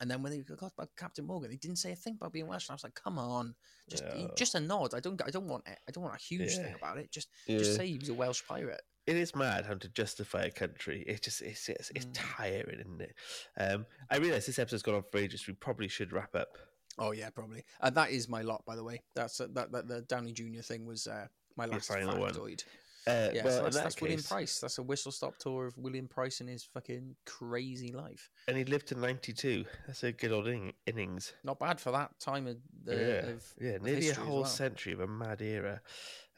And 0.00 0.08
then 0.08 0.22
when 0.22 0.30
they 0.30 0.38
got 0.38 0.72
about 0.72 0.90
Captain 0.96 1.26
Morgan, 1.26 1.50
they 1.50 1.56
didn't 1.56 1.78
say 1.78 1.90
a 1.90 1.96
thing 1.96 2.14
about 2.14 2.32
being 2.32 2.46
Welsh. 2.46 2.68
And 2.68 2.74
I 2.74 2.76
was 2.76 2.84
like, 2.84 2.94
"Come 2.94 3.18
on, 3.18 3.56
just 3.90 4.04
Yeah. 4.04 4.28
just 4.36 4.54
a 4.54 4.60
nod. 4.60 4.94
I 4.94 5.00
don't 5.00 5.20
I 5.26 5.30
don't 5.30 5.48
want 5.48 5.64
I 5.66 5.90
don't 5.90 6.04
want 6.04 6.14
a 6.14 6.22
huge 6.22 6.56
thing 6.58 6.74
about 6.74 6.98
it. 6.98 7.10
Just 7.10 7.28
Yeah. 7.46 7.58
just 7.58 7.74
say 7.74 7.88
he 7.88 7.98
was 7.98 8.08
a 8.08 8.14
Welsh 8.14 8.42
pirate." 8.46 8.82
It 9.06 9.16
is 9.16 9.34
mad 9.34 9.64
how 9.66 9.74
to 9.74 9.88
justify 9.88 10.42
a 10.42 10.50
country. 10.50 11.02
It's 11.06 11.20
just 11.20 11.42
it's 11.42 11.68
it's, 11.68 11.90
it's 11.96 12.06
Mm. 12.06 12.12
tiring, 12.14 12.80
isn't 12.80 13.00
it? 13.00 13.14
Um, 13.56 13.86
I 14.10 14.18
realise 14.18 14.46
this 14.46 14.58
episode's 14.60 14.82
gone 14.84 14.94
on 14.96 15.02
for 15.10 15.18
ages. 15.18 15.46
We 15.48 15.54
probably 15.54 15.88
should 15.88 16.12
wrap 16.12 16.36
up. 16.36 16.56
Oh 16.98 17.10
yeah, 17.12 17.30
probably. 17.30 17.64
And 17.80 17.94
that 17.96 18.10
is 18.10 18.28
my 18.28 18.42
lot, 18.42 18.64
by 18.64 18.76
the 18.76 18.84
way. 18.84 19.02
That's 19.14 19.40
uh, 19.40 19.48
that, 19.54 19.72
that 19.72 19.88
the 19.88 20.02
Downey 20.02 20.32
Jr. 20.32 20.60
thing 20.62 20.84
was 20.84 21.06
uh, 21.08 21.26
my 21.56 21.64
last 21.66 21.88
factoid. 21.90 22.64
Uh, 23.08 23.30
Yeah, 23.32 23.42
so 23.42 23.62
that's, 23.62 23.76
that 23.76 23.82
that's 23.84 24.00
William 24.00 24.22
Price. 24.22 24.60
That's 24.60 24.78
a 24.78 24.82
whistle 24.82 25.12
stop 25.12 25.38
tour 25.38 25.66
of 25.66 25.76
William 25.78 26.06
Price 26.08 26.40
and 26.40 26.48
his 26.48 26.64
fucking 26.64 27.16
crazy 27.26 27.92
life. 27.92 28.30
and 28.46 28.56
he 28.56 28.64
lived 28.64 28.88
to 28.88 28.94
ninety 28.94 29.32
two. 29.32 29.64
That's 29.86 30.02
a 30.04 30.12
good 30.12 30.32
old 30.32 30.46
in- 30.48 30.72
innings. 30.86 31.32
Not 31.44 31.58
bad 31.58 31.80
for 31.80 31.90
that 31.92 32.10
time 32.20 32.46
of 32.46 32.56
the 32.84 32.94
yeah, 32.96 33.30
of, 33.30 33.44
yeah, 33.60 33.70
of 33.76 33.82
nearly 33.82 34.08
a 34.10 34.14
whole 34.14 34.42
well. 34.42 34.44
century 34.44 34.92
of 34.92 35.00
a 35.00 35.06
mad 35.06 35.40
era. 35.42 35.80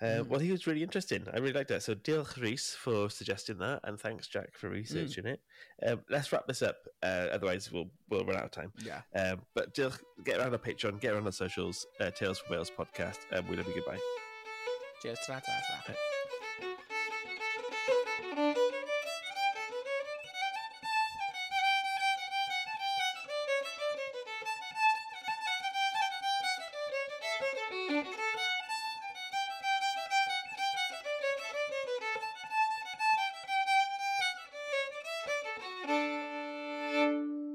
Uh, 0.02 0.06
Mm. 0.22 0.28
Well, 0.28 0.40
he 0.40 0.50
was 0.50 0.66
really 0.66 0.82
interesting. 0.82 1.26
I 1.30 1.36
really 1.40 1.52
liked 1.52 1.68
that. 1.68 1.82
So, 1.82 1.94
Diolch 1.94 2.40
Rhys 2.40 2.74
for 2.74 3.10
suggesting 3.10 3.58
that, 3.58 3.80
and 3.84 4.00
thanks 4.00 4.28
Jack 4.28 4.56
for 4.56 4.70
researching 4.70 5.26
it. 5.26 5.40
Um, 5.86 6.00
let's 6.08 6.32
wrap 6.32 6.46
this 6.46 6.62
up. 6.62 6.76
Uh, 7.02 7.26
otherwise, 7.30 7.70
we'll 7.70 7.90
we'll 8.08 8.24
run 8.24 8.36
out 8.36 8.44
of 8.44 8.50
time. 8.50 8.72
Yeah. 8.82 9.02
Um, 9.14 9.42
but 9.54 9.74
Diolch, 9.74 10.00
get 10.24 10.38
around 10.38 10.54
on 10.54 10.58
Patreon, 10.60 11.00
get 11.02 11.12
around 11.12 11.26
on 11.26 11.32
socials. 11.32 11.84
Uh, 12.00 12.10
Tales 12.10 12.38
from 12.38 12.52
Wales 12.56 12.70
podcast, 12.70 13.18
and 13.30 13.46
we 13.46 13.56
love 13.56 13.68
you. 13.68 13.74
Goodbye. 13.74 13.98
Cheers. 15.02 15.18
Ta-ta, 15.26 15.52
ta-ta. 15.86 15.92